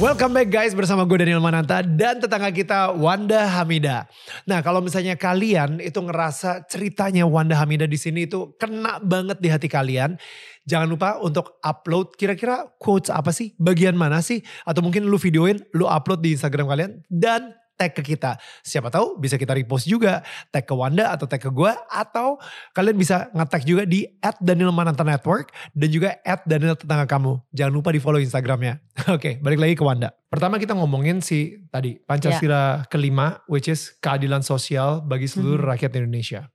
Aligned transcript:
Welcome 0.00 0.32
back 0.32 0.48
guys 0.48 0.72
bersama 0.72 1.04
gue 1.04 1.20
Daniel 1.20 1.44
Mananta 1.44 1.84
dan 1.84 2.16
tetangga 2.16 2.48
kita 2.48 2.96
Wanda 2.96 3.44
Hamida. 3.44 4.08
Nah 4.48 4.64
kalau 4.64 4.80
misalnya 4.80 5.12
kalian 5.12 5.76
itu 5.76 6.00
ngerasa 6.00 6.64
ceritanya 6.72 7.28
Wanda 7.28 7.52
Hamida 7.60 7.84
di 7.84 8.00
sini 8.00 8.24
itu 8.24 8.56
kena 8.56 8.96
banget 8.96 9.44
di 9.44 9.52
hati 9.52 9.68
kalian, 9.68 10.16
jangan 10.64 10.88
lupa 10.88 11.20
untuk 11.20 11.60
upload 11.60 12.16
kira-kira 12.16 12.72
quotes 12.80 13.12
apa 13.12 13.28
sih, 13.28 13.52
bagian 13.60 13.92
mana 13.92 14.24
sih, 14.24 14.40
atau 14.64 14.80
mungkin 14.80 15.04
lu 15.04 15.20
videoin, 15.20 15.60
lu 15.76 15.84
upload 15.84 16.24
di 16.24 16.32
Instagram 16.32 16.64
kalian 16.64 17.04
dan 17.12 17.59
tag 17.80 17.96
ke 17.96 18.04
kita. 18.04 18.36
Siapa 18.60 18.92
tahu 18.92 19.16
bisa 19.16 19.40
kita 19.40 19.56
repost 19.56 19.88
juga. 19.88 20.20
Tag 20.52 20.68
ke 20.68 20.76
Wanda 20.76 21.08
atau 21.08 21.24
tag 21.24 21.40
ke 21.40 21.48
gue. 21.48 21.72
Atau 21.88 22.36
kalian 22.76 23.00
bisa 23.00 23.32
nge-tag 23.32 23.64
juga 23.64 23.88
di 23.88 24.04
at 24.20 24.36
Daniel 24.36 24.76
Mananta 24.76 25.00
Network. 25.00 25.56
Dan 25.72 25.88
juga 25.88 26.20
at 26.20 26.44
Daniel 26.44 26.76
Tetangga 26.76 27.08
Kamu. 27.08 27.48
Jangan 27.56 27.72
lupa 27.72 27.88
di 27.96 28.00
follow 28.04 28.20
Instagramnya. 28.20 28.84
Oke 29.16 29.40
balik 29.40 29.56
lagi 29.56 29.74
ke 29.80 29.80
Wanda. 29.80 30.12
Pertama 30.28 30.60
kita 30.60 30.76
ngomongin 30.76 31.24
si 31.24 31.64
tadi 31.72 31.96
Pancasila 31.96 32.52
yeah. 32.52 32.74
kelima. 32.92 33.40
Which 33.48 33.72
is 33.72 33.96
keadilan 34.04 34.44
sosial 34.44 35.00
bagi 35.00 35.24
seluruh 35.24 35.64
hmm. 35.64 35.72
rakyat 35.72 35.96
Indonesia. 35.96 36.52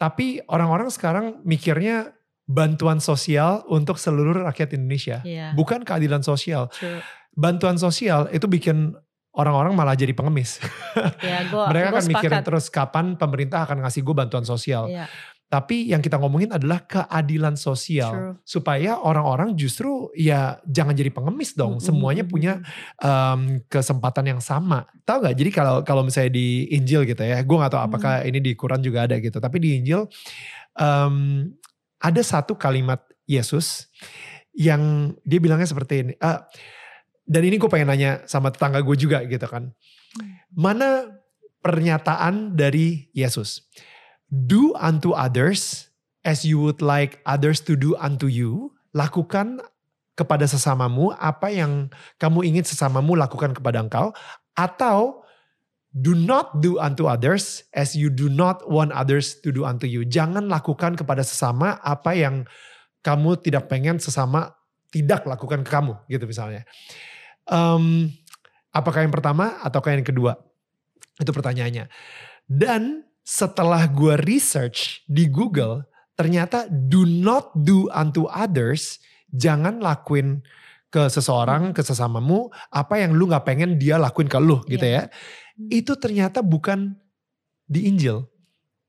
Tapi 0.00 0.40
orang-orang 0.48 0.88
sekarang 0.88 1.44
mikirnya 1.44 2.16
bantuan 2.50 2.98
sosial 2.98 3.62
untuk 3.70 4.00
seluruh 4.00 4.42
rakyat 4.42 4.74
Indonesia. 4.74 5.22
Yeah. 5.22 5.54
Bukan 5.54 5.86
keadilan 5.86 6.26
sosial. 6.26 6.66
True. 6.74 6.98
Bantuan 7.30 7.78
sosial 7.78 8.26
itu 8.34 8.50
bikin 8.50 8.98
orang-orang 9.34 9.72
malah 9.74 9.94
jadi 9.94 10.12
pengemis. 10.14 10.58
Ya, 11.20 11.46
gua, 11.46 11.70
Mereka 11.70 11.86
gua 11.86 11.94
akan 11.94 12.02
sepakat. 12.02 12.18
mikirin 12.18 12.40
terus 12.42 12.66
kapan 12.72 13.06
pemerintah 13.14 13.62
akan 13.62 13.86
ngasih 13.86 14.02
gue 14.02 14.14
bantuan 14.16 14.42
sosial. 14.42 14.90
Ya. 14.90 15.06
Tapi 15.50 15.90
yang 15.90 15.98
kita 15.98 16.18
ngomongin 16.18 16.54
adalah 16.54 16.86
keadilan 16.86 17.58
sosial 17.58 18.14
True. 18.14 18.34
supaya 18.46 18.98
orang-orang 19.02 19.58
justru 19.58 20.06
ya 20.14 20.62
jangan 20.66 20.94
jadi 20.94 21.10
pengemis 21.10 21.58
dong. 21.58 21.76
Mm 21.76 21.78
-hmm. 21.78 21.86
Semuanya 21.90 22.24
punya 22.26 22.52
um, 23.02 23.58
kesempatan 23.66 24.30
yang 24.30 24.40
sama. 24.42 24.86
Tahu 25.02 25.26
gak? 25.26 25.34
Jadi 25.34 25.50
kalau 25.50 25.82
kalau 25.82 26.02
misalnya 26.06 26.34
di 26.34 26.70
Injil 26.70 27.02
gitu 27.02 27.22
ya, 27.22 27.42
gue 27.42 27.56
nggak 27.58 27.72
tahu 27.74 27.82
apakah 27.82 28.22
mm. 28.22 28.28
ini 28.30 28.38
di 28.42 28.52
Quran 28.54 28.80
juga 28.82 29.10
ada 29.10 29.18
gitu. 29.18 29.38
Tapi 29.42 29.56
di 29.58 29.68
Injil 29.82 30.06
um, 30.78 31.46
ada 31.98 32.22
satu 32.22 32.54
kalimat 32.54 33.02
Yesus 33.26 33.90
yang 34.54 35.14
dia 35.22 35.38
bilangnya 35.42 35.66
seperti 35.66 35.94
ini. 36.02 36.12
Uh, 36.18 36.38
dan 37.30 37.46
ini 37.46 37.62
gue 37.62 37.70
pengen 37.70 37.94
nanya 37.94 38.26
sama 38.26 38.50
tetangga 38.50 38.82
gue 38.82 38.96
juga 38.98 39.22
gitu 39.22 39.46
kan. 39.46 39.70
Mana 40.50 41.14
pernyataan 41.62 42.58
dari 42.58 43.06
Yesus? 43.14 43.70
Do 44.26 44.74
unto 44.74 45.14
others 45.14 45.94
as 46.26 46.42
you 46.42 46.58
would 46.58 46.82
like 46.82 47.22
others 47.22 47.62
to 47.62 47.78
do 47.78 47.94
unto 48.02 48.26
you. 48.26 48.74
Lakukan 48.90 49.62
kepada 50.18 50.50
sesamamu 50.50 51.14
apa 51.22 51.54
yang 51.54 51.94
kamu 52.18 52.50
ingin 52.50 52.66
sesamamu 52.66 53.14
lakukan 53.14 53.54
kepada 53.54 53.78
engkau. 53.78 54.10
Atau 54.58 55.22
do 55.94 56.18
not 56.18 56.58
do 56.58 56.82
unto 56.82 57.06
others 57.06 57.62
as 57.70 57.94
you 57.94 58.10
do 58.10 58.26
not 58.26 58.66
want 58.66 58.90
others 58.90 59.38
to 59.38 59.54
do 59.54 59.62
unto 59.62 59.86
you. 59.86 60.02
Jangan 60.02 60.50
lakukan 60.50 60.98
kepada 60.98 61.22
sesama 61.22 61.78
apa 61.78 62.10
yang 62.10 62.42
kamu 63.06 63.38
tidak 63.38 63.70
pengen 63.70 64.02
sesama 64.02 64.50
tidak 64.90 65.22
lakukan 65.30 65.62
ke 65.62 65.70
kamu 65.70 65.94
gitu 66.10 66.26
misalnya. 66.26 66.66
Um, 67.50 68.14
apakah 68.70 69.02
yang 69.02 69.10
pertama 69.10 69.58
ataukah 69.60 69.98
yang 69.98 70.06
kedua? 70.06 70.38
Itu 71.18 71.34
pertanyaannya. 71.34 71.90
Dan 72.46 73.04
setelah 73.26 73.84
gue 73.90 74.14
research 74.22 75.02
di 75.10 75.26
Google, 75.26 75.84
ternyata 76.14 76.70
do 76.70 77.02
not 77.04 77.50
do 77.58 77.90
unto 77.90 78.30
others, 78.30 79.02
jangan 79.34 79.82
lakuin 79.82 80.42
ke 80.90 81.06
seseorang, 81.06 81.70
ke 81.70 81.82
sesamamu, 81.86 82.50
apa 82.74 82.98
yang 82.98 83.14
lu 83.14 83.30
gak 83.30 83.46
pengen 83.46 83.78
dia 83.78 83.94
lakuin 83.94 84.26
ke 84.26 84.38
lu 84.42 84.58
gitu 84.66 84.82
yeah. 84.82 85.06
ya. 85.06 85.14
Hmm. 85.54 85.68
Itu 85.70 85.92
ternyata 85.94 86.42
bukan 86.42 86.98
di 87.70 87.86
Injil. 87.86 88.26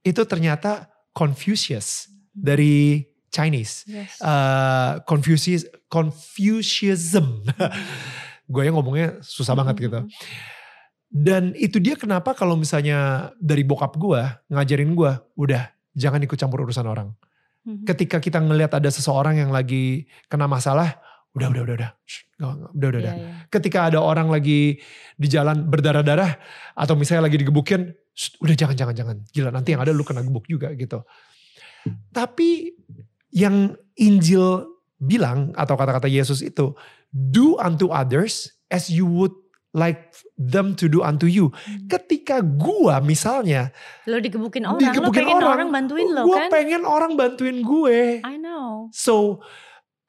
Itu 0.02 0.26
ternyata 0.26 0.90
Confucius 1.14 2.10
dari 2.34 3.06
Chinese. 3.30 3.86
Yes. 3.86 4.18
Uh, 4.18 4.98
Confucius, 5.06 5.70
Confucianism. 5.88 7.46
Gue 8.52 8.62
yang 8.68 8.76
ngomongnya 8.76 9.24
susah 9.24 9.56
banget 9.56 9.88
gitu. 9.88 10.00
Dan 11.12 11.52
itu 11.60 11.80
dia 11.80 11.96
kenapa 12.00 12.32
kalau 12.36 12.56
misalnya 12.56 13.32
dari 13.40 13.64
bokap 13.68 13.96
gue 14.00 14.22
ngajarin 14.52 14.92
gue, 14.96 15.12
udah 15.40 15.64
jangan 15.92 16.24
ikut 16.24 16.40
campur 16.40 16.64
urusan 16.64 16.88
orang. 16.88 17.12
Mm-hmm. 17.68 17.84
Ketika 17.84 18.18
kita 18.24 18.40
ngelihat 18.40 18.72
ada 18.76 18.88
seseorang 18.88 19.40
yang 19.40 19.52
lagi 19.52 20.08
kena 20.32 20.48
masalah, 20.48 21.00
udah 21.36 21.48
udah 21.52 21.62
udah 21.68 21.76
udah, 21.76 21.92
udah 22.40 22.50
udah 22.76 22.88
udah. 22.96 23.02
Yeah, 23.04 23.16
yeah. 23.16 23.44
Ketika 23.52 23.92
ada 23.92 24.00
orang 24.00 24.32
lagi 24.32 24.80
di 25.16 25.28
jalan 25.28 25.68
berdarah-darah 25.68 26.40
atau 26.80 26.96
misalnya 26.96 27.28
lagi 27.28 27.44
digebukin, 27.44 27.92
udah 28.44 28.56
jangan 28.56 28.76
jangan 28.76 28.96
jangan, 28.96 29.16
gila 29.36 29.52
nanti 29.52 29.76
yang 29.76 29.84
ada 29.84 29.92
lu 29.92 30.04
kena 30.08 30.24
gebuk 30.24 30.48
juga 30.48 30.72
gitu. 30.76 31.04
Tapi 32.12 32.72
yang 33.36 33.76
Injil 34.00 34.68
bilang 34.96 35.52
atau 35.60 35.76
kata-kata 35.76 36.08
Yesus 36.08 36.40
itu, 36.40 36.72
do 37.12 37.60
unto 37.60 37.92
others 37.92 38.50
as 38.72 38.88
you 38.88 39.04
would 39.04 39.36
like 39.72 40.12
them 40.36 40.76
to 40.76 40.92
do 40.92 41.00
unto 41.04 41.28
you. 41.28 41.52
Hmm. 41.52 41.88
Ketika 41.88 42.44
gua 42.44 43.00
misalnya 43.00 43.72
lo 44.08 44.20
digebukin 44.20 44.68
orang, 44.68 44.84
digebukin 44.84 45.24
lo 45.24 45.28
pengen 45.32 45.40
orang, 45.40 45.56
orang 45.56 45.70
bantuin 45.72 46.08
lo 46.12 46.22
gua 46.28 46.38
kan? 46.38 46.48
Gua 46.48 46.56
pengen 46.56 46.82
orang 46.84 47.12
bantuin 47.16 47.58
gue. 47.64 48.00
I 48.24 48.36
know. 48.40 48.92
So 48.92 49.40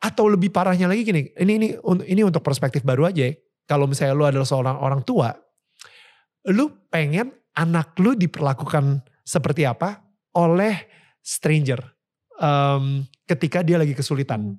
atau 0.02 0.26
lebih 0.26 0.50
parahnya 0.50 0.90
lagi 0.90 1.06
gini, 1.06 1.30
ini 1.38 1.52
ini 1.62 1.68
ini 2.10 2.22
untuk 2.26 2.42
perspektif 2.42 2.82
baru 2.82 3.06
aja. 3.06 3.30
Ya. 3.30 3.38
Kalau 3.70 3.86
misalnya 3.86 4.18
lo 4.18 4.26
adalah 4.26 4.46
seorang 4.46 4.76
orang 4.82 5.06
tua, 5.06 5.30
lu 6.50 6.66
pengen 6.90 7.30
anak 7.54 7.94
lu 8.02 8.18
diperlakukan 8.18 9.06
seperti 9.22 9.62
apa 9.62 10.02
oleh 10.34 10.74
stranger 11.22 11.78
um, 12.42 13.06
ketika 13.30 13.62
dia 13.62 13.78
lagi 13.78 13.94
kesulitan. 13.94 14.58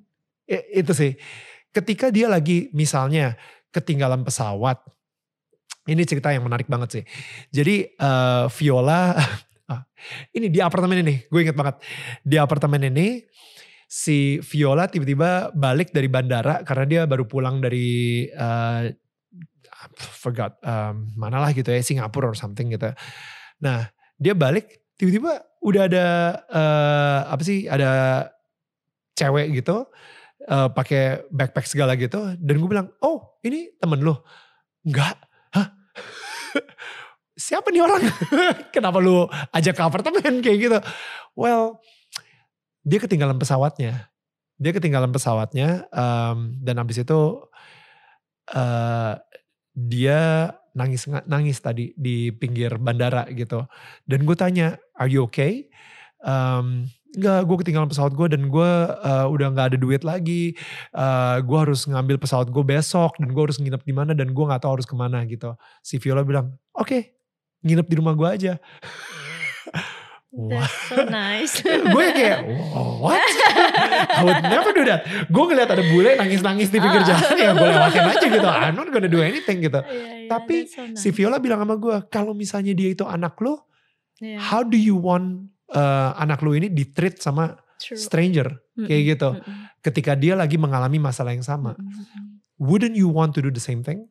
itu 0.76 0.92
sih 0.92 1.12
ketika 1.74 2.14
dia 2.14 2.30
lagi 2.30 2.70
misalnya 2.70 3.34
ketinggalan 3.74 4.22
pesawat, 4.22 4.78
ini 5.90 6.02
cerita 6.06 6.30
yang 6.30 6.46
menarik 6.46 6.70
banget 6.70 7.02
sih. 7.02 7.04
Jadi 7.50 7.98
uh, 7.98 8.46
Viola, 8.48 9.18
ah, 9.72 9.82
ini 10.32 10.48
di 10.48 10.62
apartemen 10.62 11.02
ini, 11.02 11.26
gue 11.26 11.40
inget 11.42 11.58
banget. 11.58 11.82
Di 12.22 12.38
apartemen 12.38 12.86
ini 12.86 13.20
si 13.84 14.38
Viola 14.40 14.86
tiba-tiba 14.88 15.52
balik 15.52 15.90
dari 15.90 16.08
bandara 16.08 16.62
karena 16.62 16.84
dia 16.86 17.02
baru 17.04 17.26
pulang 17.28 17.60
dari 17.60 18.26
uh, 18.32 18.88
forgot 19.98 20.56
um, 20.64 21.12
mana 21.18 21.42
lah 21.44 21.52
gitu 21.52 21.68
ya 21.68 21.84
Singapura 21.84 22.32
or 22.32 22.38
something 22.38 22.72
gitu. 22.72 22.90
Nah 23.60 23.86
dia 24.16 24.32
balik 24.32 24.88
tiba-tiba 24.96 25.42
udah 25.60 25.82
ada 25.90 26.06
uh, 26.48 27.20
apa 27.28 27.42
sih 27.44 27.68
ada 27.68 27.90
cewek 29.14 29.62
gitu 29.62 29.86
uh, 30.48 30.68
pakai 30.72 31.24
backpack 31.32 31.66
segala 31.68 31.96
gitu 31.96 32.36
dan 32.36 32.54
gue 32.60 32.68
bilang 32.68 32.88
oh 33.00 33.40
ini 33.44 33.72
temen 33.80 34.00
lo 34.04 34.24
enggak. 34.84 35.16
Siapa 37.34 37.66
nih 37.74 37.82
orang? 37.82 38.02
Kenapa 38.74 39.02
lu 39.02 39.26
ajak 39.50 39.74
ke 39.74 39.82
apartemen 39.82 40.38
kayak 40.38 40.58
gitu. 40.60 40.78
Well 41.34 41.82
dia 42.84 42.98
ketinggalan 43.00 43.40
pesawatnya. 43.40 44.12
Dia 44.60 44.70
ketinggalan 44.70 45.10
pesawatnya 45.10 45.90
um, 45.90 46.54
dan 46.62 46.78
habis 46.78 47.02
itu 47.02 47.42
uh, 48.54 49.14
dia 49.74 50.52
nangis 50.74 51.10
nangis 51.26 51.58
tadi 51.58 51.90
di 51.98 52.30
pinggir 52.30 52.78
bandara 52.78 53.26
gitu. 53.34 53.66
Dan 54.06 54.22
gue 54.22 54.36
tanya 54.38 54.78
are 54.94 55.10
you 55.10 55.26
okay? 55.26 55.66
Um, 56.22 56.86
Enggak, 57.14 57.40
gue 57.46 57.56
ketinggalan 57.62 57.88
pesawat 57.88 58.12
gue 58.12 58.26
dan 58.26 58.42
gue 58.50 58.70
uh, 58.90 59.26
udah 59.30 59.46
nggak 59.54 59.66
ada 59.74 59.78
duit 59.78 60.02
lagi. 60.02 60.58
Uh, 60.90 61.38
gue 61.46 61.58
harus 61.58 61.86
ngambil 61.86 62.18
pesawat 62.18 62.50
gue 62.50 62.64
besok 62.66 63.14
dan 63.22 63.30
gue 63.30 63.42
harus 63.42 63.62
nginep 63.62 63.82
di 63.86 63.94
mana 63.94 64.12
dan 64.18 64.34
gue 64.34 64.44
nggak 64.44 64.62
tahu 64.66 64.82
harus 64.82 64.86
ke 64.86 64.98
mana 64.98 65.22
gitu. 65.22 65.54
Si 65.78 66.02
Viola 66.02 66.26
bilang, 66.26 66.58
oke, 66.74 66.90
okay, 66.90 67.02
nginep 67.62 67.86
di 67.86 67.94
rumah 68.02 68.18
gue 68.18 68.28
aja. 68.28 68.52
That's 70.34 70.74
so 70.90 71.06
nice. 71.06 71.62
gue 71.62 72.06
kayak, 72.10 72.42
what? 72.98 73.22
I 74.10 74.22
would 74.26 74.42
never 74.50 74.74
do 74.74 74.82
that. 74.90 75.06
Gue 75.30 75.44
ngeliat 75.46 75.70
ada 75.70 75.86
bule 75.86 76.18
nangis-nangis 76.18 76.74
di 76.74 76.82
pinggir 76.82 77.06
ah. 77.06 77.14
jalan, 77.14 77.30
ya 77.38 77.50
gue 77.54 77.68
lewatin 77.70 78.02
aja 78.10 78.26
gitu. 78.26 78.48
I'm 78.50 78.74
not 78.74 78.90
gonna 78.90 79.06
do 79.06 79.22
anything 79.22 79.62
gitu. 79.62 79.78
Yeah, 79.78 80.26
yeah, 80.26 80.30
Tapi 80.34 80.56
so 80.66 80.82
nice. 80.82 80.98
si 80.98 81.14
Viola 81.14 81.38
bilang 81.38 81.62
sama 81.62 81.78
gue, 81.78 81.96
kalau 82.10 82.34
misalnya 82.34 82.74
dia 82.74 82.90
itu 82.90 83.06
anak 83.06 83.38
lo, 83.38 83.70
yeah. 84.18 84.42
how 84.42 84.66
do 84.66 84.74
you 84.74 84.98
want 84.98 85.53
uh, 85.72 86.10
anak 86.18 86.44
lu 86.44 86.52
ini 86.52 86.68
ditreat 86.68 87.22
sama 87.22 87.56
True. 87.80 87.96
stranger 87.96 88.48
mm 88.52 88.60
-hmm. 88.76 88.86
kayak 88.90 89.02
gitu. 89.16 89.30
Mm 89.32 89.40
-hmm. 89.40 89.64
ketika 89.80 90.12
dia 90.18 90.34
lagi 90.36 90.60
mengalami 90.60 91.00
masalah 91.00 91.32
yang 91.32 91.46
sama. 91.46 91.76
Mm-mm. 91.78 92.42
Wouldn't 92.60 92.94
you 92.94 93.10
want 93.10 93.34
to 93.34 93.42
do 93.42 93.50
the 93.50 93.60
same 93.60 93.82
thing? 93.82 94.06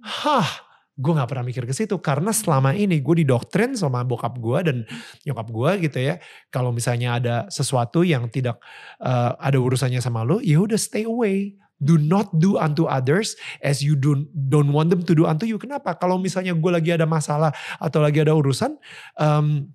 Hah, 0.00 0.48
gue 0.92 1.12
nggak 1.12 1.28
pernah 1.28 1.44
mikir 1.44 1.64
ke 1.64 1.72
situ 1.72 1.96
karena 2.04 2.36
selama 2.36 2.76
ini 2.76 3.00
gue 3.00 3.24
didoktrin 3.24 3.72
sama 3.72 4.04
bokap 4.04 4.36
gue 4.36 4.58
dan 4.60 4.76
nyokap 5.24 5.48
gue 5.48 5.70
gitu 5.88 5.98
ya. 6.00 6.14
Kalau 6.52 6.68
misalnya 6.72 7.16
ada 7.16 7.36
sesuatu 7.48 8.04
yang 8.04 8.28
tidak 8.28 8.60
uh, 9.00 9.36
ada 9.40 9.56
urusannya 9.56 10.04
sama 10.04 10.24
lo, 10.24 10.38
ya 10.44 10.60
udah 10.60 10.76
stay 10.76 11.08
away. 11.08 11.56
Do 11.82 11.98
not 11.98 12.30
do 12.38 12.62
unto 12.62 12.86
others 12.86 13.34
as 13.58 13.82
you 13.82 13.98
don't 13.98 14.30
don't 14.30 14.70
want 14.70 14.94
them 14.94 15.02
to 15.02 15.18
do 15.18 15.26
unto 15.26 15.50
you. 15.50 15.58
Kenapa? 15.58 15.98
Kalau 15.98 16.14
misalnya 16.14 16.54
gue 16.54 16.70
lagi 16.70 16.94
ada 16.94 17.10
masalah 17.10 17.50
atau 17.82 17.98
lagi 17.98 18.22
ada 18.22 18.38
urusan, 18.38 18.78
um, 19.18 19.66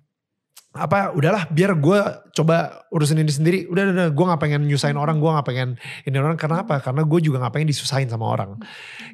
apa 0.76 1.16
udahlah 1.16 1.48
biar 1.48 1.74
gue 1.80 2.00
coba 2.36 2.84
urusin 2.92 3.24
ini 3.24 3.32
sendiri. 3.32 3.58
Udah 3.72 3.88
udah, 3.88 4.08
gue 4.12 4.24
nggak 4.28 4.42
pengen 4.42 4.68
nyusahin 4.68 5.00
orang 5.00 5.16
gue 5.16 5.30
nggak 5.32 5.48
pengen 5.48 5.68
ini 6.04 6.16
orang. 6.20 6.36
Karena 6.36 6.62
apa? 6.62 6.84
Karena 6.84 7.02
gue 7.08 7.20
juga 7.24 7.40
nggak 7.40 7.54
pengen 7.56 7.70
disusahin 7.72 8.08
sama 8.12 8.28
orang. 8.28 8.60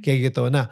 Kayak 0.02 0.34
gitu. 0.34 0.50
Nah 0.50 0.68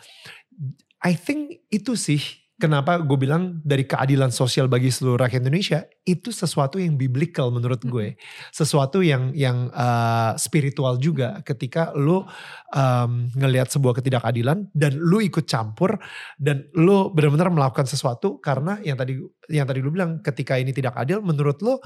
I 1.02 1.14
think 1.14 1.62
itu 1.70 1.94
sih 1.94 2.41
kenapa 2.62 3.02
gue 3.02 3.18
bilang 3.18 3.58
dari 3.66 3.82
keadilan 3.82 4.30
sosial 4.30 4.70
bagi 4.70 4.86
seluruh 4.86 5.18
rakyat 5.18 5.42
Indonesia 5.42 5.82
itu 6.06 6.30
sesuatu 6.30 6.78
yang 6.78 6.94
biblical 6.94 7.50
menurut 7.50 7.82
gue. 7.82 8.14
Sesuatu 8.54 9.02
yang 9.02 9.34
yang 9.34 9.66
uh, 9.74 10.38
spiritual 10.38 11.02
juga 11.02 11.42
ketika 11.42 11.90
lu 11.98 12.22
um, 12.70 13.26
ngelihat 13.34 13.66
sebuah 13.66 13.98
ketidakadilan 13.98 14.70
dan 14.70 14.94
lu 14.94 15.18
ikut 15.18 15.42
campur 15.50 15.98
dan 16.38 16.70
lu 16.78 17.10
benar-benar 17.10 17.50
melakukan 17.50 17.90
sesuatu 17.90 18.38
karena 18.38 18.78
yang 18.86 18.94
tadi 18.94 19.18
yang 19.50 19.66
tadi 19.66 19.82
lu 19.82 19.90
bilang 19.90 20.22
ketika 20.22 20.54
ini 20.54 20.70
tidak 20.70 20.94
adil 20.94 21.18
menurut 21.18 21.58
lu 21.66 21.82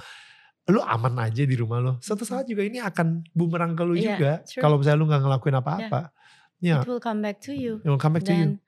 lu 0.68 0.80
aman 0.84 1.24
aja 1.24 1.40
di 1.48 1.56
rumah 1.56 1.80
lu. 1.80 1.96
Suatu 2.04 2.28
saat 2.28 2.44
juga 2.44 2.60
ini 2.68 2.84
akan 2.84 3.32
bumerang 3.32 3.72
ke 3.72 3.82
lu 3.86 3.96
Iya, 3.96 4.04
juga 4.12 4.32
kalau 4.60 4.76
misalnya 4.76 4.98
lu 5.00 5.06
nggak 5.08 5.22
ngelakuin 5.24 5.56
apa-apa. 5.56 6.00
Ya. 6.60 6.84
It 6.84 6.88
will 6.88 7.00
come 7.00 7.24
back 7.24 7.40
to 7.48 7.52
you. 7.56 7.80
it 7.80 7.88
will 7.88 8.00
come 8.00 8.16
back 8.16 8.28
to 8.28 8.36
you. 8.36 8.56
Dan 8.56 8.65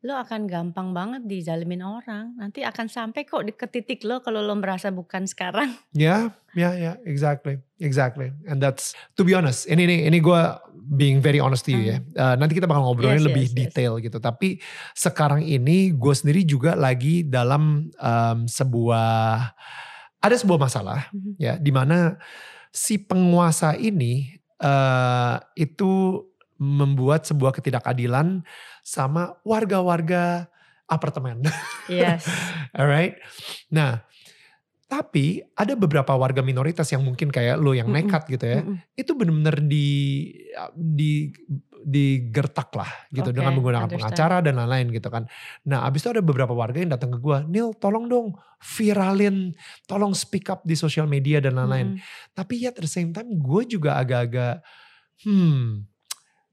lo 0.00 0.16
akan 0.16 0.48
gampang 0.48 0.96
banget 0.96 1.28
dijalimin 1.28 1.84
orang. 1.84 2.32
Nanti 2.40 2.64
akan 2.64 2.88
sampai 2.88 3.28
kok 3.28 3.44
di 3.44 3.52
ke 3.52 3.68
titik 3.68 4.00
lo 4.08 4.24
kalau 4.24 4.40
lo 4.40 4.56
merasa 4.56 4.88
bukan 4.88 5.28
sekarang. 5.28 5.76
Ya, 5.92 6.32
ya, 6.56 6.72
ya, 6.72 6.96
exactly, 7.04 7.60
exactly. 7.76 8.32
And 8.48 8.64
that's 8.64 8.96
to 9.14 9.22
be 9.22 9.36
honest. 9.36 9.68
Ini 9.68 9.84
ini 9.84 9.96
ini 10.08 10.18
gue 10.18 10.40
being 10.90 11.20
very 11.20 11.36
honest 11.36 11.68
to 11.68 11.76
you 11.76 11.92
ya. 11.92 11.98
Uh, 12.16 12.34
nanti 12.40 12.56
kita 12.56 12.64
bakal 12.64 12.88
ngobrolin 12.88 13.20
Yes, 13.20 13.28
lebih 13.28 13.44
yes, 13.44 13.52
yes. 13.52 13.58
detail 13.60 13.92
gitu. 14.00 14.16
Tapi 14.16 14.56
sekarang 14.96 15.44
ini 15.44 15.92
gue 15.92 16.14
sendiri 16.16 16.48
juga 16.48 16.72
lagi 16.72 17.20
dalam 17.28 17.92
um, 17.92 18.38
sebuah 18.48 19.52
ada 20.20 20.36
sebuah 20.36 20.60
masalah 20.60 21.12
Mhm. 21.12 21.32
ya, 21.36 21.54
di 21.60 21.72
mana 21.72 22.16
si 22.72 22.96
penguasa 22.96 23.76
ini 23.76 24.32
uh, 24.64 25.36
itu 25.54 26.24
membuat 26.60 27.24
sebuah 27.24 27.56
ketidakadilan 27.56 28.44
sama 28.90 29.38
warga-warga 29.46 30.50
apartemen. 30.90 31.46
Yes. 31.86 32.26
Alright. 32.78 33.22
Nah, 33.70 34.02
tapi 34.90 35.38
ada 35.54 35.78
beberapa 35.78 36.10
warga 36.18 36.42
minoritas 36.42 36.90
yang 36.90 37.06
mungkin 37.06 37.30
kayak 37.30 37.62
lo 37.62 37.70
yang 37.70 37.86
Mm-mm. 37.86 38.10
nekat 38.10 38.26
gitu 38.26 38.42
ya. 38.50 38.58
Mm-mm. 38.66 38.82
Itu 38.98 39.14
bener-bener 39.14 39.62
di 39.62 39.86
di 40.74 41.30
digertak 41.80 42.74
lah 42.76 42.90
gitu 43.08 43.30
Oke, 43.30 43.40
dengan 43.40 43.56
menggunakan 43.56 43.86
understand. 43.88 44.12
pengacara 44.12 44.36
dan 44.42 44.58
lain-lain 44.58 44.86
gitu 44.90 45.08
kan. 45.08 45.24
Nah, 45.70 45.86
abis 45.86 46.02
itu 46.04 46.10
ada 46.18 46.22
beberapa 46.26 46.52
warga 46.52 46.82
yang 46.82 46.90
datang 46.90 47.14
ke 47.14 47.18
gua, 47.22 47.46
"Nil, 47.46 47.72
tolong 47.78 48.10
dong 48.10 48.34
viralin, 48.58 49.54
tolong 49.86 50.12
speak 50.12 50.50
up 50.50 50.66
di 50.66 50.74
sosial 50.74 51.06
media 51.06 51.38
dan 51.38 51.54
lain-lain." 51.56 51.96
Mm-mm. 51.96 52.34
Tapi 52.34 52.66
yet 52.66 52.74
at 52.74 52.84
the 52.84 52.90
same 52.90 53.14
time 53.14 53.30
gue 53.38 53.62
juga 53.64 53.96
agak-agak 53.96 54.60
hmm, 55.24 55.86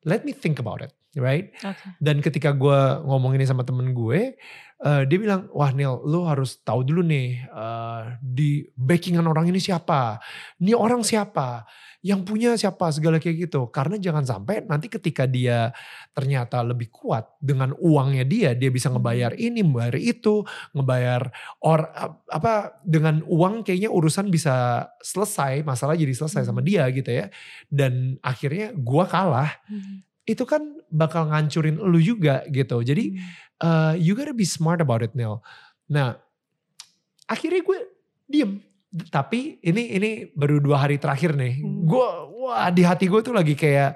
let 0.08 0.24
me 0.24 0.32
think 0.32 0.62
about 0.62 0.80
it, 0.80 0.94
right? 1.20 1.54
Oke. 1.62 1.98
Dan 2.00 2.22
ketika 2.22 2.54
gue 2.54 2.80
ngomong 3.04 3.36
ini 3.38 3.46
sama 3.46 3.62
temen 3.68 3.92
gue, 3.92 4.38
eh, 4.78 5.04
dia 5.10 5.18
bilang, 5.18 5.50
wah 5.54 5.70
Neil, 5.74 6.02
lu 6.06 6.26
harus 6.26 6.62
tahu 6.62 6.86
dulu 6.86 7.02
nih 7.02 7.46
eh, 7.50 8.02
di 8.22 8.64
backingan 8.74 9.26
orang 9.26 9.50
ini 9.50 9.58
siapa, 9.58 10.22
ini 10.62 10.72
orang 10.78 11.02
siapa, 11.02 11.66
yang 12.06 12.22
punya 12.24 12.54
siapa 12.56 12.94
segala 12.94 13.18
kayak 13.18 13.50
gitu. 13.50 13.68
Karena 13.74 13.98
jangan 13.98 14.24
sampai 14.24 14.64
nanti 14.70 14.88
ketika 14.88 15.26
dia 15.26 15.74
ternyata 16.14 16.62
lebih 16.62 16.88
kuat 16.94 17.26
dengan 17.42 17.74
uangnya 17.76 18.24
dia, 18.24 18.50
dia 18.54 18.70
bisa 18.72 18.88
ngebayar 18.94 19.34
ini, 19.36 19.66
ngebayar 19.66 19.98
itu, 19.98 20.46
ngebayar 20.78 21.28
or 21.66 21.90
apa 22.32 22.80
dengan 22.86 23.26
uang 23.28 23.66
kayaknya 23.66 23.90
urusan 23.92 24.30
bisa 24.30 24.88
selesai, 25.04 25.66
masalah 25.66 25.98
jadi 25.98 26.14
selesai 26.14 26.48
sama 26.48 26.62
Hmm. 26.64 26.70
dia 26.70 26.84
gitu 26.94 27.12
ya. 27.12 27.26
Dan 27.68 28.22
akhirnya 28.24 28.72
gue 28.78 29.04
kalah 29.10 29.52
Mm. 29.68 30.07
Itu 30.28 30.44
kan 30.44 30.60
bakal 30.92 31.32
ngancurin 31.32 31.80
lu 31.80 31.98
juga 31.98 32.44
gitu. 32.52 32.84
Jadi 32.84 33.16
uh, 33.64 33.96
you 33.96 34.12
gotta 34.12 34.36
be 34.36 34.44
smart 34.44 34.84
about 34.84 35.00
it 35.00 35.16
Neil. 35.16 35.40
Nah 35.88 36.20
akhirnya 37.26 37.64
gue 37.64 37.80
diem. 38.28 38.52
Tapi 38.88 39.60
ini 39.62 39.96
ini 40.00 40.12
baru 40.32 40.60
dua 40.60 40.84
hari 40.84 41.00
terakhir 41.00 41.36
nih. 41.36 41.64
Hmm. 41.64 41.88
Gue 41.88 42.08
wah 42.44 42.68
di 42.72 42.84
hati 42.84 43.08
gue 43.08 43.20
tuh 43.24 43.36
lagi 43.36 43.56
kayak 43.56 43.96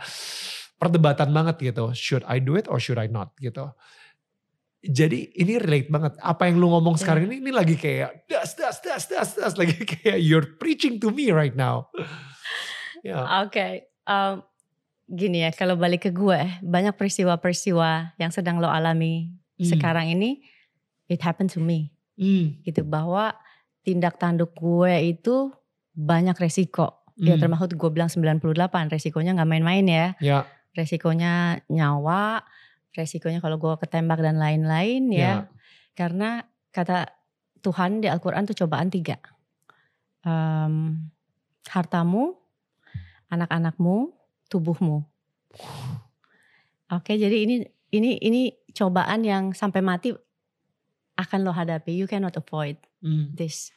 perdebatan 0.76 1.32
banget 1.32 1.60
gitu. 1.72 1.92
Should 1.92 2.24
I 2.28 2.40
do 2.40 2.56
it 2.56 2.72
or 2.72 2.80
should 2.80 3.00
I 3.00 3.12
not 3.12 3.36
gitu. 3.40 3.72
Jadi 4.82 5.36
ini 5.38 5.62
relate 5.62 5.94
banget. 5.94 6.18
Apa 6.18 6.50
yang 6.50 6.58
lu 6.58 6.72
ngomong 6.74 6.98
Iya. 6.98 7.02
sekarang 7.06 7.24
ini 7.30 7.38
ini 7.38 7.52
lagi 7.54 7.78
kayak 7.78 8.26
das 8.26 8.58
das 8.58 8.82
das 8.82 9.04
das 9.06 9.30
das 9.38 9.54
lagi 9.54 9.78
kayak 9.94 10.18
you're 10.18 10.58
preaching 10.58 10.98
to 10.98 11.12
me 11.12 11.30
right 11.30 11.54
now. 11.54 11.92
Ya. 13.02 13.42
Oke, 13.42 13.90
em, 14.06 14.46
gini 15.12 15.44
ya, 15.44 15.52
kalau 15.52 15.76
balik 15.76 16.08
ke 16.08 16.12
gue, 16.12 16.40
banyak 16.64 16.96
peristiwa-peristiwa 16.96 18.16
yang 18.16 18.32
sedang 18.32 18.64
lo 18.64 18.72
alami 18.72 19.36
Hmm. 19.60 19.68
sekarang 19.68 20.10
ini, 20.10 20.42
it 21.06 21.22
happened 21.22 21.52
to 21.52 21.60
me, 21.60 21.92
Hmm. 22.18 22.58
gitu. 22.64 22.82
Bahwa 22.82 23.36
tindak 23.84 24.18
tanduk 24.18 24.56
gue 24.56 25.14
itu 25.14 25.52
banyak 25.92 26.34
resiko. 26.34 27.04
Ya 27.20 27.36
Hmm. 27.36 27.42
termasuk 27.44 27.76
gue 27.76 27.92
bilang 27.92 28.10
98, 28.10 28.90
resikonya 28.90 29.36
nggak 29.38 29.50
main-main 29.52 29.86
ya. 29.86 30.08
Ya. 30.18 30.40
Resikonya 30.74 31.60
nyawa, 31.68 32.42
resikonya 32.96 33.44
kalau 33.44 33.60
gue 33.60 33.76
ketembak 33.78 34.24
dan 34.24 34.40
lain-lain 34.40 35.12
ya. 35.12 35.20
Ya. 35.22 35.34
Karena 35.94 36.42
kata 36.72 37.12
Tuhan 37.62 38.02
di 38.02 38.08
Al-Quran 38.10 38.48
tuh 38.48 38.66
cobaan 38.66 38.90
tiga. 38.90 39.20
Em, 40.26 41.06
hartamu, 41.70 42.34
anak-anakmu, 43.30 44.10
tubuhmu. 44.50 45.06
Oke, 46.92 47.16
jadi 47.16 47.48
ini 47.48 47.56
ini 47.92 48.20
ini 48.20 48.42
cobaan 48.76 49.24
yang 49.24 49.56
sampai 49.56 49.80
mati 49.80 50.12
akan 51.16 51.40
lo 51.44 51.52
hadapi. 51.52 51.96
You 51.96 52.08
cannot 52.08 52.36
avoid 52.36 52.80
Hmm. 53.02 53.32
this. 53.34 53.72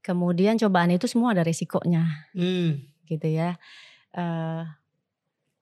Kemudian 0.00 0.54
cobaan 0.56 0.94
itu 0.94 1.10
semua 1.10 1.34
ada 1.34 1.42
resikonya, 1.42 2.30
Hmm. 2.32 2.86
gitu 3.04 3.26
ya. 3.26 3.58
Eh, 4.14 4.62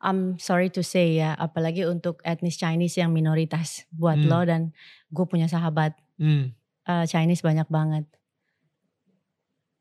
I'm 0.05 0.37
sorry 0.37 0.69
to 0.77 0.85
say 0.85 1.17
ya, 1.17 1.33
apalagi 1.33 1.89
untuk 1.89 2.21
etnis 2.29 2.61
Chinese 2.61 3.01
yang 3.01 3.11
minoritas 3.17 3.89
buat 3.89 4.21
Hmm. 4.21 4.29
lo 4.29 4.41
dan 4.45 4.63
gue 5.09 5.25
punya 5.25 5.49
sahabat 5.49 5.97
Hmm. 6.21 6.53
eh, 6.85 7.05
Chinese 7.09 7.41
banyak 7.41 7.65
banget. 7.73 8.05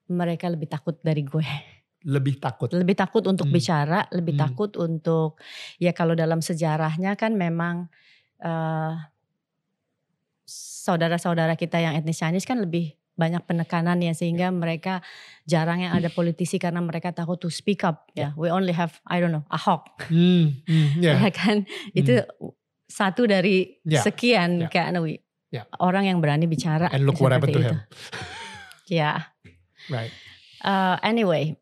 Mereka 0.08 0.48
lebih 0.48 0.72
takut 0.72 0.96
dari 1.03 1.27
gue. 1.27 1.43
Lebih 2.03 2.36
takut. 2.38 2.67
Lebih 2.69 2.95
takut 2.95 3.24
untuk 3.24 3.48
Hmm. 3.48 3.55
bicara, 3.55 4.05
lebih 4.12 4.36
Hmm. 4.36 4.43
takut 4.43 4.72
untuk 4.75 5.39
ya 5.77 5.91
kalau 5.91 6.13
dalam 6.13 6.39
sejarahnya 6.39 7.15
kan 7.15 7.33
memang 7.33 7.88
eh, 8.39 8.93
saudara-saudara 10.43 11.55
kita 11.55 11.79
yang 11.79 11.95
etnis 11.95 12.19
Chinese 12.19 12.43
kan 12.43 12.60
lebih 12.60 12.91
banyak 13.13 13.45
penekanan 13.45 14.01
ya 14.01 14.12
sehingga 14.12 14.50
mereka 14.50 15.00
jarang 15.45 15.79
yang 15.79 15.93
ada 15.93 16.10
politisi 16.10 16.57
karena 16.57 16.81
mereka 16.81 17.13
takut 17.13 17.38
to 17.38 17.48
speak 17.48 17.86
up 17.86 18.10
ya. 18.12 18.33
We 18.36 18.50
only 18.50 18.74
have 18.74 18.98
I 19.05 19.22
don't 19.22 19.31
know 19.31 19.45
Ahok 19.48 20.01
Hmm. 20.10 20.60
Hmm. 20.65 20.89
Ya. 21.00 21.13
ya 21.24 21.29
kan 21.29 21.63
itu 21.93 22.19
satu 22.83 23.24
dari 23.24 23.79
Ya. 23.86 24.01
sekian 24.01 24.65
Ya. 24.65 24.67
kan 24.67 24.91
we- 25.00 25.22
Ya. 25.53 25.69
orang 25.77 26.10
yang 26.10 26.17
berani 26.19 26.50
bicara 26.50 26.89
And 26.89 27.05
look 27.05 27.22
what 27.22 27.29
happened 27.31 27.53
to 27.53 27.62
him. 27.62 27.77
itu. 27.77 27.77
Ya. 29.00 29.29
Right. 29.93 30.12
Uh, 30.60 30.95
anyway, 31.00 31.60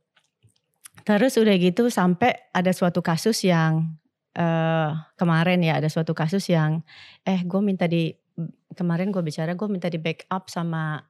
terus 1.03 1.37
udah 1.37 1.55
gitu 1.57 1.89
sampai 1.89 2.35
ada 2.53 2.71
suatu 2.71 3.01
kasus 3.01 3.41
yang 3.43 3.97
uh, 4.37 4.95
kemarin 5.17 5.59
ya 5.61 5.77
ada 5.81 5.89
suatu 5.89 6.13
kasus 6.13 6.45
yang 6.47 6.85
eh 7.25 7.41
gue 7.43 7.61
minta 7.61 7.85
di 7.89 8.13
kemarin 8.73 9.11
gue 9.11 9.21
bicara 9.21 9.53
gue 9.53 9.67
minta 9.67 9.91
di 9.91 9.99
backup 9.99 10.47
sama 10.47 11.01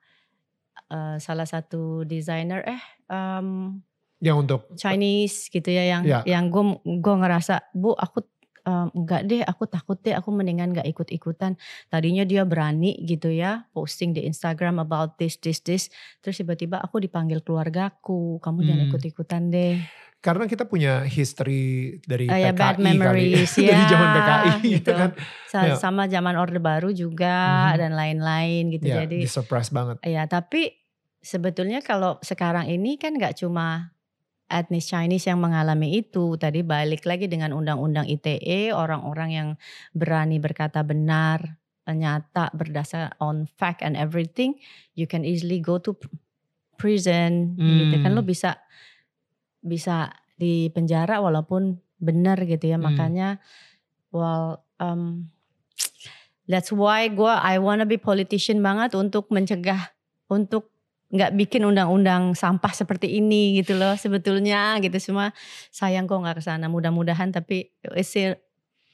uh, 0.89 1.17
salah 1.21 1.45
satu 1.45 2.03
desainer 2.03 2.65
eh 2.65 2.81
um, 3.07 3.77
Yang 4.21 4.37
untuk 4.37 4.61
Chinese 4.77 5.49
gitu 5.49 5.65
ya 5.73 5.83
yang 5.97 6.03
Ya. 6.05 6.21
yang 6.29 6.53
gue 6.53 6.77
gue 6.85 7.15
ngerasa 7.17 7.73
bu 7.73 7.97
aku 7.97 8.21
enggak 8.63 9.21
deh 9.23 9.41
aku 9.41 9.65
takut 9.65 9.97
deh 9.97 10.11
aku 10.11 10.29
mendingan 10.29 10.71
nggak 10.71 10.85
ikut 10.85 11.09
ikutan 11.09 11.57
tadinya 11.87 12.21
dia 12.21 12.43
berani 12.43 12.95
gitu 13.01 13.27
ya 13.27 13.65
posting 13.69 14.11
di 14.11 14.23
Instagram 14.23 14.77
about 14.77 15.15
this 15.15 15.37
this 15.37 15.59
this 15.59 15.89
terus 16.19 16.37
tiba-tiba 16.37 16.77
aku 16.77 16.97
dipanggil 16.97 17.41
keluargaku 17.41 18.37
kamu 18.39 18.63
jangan 18.63 18.79
Hmm. 18.79 18.89
ikut 18.89 19.03
ikutan 19.03 19.43
deh 19.47 19.75
karena 20.19 20.45
kita 20.45 20.63
punya 20.63 21.01
history 21.01 21.97
dari 22.03 22.29
Oh 22.29 22.37
ya, 22.37 22.53
PKI 22.53 22.55
bad 22.55 22.75
kali 22.75 22.85
memories, 22.85 23.49
dari 23.57 23.73
ya, 23.73 23.89
zaman 23.89 24.07
PKI 24.11 24.49
gitu 24.61 24.69
gitu. 24.71 24.91
kan 24.93 25.11
Ya. 25.51 25.75
Sama 25.75 26.07
zaman 26.07 26.35
Orde 26.35 26.57
Baru 26.57 26.93
juga 26.93 27.73
Mhm. 27.73 27.77
dan 27.77 27.91
lain-lain 27.91 28.63
gitu. 28.71 28.85
ya 28.85 29.03
Jadi 29.03 29.19
disurprise 29.19 29.67
banget 29.67 29.97
ya 30.01 30.23
tapi 30.25 30.71
sebetulnya 31.17 31.79
kalau 31.79 32.17
sekarang 32.19 32.65
ini 32.65 32.95
kan 32.95 33.13
nggak 33.13 33.35
cuma 33.35 33.91
etnis 34.51 34.91
Chinese 34.91 35.31
yang 35.31 35.39
mengalami 35.39 36.03
itu. 36.03 36.35
Tadi 36.35 36.61
balik 36.61 37.07
lagi 37.07 37.31
dengan 37.31 37.55
undang-undang 37.55 38.05
ITE, 38.11 38.75
orang-orang 38.75 39.29
yang 39.31 39.49
berani 39.95 40.37
berkata 40.37 40.83
benar, 40.83 41.57
nyata 41.87 42.51
berdasar 42.55 43.15
on 43.19 43.47
fact 43.47 43.83
and 43.83 43.95
everything, 43.95 44.55
you 44.95 45.07
can 45.07 45.23
easily 45.23 45.59
go 45.59 45.79
to 45.79 45.95
pr- 45.95 46.11
prison 46.79 47.53
gitu 47.61 48.01
kan 48.01 48.09
Hmm. 48.09 48.17
lo 48.17 48.25
bisa 48.25 48.57
bisa 49.61 50.09
di 50.41 50.73
penjara 50.73 51.21
walaupun 51.21 51.77
benar 52.01 52.41
gitu 52.49 52.73
ya 52.73 52.81
Hmm. 52.81 52.89
makanya 52.89 53.37
well 54.09 54.65
um, 54.81 55.29
that's 56.49 56.73
why 56.73 57.05
gua 57.05 57.37
I 57.45 57.61
wanna 57.61 57.85
be 57.85 58.01
politician 58.01 58.65
banget 58.65 58.97
untuk 58.97 59.29
mencegah 59.29 59.93
untuk 60.25 60.70
nggak 61.11 61.35
bikin 61.35 61.67
undang-undang 61.67 62.31
sampah 62.31 62.71
seperti 62.71 63.19
ini 63.19 63.59
gitu 63.59 63.75
loh 63.75 63.99
sebetulnya 63.99 64.79
gitu. 64.79 64.95
Semua 64.97 65.35
sayang 65.69 66.07
kok 66.07 66.23
nggak 66.23 66.39
ke 66.39 66.43
sana 66.43 66.71
mudah-mudahan 66.71 67.35
tapi 67.35 67.75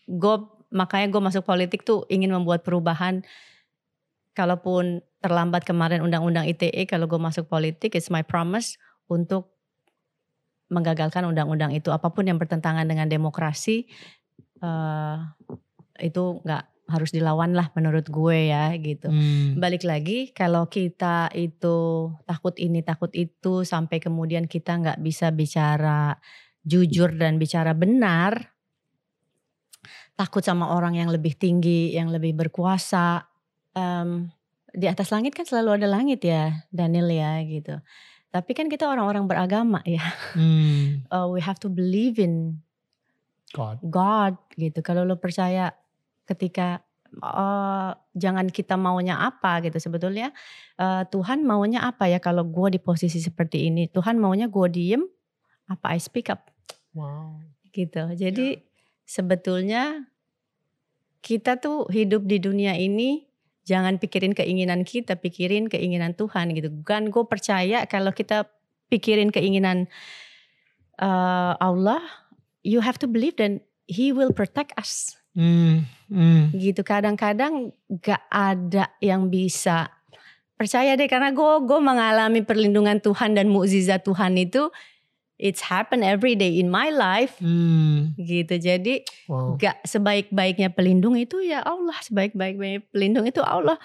gue 0.08 0.36
makanya 0.74 1.08
gue 1.14 1.22
masuk 1.22 1.44
politik 1.46 1.86
tuh 1.86 2.04
ingin 2.10 2.34
membuat 2.34 2.66
perubahan. 2.66 3.22
Kalaupun 4.34 5.02
terlambat 5.18 5.66
kemarin 5.66 6.06
undang-undang 6.06 6.46
ITE 6.46 6.86
kalau 6.86 7.10
gue 7.10 7.18
masuk 7.18 7.50
politik 7.50 7.98
it's 7.98 8.14
my 8.14 8.22
promise 8.22 8.78
untuk 9.10 9.54
menggagalkan 10.70 11.26
undang-undang 11.26 11.74
itu. 11.74 11.90
Apa 11.94 12.14
pun 12.14 12.26
yang 12.26 12.38
bertentangan 12.38 12.86
dengan 12.86 13.10
demokrasi 13.10 13.90
eh, 14.62 15.18
itu 16.02 16.42
nggak 16.46 16.77
harus 16.88 17.12
dilawan 17.12 17.52
lah 17.52 17.68
menurut 17.76 18.08
gue 18.08 18.48
ya 18.48 18.72
gitu 18.80 19.12
Hmm. 19.12 19.60
balik 19.60 19.84
lagi 19.84 20.32
kalau 20.32 20.72
kita 20.72 21.28
itu 21.36 22.10
takut 22.24 22.56
ini 22.56 22.80
takut 22.80 23.12
itu 23.12 23.68
sampai 23.68 24.00
kemudian 24.00 24.48
kita 24.48 24.80
nggak 24.80 25.00
bisa 25.04 25.32
bicara 25.32 26.16
jujur 26.64 27.12
dan 27.16 27.36
bicara 27.36 27.76
benar 27.76 28.56
takut 30.18 30.42
sama 30.42 30.74
orang 30.74 30.98
yang 30.98 31.12
lebih 31.12 31.36
tinggi 31.38 31.94
yang 31.94 32.10
lebih 32.10 32.34
berkuasa 32.36 33.28
Em, 33.78 34.34
di 34.74 34.90
atas 34.90 35.14
langit 35.14 35.38
kan 35.38 35.46
selalu 35.46 35.78
ada 35.78 35.86
langit 35.86 36.26
ya 36.26 36.66
Daniel 36.74 37.14
ya 37.14 37.38
gitu 37.46 37.78
tapi 38.34 38.58
kan 38.58 38.66
kita 38.68 38.90
orang-orang 38.90 39.30
beragama 39.30 39.86
ya 39.86 40.02
Hmm. 40.34 41.04
Uh, 41.14 41.30
we 41.30 41.40
have 41.40 41.62
to 41.62 41.70
believe 41.70 42.18
in 42.18 42.64
God 43.56 43.80
God 43.80 44.36
gitu. 44.60 44.84
Kalau 44.84 45.08
lo 45.08 45.16
percaya 45.22 45.72
ketika 46.28 46.84
uh, 47.24 47.96
jangan 48.14 48.52
kita 48.52 48.76
maunya 48.76 49.18
apa 49.18 49.64
gitu. 49.64 49.80
Sebetulnya 49.80 50.36
uh, 50.78 51.08
Tuhan 51.08 51.48
maunya 51.48 51.88
apa 51.88 52.12
ya 52.12 52.20
kalau 52.20 52.44
gue 52.44 52.78
di 52.78 52.80
posisi 52.82 53.24
seperti 53.24 53.72
ini? 53.72 53.88
Tuhan 53.88 54.20
maunya 54.20 54.52
gue 54.52 54.68
diem 54.68 55.04
apa 55.72 55.96
I 55.96 56.00
speak 56.00 56.28
up? 56.28 56.52
Wow. 56.92 57.40
Gitu. 57.72 58.04
Jadi 58.18 58.60
sebetulnya 59.08 60.04
kita 61.24 61.60
tuh 61.60 61.88
hidup 61.92 62.24
di 62.28 62.40
dunia 62.40 62.76
ini 62.76 63.28
jangan 63.68 64.00
pikirin 64.00 64.32
keinginan 64.32 64.88
kita, 64.88 65.20
pikirin 65.20 65.68
keinginan 65.68 66.16
Tuhan 66.16 66.56
gitu. 66.56 66.72
Kan 66.88 67.12
gue 67.12 67.24
percaya 67.28 67.84
kalau 67.88 68.16
kita 68.16 68.48
pikirin 68.88 69.32
keinginan 69.32 69.92
uh, 71.04 71.60
Allah, 71.60 72.00
you 72.64 72.80
have 72.80 72.96
to 73.00 73.08
believe 73.08 73.36
dan 73.36 73.60
He 73.88 74.12
will 74.12 74.36
protect 74.36 74.76
us 74.76 75.16
Hmm. 75.38 75.86
Hmm. 76.10 76.50
gitu. 76.56 76.82
Kadang-kadang 76.82 77.70
gak 78.02 78.26
ada 78.34 78.90
yang 78.98 79.30
bisa 79.30 79.94
percaya 80.58 80.98
deh 80.98 81.06
karena 81.06 81.30
gue 81.30 81.54
gue 81.70 81.78
mengalami 81.78 82.42
perlindungan 82.42 82.98
Tuhan 82.98 83.38
dan 83.38 83.46
mukjizat 83.54 84.02
Tuhan 84.02 84.34
itu 84.42 84.74
it's 85.38 85.62
happen 85.70 86.02
every 86.02 86.34
day 86.34 86.58
in 86.58 86.74
my 86.74 86.90
life 86.90 87.38
Hmm. 87.38 88.18
gitu. 88.18 88.58
Jadi 88.58 89.06
wow 89.30 89.54
gak 89.62 89.86
sebaik-baiknya 89.86 90.74
pelindung 90.74 91.14
itu 91.14 91.38
ya 91.46 91.62
Allah, 91.62 91.94
sebaik-baiknya 92.02 92.82
pelindung 92.90 93.30
itu 93.30 93.46
Allah. 93.46 93.78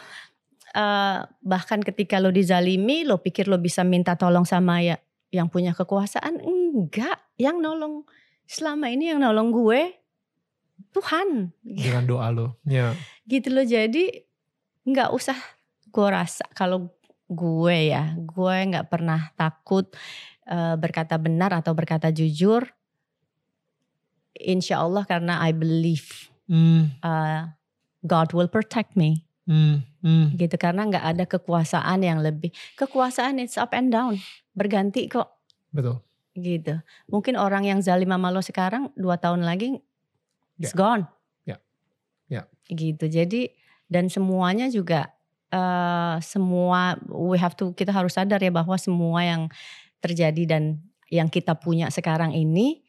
Eh, 0.73 1.19
bahkan 1.45 1.85
ketika 1.85 2.17
lo 2.17 2.33
dizalimi, 2.33 3.05
lo 3.05 3.21
pikir 3.21 3.45
lo 3.45 3.61
bisa 3.61 3.85
minta 3.85 4.17
tolong 4.17 4.49
sama 4.49 4.81
ya 4.81 4.97
yang 5.29 5.53
punya 5.53 5.77
kekuasaan, 5.77 6.41
enggak. 6.41 7.21
Yang 7.37 7.57
nolong 7.61 7.95
selama 8.49 8.89
ini 8.89 9.13
yang 9.13 9.21
nolong 9.21 9.53
gue 9.53 10.02
Tuhan. 10.91 11.55
dengan 11.63 12.03
doa 12.03 12.29
lo 12.35 12.59
ya 12.67 12.97
Gitu 13.23 13.55
loh. 13.55 13.63
Jadi 13.63 14.11
nggak 14.83 15.15
usah 15.15 15.39
gue 15.89 16.09
rasa 16.11 16.43
kalau 16.53 16.91
gue 17.31 17.77
ya, 17.95 18.19
gue 18.19 18.55
nggak 18.75 18.91
pernah 18.91 19.31
takut 19.39 19.87
eh, 20.43 20.75
berkata 20.75 21.15
benar 21.23 21.55
atau 21.55 21.71
berkata 21.73 22.11
jujur. 22.11 22.67
Insya 24.35 24.83
Allah 24.83 25.07
karena 25.07 25.39
I 25.45 25.55
believe 25.55 26.33
Hmm. 26.51 26.91
uh, 27.01 27.55
God 28.03 28.35
will 28.35 28.51
protect 28.51 28.99
me 28.99 29.25
Hmm. 29.47 29.87
Hmm. 30.03 30.35
gitu 30.39 30.55
karena 30.55 30.87
nggak 30.87 31.03
ada 31.03 31.25
kekuasaan 31.27 32.03
yang 32.03 32.23
lebih 32.23 32.51
kekuasaan 32.75 33.43
it's 33.43 33.59
up 33.59 33.75
and 33.75 33.91
down 33.91 34.19
berganti 34.55 35.11
kok 35.11 35.39
betul 35.75 35.99
gitu 36.35 36.79
mungkin 37.11 37.35
orang 37.35 37.67
yang 37.67 37.83
zalim 37.83 38.11
sama 38.11 38.31
lo 38.31 38.39
sekarang 38.39 38.91
dua 38.95 39.19
tahun 39.19 39.43
lagi 39.43 39.83
it's 40.57 40.73
Ya. 40.73 40.79
gone 40.79 41.05
Ya. 41.45 41.57
Ya. 42.29 42.43
gitu 42.67 43.07
jadi 43.07 43.53
dan 43.87 44.09
semuanya 44.09 44.69
juga 44.69 45.13
uh, 45.51 46.17
semua 46.19 46.97
we 47.07 47.37
have 47.37 47.53
to 47.53 47.73
kita 47.73 47.93
harus 47.93 48.17
sadar 48.17 48.41
ya 48.41 48.49
bahwa 48.49 48.77
semua 48.77 49.21
yang 49.21 49.43
terjadi 50.01 50.49
dan 50.49 50.63
yang 51.07 51.29
kita 51.29 51.53
punya 51.55 51.93
sekarang 51.93 52.33
ini 52.33 52.81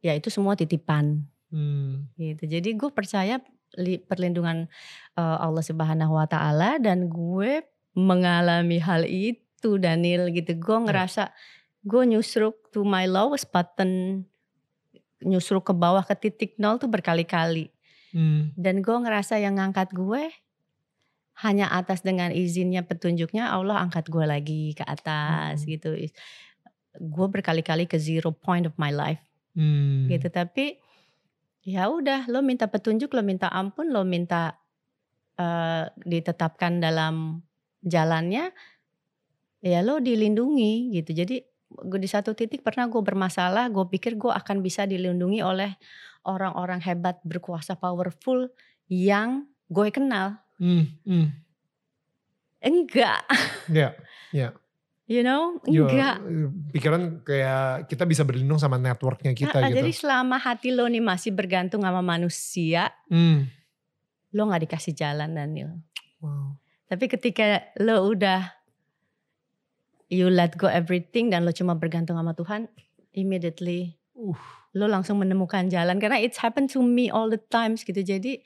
ya 0.00 0.12
itu 0.12 0.28
semua 0.28 0.54
titipan 0.54 1.24
Hmm. 1.50 2.06
gitu. 2.14 2.46
Jadi 2.46 2.78
gue 2.78 2.94
percaya 2.94 3.42
li- 3.74 3.98
perlindungan 3.98 4.70
uh, 5.18 5.36
Allah 5.42 5.66
Subhanahu 5.66 6.14
Wa 6.14 6.30
Taala 6.30 6.78
dan 6.78 7.10
gue 7.10 7.66
mengalami 7.90 8.78
hal 8.78 9.02
itu 9.02 9.74
Daniel 9.74 10.30
gitu. 10.30 10.54
Gue 10.54 10.78
ngerasa 10.78 11.34
gue 11.82 12.02
nyusruk 12.06 12.70
to 12.70 12.86
my 12.86 13.10
lowest 13.10 13.50
button, 13.50 14.22
nyusruk 15.24 15.68
ke 15.70 15.74
bawah 15.76 16.04
ke 16.04 16.14
titik 16.16 16.56
nol 16.56 16.80
tuh 16.80 16.88
berkali-kali. 16.88 17.68
Hmm. 18.10 18.50
Dan 18.58 18.82
gue 18.82 18.96
ngerasa 18.96 19.38
yang 19.38 19.60
ngangkat 19.60 19.92
gue 19.94 20.32
hanya 21.40 21.72
atas 21.72 22.04
dengan 22.04 22.28
izinnya 22.34 22.84
petunjuknya 22.84 23.48
Allah 23.48 23.80
angkat 23.80 24.12
gue 24.12 24.24
lagi 24.28 24.62
ke 24.76 24.84
atas 24.84 25.64
Hmm. 25.64 25.68
gitu. 25.68 25.90
Gue 26.98 27.26
berkali-kali 27.30 27.86
ke 27.88 27.96
zero 27.96 28.34
point 28.34 28.66
of 28.66 28.74
my 28.76 28.90
life 28.92 29.22
Hmm. 29.50 30.06
gitu 30.06 30.30
tapi 30.30 30.78
ya 31.66 31.90
udah 31.90 32.30
lo 32.30 32.38
minta 32.38 32.70
petunjuk 32.70 33.10
lo 33.10 33.22
minta 33.26 33.50
ampun 33.50 33.90
lo 33.90 34.06
minta 34.06 34.54
eh, 35.34 35.90
ditetapkan 36.06 36.78
dalam 36.78 37.42
jalannya 37.82 38.54
ya 39.60 39.80
lo 39.82 39.98
dilindungi 39.98 40.94
gitu 40.94 41.10
jadi 41.18 41.42
di 41.70 42.06
satu 42.06 42.34
titik 42.34 42.60
pernah 42.60 42.86
gue 42.86 42.98
bermasalah 42.98 43.70
gue 43.70 43.86
pikir 43.88 44.14
gue 44.14 44.28
akan 44.28 44.58
bisa 44.58 44.84
dilindungi 44.84 45.38
oleh 45.40 45.74
orang-orang 46.22 46.82
hebat 46.82 47.22
berkuasa 47.22 47.74
powerful 47.74 48.50
yang 48.86 49.46
gue 49.66 49.88
kenal 49.90 50.38
Hmm. 50.56 50.84
Hmm. 51.02 51.32
enggak 52.60 53.24
Ya, 53.66 53.96
ya. 54.28 54.52
you 55.08 55.22
know 55.22 55.56
enggak 55.64 56.20
Pikiran 56.70 57.24
kayak 57.24 57.88
kita 57.88 58.04
bisa 58.04 58.22
berlindung 58.22 58.60
sama 58.60 58.76
networknya 58.76 59.32
kita 59.32 59.56
Ah, 59.56 59.64
ah, 59.64 59.68
gitu. 59.70 59.80
jadi 59.80 59.90
selama 59.90 60.36
hati 60.36 60.70
lo 60.70 60.84
nih 60.84 61.00
masih 61.00 61.32
bergantung 61.32 61.80
sama 61.80 61.98
manusia 61.98 62.92
Hmm. 63.08 63.48
lo 64.30 64.46
nggak 64.46 64.68
dikasih 64.68 64.92
jalan 64.92 65.32
Daniel 65.32 65.80
Wow. 66.20 66.60
Tapi 66.84 67.08
ketika 67.08 67.44
lo 67.80 68.04
udah 68.04 68.52
you 70.10 70.26
let 70.28 70.58
go 70.58 70.66
everything 70.66 71.30
dan 71.30 71.46
lo 71.46 71.54
cuma 71.54 71.78
bergantung 71.78 72.18
sama 72.18 72.34
Tuhan, 72.34 72.66
immediately 73.14 73.94
Uh. 74.12 74.34
lo 74.76 74.84
langsung 74.84 75.16
menemukan 75.22 75.70
jalan 75.70 75.96
karena 75.96 76.20
it's 76.20 76.36
happened 76.42 76.68
to 76.68 76.82
me 76.82 77.08
all 77.08 77.30
the 77.30 77.40
times 77.40 77.86
gitu. 77.86 78.02
Jadi 78.02 78.42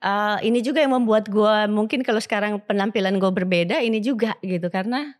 uh, 0.00 0.40
ini 0.40 0.64
juga 0.64 0.80
yang 0.80 0.96
membuat 0.96 1.28
gue 1.28 1.68
mungkin 1.68 2.00
kalau 2.00 2.22
sekarang 2.22 2.62
penampilan 2.64 3.20
gue 3.20 3.28
berbeda 3.28 3.82
ini 3.84 4.00
juga 4.00 4.38
gitu 4.40 4.72
karena 4.72 5.18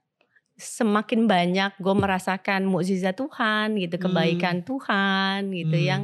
semakin 0.56 1.24
banyak 1.28 1.72
gue 1.76 1.94
merasakan 1.94 2.64
mukjizat 2.68 3.16
Tuhan 3.16 3.76
gitu, 3.76 3.96
Hmm. 4.00 4.04
kebaikan 4.08 4.56
Tuhan 4.64 5.50
gitu 5.52 5.76
Hmm. 5.76 5.88
yang 5.88 6.02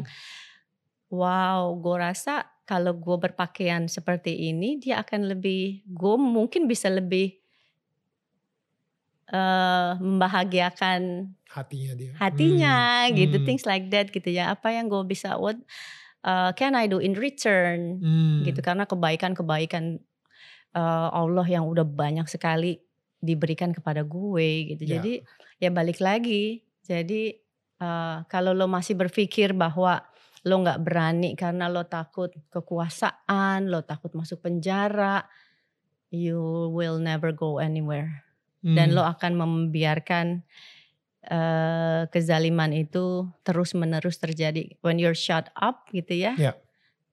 wow 1.13 1.73
gue 1.77 1.97
rasa 1.97 2.51
kalau 2.67 2.93
gue 2.99 3.17
berpakaian 3.17 3.87
seperti 3.87 4.51
ini 4.51 4.77
dia 4.83 4.99
akan 5.01 5.31
lebih 5.31 5.87
gue 5.87 6.17
mungkin 6.19 6.67
bisa 6.67 6.91
lebih 6.91 7.39
uh, 9.33 9.99
membahagiakan 9.99 11.33
hatinya 11.51 11.93
dia. 11.97 12.13
hatinya 12.21 12.77
Hmm, 13.09 13.15
gitu 13.17 13.37
hmm, 13.41 13.47
things 13.47 13.65
like 13.65 13.89
that 13.91 14.13
gitu 14.13 14.29
ya. 14.29 14.53
Apa 14.53 14.75
yang 14.75 14.91
gue 14.91 15.03
bisa 15.07 15.39
what 15.41 15.57
uh, 16.27 16.53
can 16.55 16.77
I 16.77 16.87
do 16.87 16.99
in 17.01 17.17
return? 17.17 18.03
Hmm. 18.03 18.45
gitu 18.45 18.61
karena 18.61 18.85
kebaikan-kebaikan 18.85 20.03
uh, 20.77 21.09
Allah 21.11 21.47
yang 21.47 21.67
udah 21.67 21.87
banyak 21.87 22.29
sekali 22.29 22.79
diberikan 23.19 23.73
kepada 23.73 24.05
gue 24.05 24.77
gitu. 24.77 24.83
Ya. 24.87 25.01
jadi 25.01 25.25
ya 25.59 25.71
balik 25.73 25.99
lagi. 25.99 26.63
Jadi 26.87 27.35
uh, 27.83 28.23
kalau 28.31 28.55
lo 28.55 28.71
masih 28.71 28.95
berpikir 28.95 29.57
bahwa 29.57 30.05
lo 30.47 30.63
nggak 30.63 30.83
berani 30.87 31.35
karena 31.35 31.67
lo 31.67 31.83
takut 31.91 32.31
kekuasaan 32.55 33.67
lo 33.67 33.83
takut 33.83 34.15
masuk 34.15 34.47
penjara 34.47 35.27
you 36.15 36.39
will 36.71 37.03
never 37.03 37.35
go 37.35 37.59
anywhere 37.59 38.26
dan 38.67 38.91
Hmm. 38.91 38.97
lo 38.99 39.03
akan 39.07 39.33
membiarkan 39.39 40.43
eh, 41.23 42.03
kezaliman 42.07 42.71
itu 42.71 43.27
terus 43.43 43.75
menerus 43.75 44.15
terjadi 44.17 44.79
when 44.79 44.95
you're 44.95 45.15
shut 45.15 45.51
up 45.55 45.87
gitu 45.91 46.15
ya 46.15 46.35
Ya. 46.35 46.55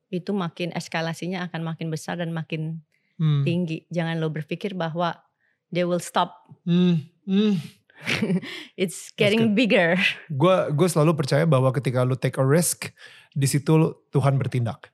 itu 0.09 0.29
makin 0.29 0.69
eskalasinya 0.71 1.45
akan 1.45 1.65
makin 1.65 1.89
besar 1.89 2.17
dan 2.17 2.29
makin 2.29 2.81
Hmm. 3.17 3.41
tinggi 3.41 3.85
jangan 3.89 4.17
lo 4.17 4.29
berpikir 4.29 4.73
bahwa 4.73 5.17
they 5.69 5.81
will 5.81 6.01
stop 6.01 6.45
Hmm. 6.61 7.05
Hmm. 7.25 7.57
it's 8.75 9.09
getting 9.15 9.53
bigger 9.53 9.97
Gue 10.29 10.55
gue 10.69 10.87
selalu 10.87 11.13
percaya 11.15 11.45
bahwa 11.45 11.69
ketika 11.71 12.03
lu 12.03 12.13
take 12.13 12.35
a 12.35 12.43
risk, 12.43 12.91
di 13.31 13.47
situ 13.47 13.73
Tuhan 14.09 14.35
bertindak. 14.35 14.93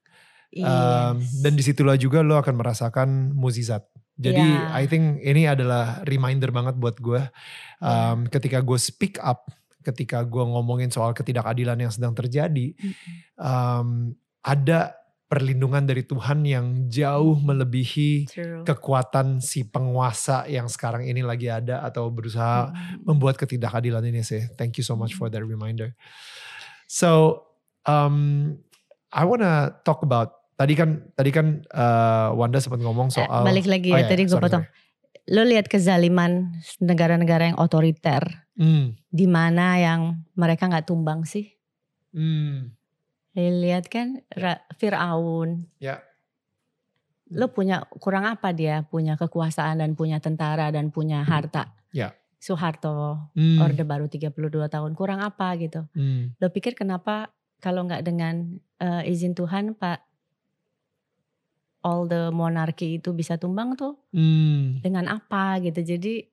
Um, 0.56 1.20
Yes. 1.20 1.42
dan 1.42 1.54
di 1.54 1.64
situlah 1.64 1.94
juga 1.94 2.22
lo 2.22 2.38
akan 2.38 2.56
merasakan 2.56 3.34
mukjizat. 3.34 3.84
Jadi 4.20 4.44
Ya. 4.44 4.76
I 4.76 4.84
think 4.84 5.24
ini 5.24 5.48
adalah 5.48 6.04
reminder 6.04 6.52
banget 6.52 6.76
buat 6.76 7.00
gue. 7.00 7.24
Um, 7.80 8.28
Ketika 8.28 8.60
gue 8.60 8.76
speak 8.76 9.16
up, 9.24 9.48
ketika 9.80 10.28
gue 10.28 10.44
ngomongin 10.44 10.92
soal 10.92 11.16
ketidakadilan 11.16 11.80
yang 11.80 11.88
sedang 11.88 12.12
terjadi, 12.12 12.76
um, 13.40 14.12
ada 14.44 15.00
perlindungan 15.30 15.86
dari 15.86 16.02
Tuhan 16.04 16.42
yang 16.42 16.90
jauh 16.90 17.38
melebihi 17.38 18.26
True. 18.28 18.66
kekuatan 18.66 19.38
si 19.40 19.62
penguasa 19.62 20.50
yang 20.50 20.66
sekarang 20.66 21.06
ini 21.06 21.22
lagi 21.22 21.46
ada 21.48 21.86
atau 21.86 22.10
berusaha 22.10 22.74
Mm. 22.74 23.06
membuat 23.06 23.38
ketidakadilan 23.38 24.02
ini 24.10 24.26
sih. 24.26 24.50
Thank 24.58 24.82
you 24.82 24.86
so 24.86 24.98
much 24.98 25.14
for 25.14 25.30
that 25.30 25.46
reminder. 25.46 25.94
So, 26.90 27.46
um, 27.86 28.58
I 29.14 29.22
wanna 29.22 29.78
talk 29.86 30.02
about 30.02 30.39
tadi 30.60 30.74
kan 30.76 30.90
tadi 31.16 31.32
kan 31.32 31.64
uh, 31.72 32.36
Wanda 32.36 32.60
sempat 32.60 32.84
ngomong 32.84 33.08
Eh, 33.16 33.24
soal 33.24 33.48
balik 33.48 33.64
lagi 33.72 33.96
Oh 33.96 33.98
ya 33.98 34.04
ya, 34.04 34.10
tadi 34.12 34.28
gue 34.28 34.36
potong. 34.36 34.68
lo 35.32 35.42
lihat 35.48 35.72
kezaliman 35.72 36.52
negara-negara 36.84 37.54
yang 37.54 37.58
otoriter. 37.64 38.50
Hmm, 38.60 39.00
di 39.08 39.24
mana 39.24 39.80
yang 39.80 40.20
mereka 40.36 40.68
nggak 40.68 40.90
tumbang 40.92 41.24
sih? 41.24 41.48
Hmm, 42.12 42.76
lihat 43.40 43.88
kan 43.88 44.20
Ra- 44.36 44.66
Firaun. 44.76 45.70
Ya, 45.80 46.04
lo 47.30 47.54
punya 47.54 47.86
kurang 48.02 48.26
apa 48.26 48.52
dia 48.52 48.84
punya 48.90 49.16
kekuasaan 49.16 49.80
dan 49.80 49.94
punya 49.94 50.18
tentara 50.20 50.74
dan 50.74 50.90
punya 50.90 51.22
harta? 51.24 51.72
Ya. 51.94 52.12
Soeharto 52.40 53.32
hmm, 53.38 53.60
orde 53.64 53.84
baru 53.86 54.10
32 54.10 54.34
tahun. 54.68 54.92
Kurang 54.98 55.22
apa 55.22 55.56
gitu? 55.62 55.86
Hmm, 55.96 56.34
lo 56.42 56.48
pikir 56.50 56.74
kenapa 56.74 57.32
kalau 57.62 57.86
nggak 57.86 58.02
dengan 58.02 58.58
eh, 58.82 59.08
izin 59.08 59.38
Tuhan 59.38 59.78
Pak 59.78 60.09
all 61.84 62.08
the 62.08 62.30
monarki 62.32 63.00
itu 63.00 63.16
bisa 63.16 63.40
tumbang 63.40 63.76
tuh? 63.80 63.96
Hmm, 64.12 64.80
dengan 64.84 65.08
apa 65.08 65.60
gitu? 65.64 65.80
Jadi 65.80 66.28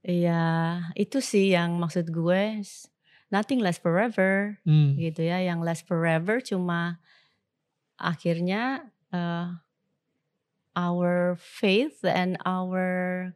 ya 0.00 0.80
itu 0.96 1.20
sih 1.20 1.52
yang 1.52 1.76
maksud 1.76 2.08
gue 2.08 2.64
nothing 3.28 3.60
lasts 3.60 3.80
forever 3.80 4.60
hmm, 4.64 4.96
gitu 4.96 5.24
ya. 5.24 5.40
Yang 5.40 5.60
last 5.64 5.82
forever 5.88 6.40
cuma 6.40 7.00
akhirnya 8.00 8.88
uh, 9.12 9.60
our 10.76 11.36
faith 11.36 12.00
and 12.04 12.38
our 12.46 13.32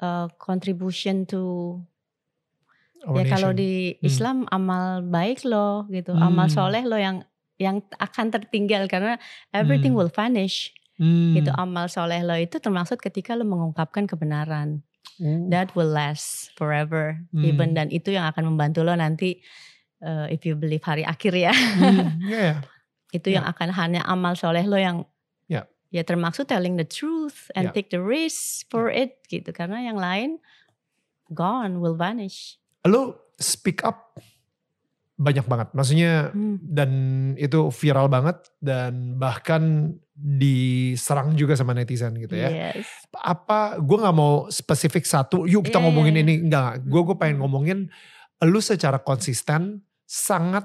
uh, 0.00 0.28
contribution 0.38 1.26
to 1.26 1.76
our 3.04 3.16
ya 3.20 3.24
kalau 3.26 3.50
di 3.56 3.96
Hmm. 3.96 4.06
Islam 4.06 4.36
amal 4.52 5.00
baik 5.04 5.44
lo 5.48 5.88
gitu 5.88 6.12
amal 6.16 6.46
Hmm. 6.48 6.56
soleh 6.56 6.84
lo 6.84 7.00
yang 7.00 7.24
yang 7.60 7.84
akan 8.00 8.32
tertinggal 8.32 8.88
karena 8.88 9.20
everything 9.52 9.92
Hmm. 9.92 10.00
will 10.00 10.12
vanish 10.12 10.72
Hmm, 10.96 11.32
gitu 11.32 11.48
amal 11.56 11.88
soleh 11.88 12.20
lo 12.20 12.36
itu 12.36 12.60
termasuk 12.60 13.00
ketika 13.00 13.32
lo 13.32 13.44
mengungkapkan 13.44 14.04
kebenaran 14.04 14.84
uh, 15.16 15.40
that 15.48 15.72
will 15.72 15.88
last 15.88 16.52
forever 16.56 17.20
Hmm. 17.32 17.44
even 17.44 17.72
dan 17.72 17.88
itu 17.88 18.12
yang 18.12 18.28
akan 18.28 18.52
membantu 18.52 18.84
lo 18.84 18.92
nanti 18.92 19.40
uh, 20.00 20.28
if 20.28 20.44
you 20.44 20.52
believe 20.52 20.84
hari 20.84 21.04
akhir 21.04 21.32
ya 21.32 21.52
hmm, 21.56 22.20
ya, 22.32 22.40
ya. 22.40 22.56
itu 23.12 23.28
Ya. 23.32 23.40
yang 23.40 23.46
akan 23.48 23.68
hanya 23.72 24.00
amal 24.04 24.36
soleh 24.36 24.64
lo 24.64 24.76
yang 24.76 25.04
Ya. 25.48 25.64
ya 25.88 26.04
termasuk 26.04 26.46
telling 26.46 26.76
the 26.76 26.84
truth 26.84 27.48
and 27.56 27.68
Ya. 27.68 27.72
take 27.72 27.88
the 27.88 27.98
risk 27.98 28.68
for 28.68 28.92
it 28.92 29.24
gitu 29.26 29.50
karena 29.50 29.80
yang 29.80 29.96
lain 29.96 30.36
gone 31.32 31.80
will 31.80 31.96
vanish 31.96 32.60
Lo 32.84 33.24
speak 33.36 33.80
up 33.80 34.20
banyak 35.20 35.44
banget, 35.44 35.68
maksudnya 35.76 36.32
Hmm. 36.32 36.56
dan 36.64 36.90
itu 37.36 37.68
viral 37.68 38.08
banget 38.08 38.40
dan 38.56 39.20
bahkan 39.20 39.92
diserang 40.16 41.36
juga 41.36 41.52
sama 41.56 41.76
netizen 41.76 42.16
gitu 42.16 42.32
ya. 42.34 42.72
yes. 42.72 42.88
Apa 43.12 43.76
gue 43.76 43.96
nggak 44.00 44.16
mau 44.16 44.48
spesifik 44.48 45.04
satu 45.04 45.44
yuk 45.44 45.68
kita 45.68 45.76
Iya, 45.76 45.84
ngomongin 45.84 46.16
iya, 46.16 46.22
ini 46.24 46.34
enggak 46.48 46.84
gue 46.84 47.00
gue 47.04 47.16
pengen 47.16 47.36
Hmm. 47.36 47.42
ngomongin 47.44 47.78
lu 48.40 48.60
secara 48.60 48.96
konsisten 48.96 49.84
sangat 50.04 50.64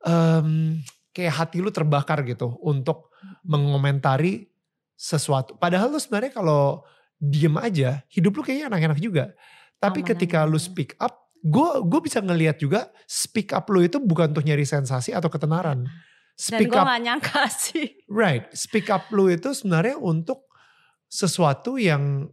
em, 0.00 0.80
kayak 1.12 1.34
hati 1.34 1.60
lu 1.60 1.68
terbakar 1.68 2.24
gitu 2.24 2.56
untuk 2.60 3.12
mengomentari 3.44 4.48
sesuatu. 4.94 5.56
Padahal 5.56 5.88
lu 5.88 6.00
sebenarnya 6.00 6.32
kalau 6.32 6.84
diem 7.16 7.52
aja 7.56 8.00
hidup 8.08 8.32
lu 8.32 8.40
kayaknya 8.40 8.72
enak-enak 8.72 9.00
juga. 9.00 9.24
Tapi 9.76 10.00
Aman 10.00 10.08
ketika 10.12 10.44
lu 10.44 10.56
speak 10.56 10.96
up 10.96 11.19
gue 11.40 11.70
gue 11.88 12.00
bisa 12.04 12.20
ngelihat 12.20 12.60
juga 12.60 12.92
speak 13.08 13.56
up 13.56 13.64
lu 13.72 13.80
itu 13.80 13.96
bukan 13.96 14.36
untuk 14.36 14.44
nyari 14.44 14.68
sensasi 14.68 15.16
atau 15.16 15.32
ketenaran. 15.32 15.88
Dan 15.88 15.90
speak 16.36 16.68
gue 16.72 16.80
up 16.80 16.86
gak 16.88 17.02
nyangka 17.04 17.44
sih. 17.64 17.86
Right, 18.08 18.48
speak 18.52 18.92
up 18.92 19.08
lu 19.12 19.28
itu 19.32 19.52
sebenarnya 19.56 19.96
untuk 19.96 20.48
sesuatu 21.10 21.80
yang 21.80 22.30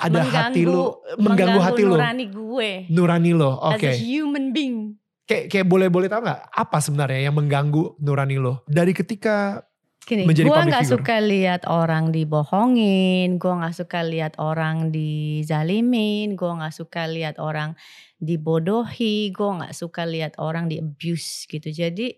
ada 0.00 0.24
hati 0.24 0.64
lu, 0.64 0.96
mengganggu, 1.20 1.60
hati 1.60 1.82
lu, 1.84 1.94
nurani 1.94 2.26
gue. 2.32 2.70
Nurani 2.88 3.32
lo. 3.36 3.52
Oke, 3.60 3.92
as 3.92 4.00
a 4.00 4.00
human 4.00 4.56
being. 4.56 4.96
Kayak 5.28 5.52
kayak 5.52 5.66
boleh 5.68 5.88
boleh 5.92 6.08
tahu 6.08 6.24
nggak 6.24 6.42
apa 6.50 6.78
sebenarnya 6.80 7.28
yang 7.28 7.36
mengganggu 7.36 8.00
nurani 8.00 8.40
lo? 8.40 8.64
Dari 8.64 8.96
ketika 8.96 9.60
Gini, 10.00 10.24
menjadi 10.24 10.48
gue 10.48 10.62
nggak 10.72 10.88
suka 10.88 11.20
lihat 11.20 11.68
orang 11.68 12.10
dibohongin, 12.10 13.36
gue 13.36 13.52
nggak 13.52 13.76
suka 13.76 14.00
lihat 14.00 14.34
orang 14.40 14.88
dizalimin, 14.88 16.34
gue 16.34 16.50
nggak 16.50 16.74
suka 16.74 17.04
lihat 17.06 17.36
orang 17.36 17.76
dibodohi, 18.20 19.32
gue 19.32 19.50
nggak 19.58 19.74
suka 19.74 20.04
lihat 20.04 20.36
orang 20.36 20.68
di 20.68 20.78
abuse 20.78 21.48
gitu. 21.48 21.72
Jadi 21.72 22.14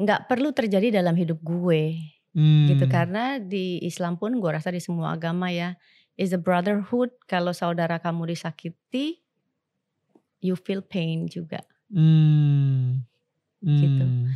nggak 0.00 0.30
perlu 0.30 0.54
terjadi 0.56 1.02
dalam 1.02 1.12
hidup 1.18 1.42
gue 1.44 1.98
gitu 2.70 2.86
Hmm, 2.86 2.94
karena 2.94 3.42
di 3.42 3.82
Islam 3.82 4.14
pun 4.14 4.38
gue 4.38 4.50
rasa 4.54 4.70
di 4.70 4.78
semua 4.78 5.18
agama 5.18 5.50
ya 5.50 5.74
is 6.14 6.30
a 6.30 6.38
brotherhood. 6.40 7.10
Kalau 7.26 7.50
saudara 7.50 7.98
kamu 7.98 8.30
disakiti, 8.30 9.18
you 10.40 10.54
feel 10.54 10.80
pain 10.80 11.26
juga. 11.26 11.60
hmm, 11.90 13.02
Gitu. 13.60 14.04
hmm, 14.06 14.26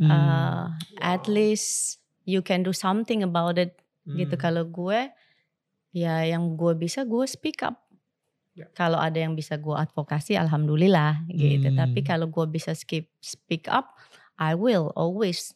hmm, 0.00 0.08
Uh, 0.08 0.72
at 1.02 1.28
least 1.28 2.00
you 2.24 2.40
can 2.42 2.62
do 2.64 2.72
something 2.72 3.22
about 3.22 3.58
it 3.58 3.78
gitu 4.08 4.36
hmm. 4.36 4.42
kalau 4.42 4.64
gue 4.64 5.10
ya 5.92 6.24
yang 6.24 6.56
gue 6.56 6.72
bisa 6.76 7.04
gue 7.04 7.24
speak 7.28 7.60
up 7.64 7.87
Ya. 8.58 8.66
kalau 8.74 8.98
ada 8.98 9.14
yang 9.14 9.38
bisa 9.38 9.54
gue 9.54 9.70
advokasi 9.70 10.34
alhamdulillah 10.34 11.22
gitu 11.30 11.70
tapi 11.78 12.02
Hmm. 12.02 12.08
kalau 12.10 12.26
gue 12.26 12.46
bisa 12.50 12.74
skip 12.74 13.06
speak 13.22 13.70
up 13.70 13.94
I 14.34 14.58
will 14.58 14.90
always 14.98 15.54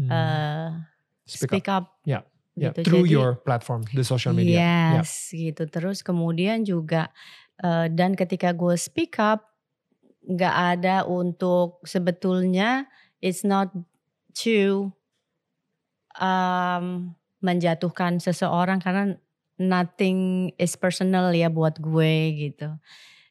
Hmm. 0.00 0.08
uh, 0.08 0.68
speak, 1.28 1.60
speak, 1.60 1.66
up, 1.68 1.84
up, 1.84 2.00
Ya, 2.08 2.24
ya, 2.56 2.72
gitu 2.72 2.80
through 2.88 3.04
Jadi, 3.04 3.14
your 3.14 3.30
platform, 3.44 3.84
the 3.92 4.00
social 4.00 4.32
media. 4.32 4.56
Ya. 4.56 5.02
yes 5.02 5.28
gitu 5.30 5.68
terus 5.68 6.00
kemudian 6.00 6.64
juga 6.64 7.12
uh, 7.60 7.90
dan 7.92 8.16
ketika 8.16 8.56
gue 8.56 8.78
speak 8.80 9.20
up 9.20 9.44
nggak 10.24 10.56
ada 10.80 10.96
untuk 11.04 11.82
sebetulnya 11.84 12.88
it's 13.20 13.44
not 13.44 13.68
to 14.32 14.88
um, 16.16 17.16
menjatuhkan 17.40 18.20
seseorang 18.20 18.78
karena 18.80 19.16
nothing 19.60 20.50
is 20.56 20.72
personal 20.80 21.28
ya 21.36 21.52
buat 21.52 21.76
gue 21.76 22.48
gitu. 22.48 22.72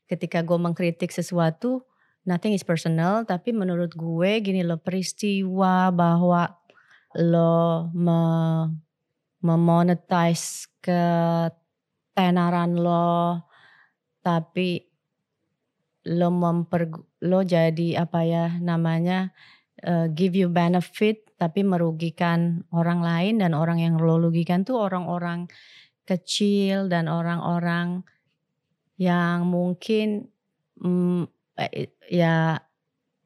Ketika 0.05 0.45
gue 0.45 0.57
mengkritik 0.61 1.09
sesuatu, 1.09 1.81
nothing 2.29 2.53
is 2.53 2.61
personal, 2.61 3.25
tapi 3.25 3.49
menurut 3.49 3.97
gue 3.97 4.31
gini 4.45 4.61
loh 4.61 4.77
peristiwa 4.77 5.89
bahwa 5.89 6.53
lo 7.17 7.89
me, 7.97 8.21
memonetize 9.41 10.69
ke 10.77 11.01
tenaran 12.13 12.77
lo 12.77 13.41
tapi 14.19 14.83
lo 16.11 16.29
memper 16.29 16.91
lo 17.23 17.39
jadi 17.41 18.03
apa 18.03 18.19
ya 18.27 18.45
namanya 18.59 19.31
uh, 19.87 20.11
give 20.11 20.35
you 20.35 20.51
benefit 20.51 21.31
tapi 21.39 21.63
merugikan 21.63 22.67
orang 22.75 22.99
lain 22.99 23.39
dan 23.39 23.55
orang 23.55 23.79
yang 23.79 23.95
lo 23.95 24.19
rugikan 24.19 24.67
tuh 24.67 24.75
orang-orang 24.75 25.47
kecil 26.09 26.89
dan 26.89 27.05
orang-orang 27.05 28.01
yang 28.97 29.45
mungkin 29.45 30.33
mm, 30.81 31.29
ya 32.09 32.57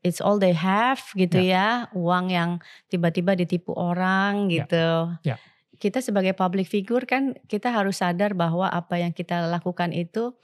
it's 0.03 0.19
all 0.19 0.37
they 0.37 0.53
have 0.53 0.99
gitu 1.15 1.39
yeah. 1.39 1.87
ya 1.87 1.95
uang 1.95 2.29
yang 2.29 2.49
tiba-tiba 2.91 3.39
ditipu 3.39 3.71
orang 3.73 4.51
ya. 4.51 4.67
gitu 4.67 5.15
yeah. 5.23 5.39
Yeah. 5.39 5.39
kita 5.79 6.03
sebagai 6.03 6.35
public 6.35 6.67
figure 6.67 7.07
kan 7.07 7.39
kita 7.47 7.71
harus 7.71 8.03
sadar 8.03 8.35
bahwa 8.35 8.67
apa 8.67 8.99
yang 8.99 9.15
kita 9.15 9.47
lakukan 9.47 9.95
itu 9.95 10.35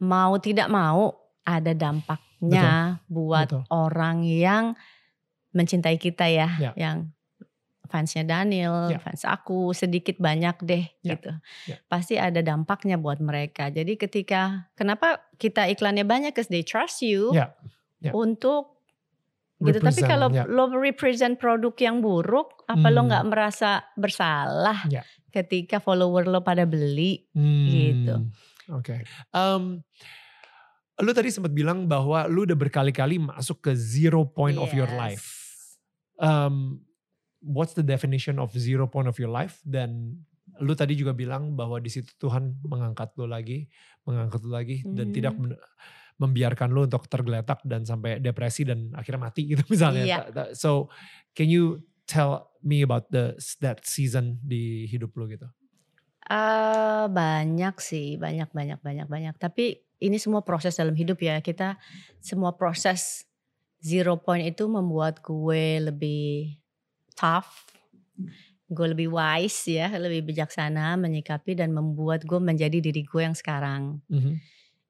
mau 0.00 0.34
tidak 0.40 0.72
mau 0.72 1.14
ada 1.44 1.72
dampaknya 1.72 3.00
Betul. 3.00 3.12
buat 3.12 3.48
Betul. 3.50 3.62
orang 3.72 4.16
yang 4.24 4.64
mencintai 5.56 5.96
kita 5.96 6.28
ya, 6.28 6.48
yeah. 6.60 6.74
yang 6.76 7.10
fansnya 7.88 8.22
Daniel, 8.22 8.92
yeah. 8.92 9.00
fans 9.00 9.24
aku 9.24 9.72
sedikit 9.72 10.20
banyak 10.20 10.56
deh 10.62 10.84
yeah. 11.02 11.16
gitu. 11.16 11.32
Yeah. 11.66 11.80
Pasti 11.88 12.14
ada 12.20 12.44
dampaknya 12.44 13.00
buat 13.00 13.18
mereka. 13.18 13.72
Jadi 13.72 13.96
ketika 13.96 14.68
kenapa 14.76 15.24
kita 15.40 15.66
iklannya 15.72 16.04
banyak? 16.04 16.36
Cause 16.36 16.52
they 16.52 16.62
trust 16.62 17.00
you 17.00 17.32
yeah. 17.32 17.56
Yeah. 18.04 18.14
untuk 18.14 18.78
gitu. 19.58 19.82
Tapi 19.82 20.00
kalau 20.06 20.30
yeah. 20.30 20.46
lo 20.46 20.70
represent 20.70 21.40
produk 21.40 21.74
yang 21.80 21.98
buruk, 21.98 22.62
apa 22.70 22.86
hmm. 22.86 22.94
lo 22.94 23.00
nggak 23.10 23.26
merasa 23.26 23.82
bersalah 23.98 24.86
yeah. 24.86 25.02
ketika 25.34 25.82
follower 25.82 26.28
lo 26.30 26.44
pada 26.46 26.62
beli 26.62 27.26
hmm. 27.34 27.66
gitu? 27.66 28.14
Oke. 28.70 28.84
Okay. 28.84 29.00
Um, 29.34 29.82
lu 30.98 31.10
tadi 31.14 31.30
sempat 31.30 31.54
bilang 31.54 31.86
bahwa 31.86 32.26
lu 32.26 32.42
udah 32.42 32.58
berkali-kali 32.58 33.22
masuk 33.22 33.70
ke 33.70 33.72
zero 33.74 34.26
point 34.26 34.58
yes. 34.58 34.62
of 34.62 34.70
your 34.74 34.90
life. 34.94 35.26
Um, 36.18 36.82
what's 37.42 37.74
the 37.74 37.86
definition 37.86 38.38
of 38.38 38.50
zero 38.54 38.86
point 38.86 39.06
of 39.06 39.18
your 39.18 39.30
life? 39.30 39.62
Dan 39.62 40.22
lu 40.58 40.74
tadi 40.74 40.98
juga 40.98 41.14
bilang 41.14 41.54
bahwa 41.54 41.78
di 41.78 41.90
situ 41.90 42.10
Tuhan 42.18 42.58
mengangkat 42.66 43.14
lu 43.18 43.30
lagi, 43.30 43.70
mengangkat 44.08 44.40
lu 44.42 44.50
lagi 44.50 44.82
hmm. 44.82 44.94
dan 44.94 45.06
tidak 45.14 45.34
membiarkan 46.18 46.74
lu 46.74 46.90
untuk 46.90 47.06
tergeletak 47.06 47.62
dan 47.62 47.86
sampai 47.86 48.18
depresi 48.18 48.66
dan 48.66 48.90
akhirnya 48.98 49.30
mati 49.30 49.46
gitu 49.46 49.62
misalnya. 49.74 50.04
Yeah. 50.04 50.52
So, 50.58 50.90
can 51.38 51.46
you 51.46 51.86
tell 52.10 52.50
me 52.64 52.82
about 52.82 53.12
the 53.14 53.38
that 53.62 53.86
season 53.86 54.42
di 54.42 54.90
hidup 54.90 55.14
lu 55.14 55.30
gitu? 55.30 55.46
Uh, 56.28 57.08
banyak 57.08 57.78
sih, 57.80 58.20
banyak 58.20 58.50
banyak 58.52 58.82
banyak 58.82 59.06
banyak. 59.08 59.34
Tapi 59.40 59.80
ini 60.02 60.20
semua 60.20 60.42
proses 60.44 60.76
dalam 60.76 60.92
hidup 60.92 61.16
ya. 61.22 61.40
Kita 61.40 61.78
semua 62.20 62.52
proses 62.58 63.24
zero 63.78 64.18
point 64.18 64.42
itu 64.42 64.66
membuat 64.66 65.22
gue 65.22 65.88
lebih 65.88 66.58
tough, 67.18 67.66
gue 68.70 68.86
lebih 68.94 69.10
wise 69.10 69.66
ya, 69.66 69.90
lebih 69.98 70.22
bijaksana 70.30 70.94
menyikapi 70.94 71.58
dan 71.58 71.74
membuat 71.74 72.22
gue 72.22 72.38
menjadi 72.38 72.78
diri 72.78 73.02
gue 73.02 73.22
yang 73.26 73.34
sekarang. 73.34 73.98
Mm-hmm. 74.06 74.34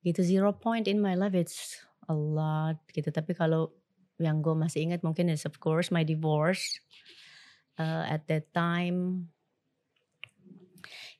Gitu 0.04 0.20
zero 0.20 0.52
point 0.52 0.84
in 0.84 1.00
my 1.00 1.16
life 1.16 1.32
it's 1.32 1.80
a 2.10 2.14
lot 2.14 2.76
gitu. 2.92 3.08
Tapi 3.08 3.32
kalau 3.32 3.72
yang 4.20 4.44
gue 4.44 4.52
masih 4.52 4.84
ingat 4.84 5.00
mungkin 5.00 5.32
is 5.32 5.48
of 5.48 5.56
course 5.56 5.88
my 5.88 6.04
divorce. 6.04 6.76
Uh, 7.78 8.02
at 8.10 8.26
that 8.26 8.50
time 8.50 9.30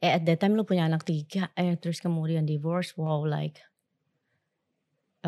eh 0.03 0.15
at 0.15 0.23
that 0.27 0.39
time 0.39 0.55
lu 0.55 0.63
punya 0.63 0.87
anak 0.87 1.03
tiga 1.03 1.51
eh 1.59 1.75
terus 1.79 1.99
kemudian 1.99 2.47
divorce 2.47 2.95
wow 2.95 3.23
like 3.23 3.59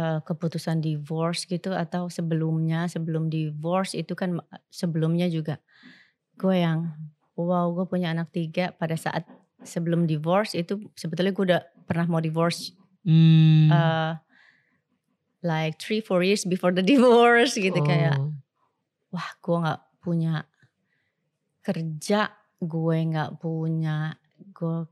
uh, 0.00 0.18
keputusan 0.24 0.80
divorce 0.80 1.44
gitu 1.44 1.76
atau 1.76 2.08
sebelumnya 2.08 2.88
sebelum 2.88 3.28
divorce 3.28 3.92
itu 3.92 4.16
kan 4.16 4.40
sebelumnya 4.72 5.28
juga 5.28 5.60
gue 6.40 6.56
yang 6.56 6.88
wow 7.36 7.68
gue 7.76 7.84
punya 7.84 8.16
anak 8.16 8.32
tiga 8.32 8.72
pada 8.72 8.96
saat 8.96 9.28
sebelum 9.60 10.08
divorce 10.08 10.56
itu 10.56 10.88
sebetulnya 10.96 11.32
gue 11.36 11.44
udah 11.52 11.62
pernah 11.84 12.08
mau 12.08 12.22
divorce 12.24 12.72
hmm. 13.04 13.68
uh, 13.68 14.16
like 15.44 15.76
three 15.76 16.00
four 16.00 16.24
years 16.24 16.48
before 16.48 16.72
the 16.72 16.80
divorce 16.96 17.60
gitu 17.60 17.76
oh. 17.76 17.84
kayak 17.84 18.16
wah 19.12 19.28
gue 19.36 19.56
nggak 19.60 19.80
punya 20.00 20.48
kerja 21.60 22.32
gue 22.56 22.96
nggak 23.12 23.36
punya 23.36 24.16
gue 24.56 24.88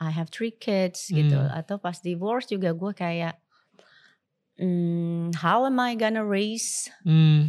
I 0.00 0.12
have 0.12 0.28
three 0.28 0.52
kids 0.52 1.08
gitu 1.08 1.36
hmm. 1.36 1.56
atau 1.56 1.80
pas 1.80 1.96
divorce 1.96 2.52
juga 2.52 2.76
gue 2.76 2.92
kayak 2.92 3.39
mm, 4.60 5.34
how 5.40 5.64
am 5.64 5.80
I 5.80 5.96
gonna 5.96 6.22
raise 6.22 6.92
mm. 7.02 7.48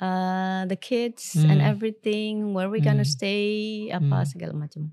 uh, 0.00 0.64
the 0.64 0.76
kids 0.80 1.36
mm. 1.36 1.52
and 1.52 1.60
everything, 1.60 2.56
where 2.56 2.72
we 2.72 2.80
gonna 2.80 3.04
mm. 3.04 3.12
stay, 3.12 3.92
apa 3.92 4.24
mm. 4.24 4.28
segala 4.32 4.52
macam. 4.56 4.90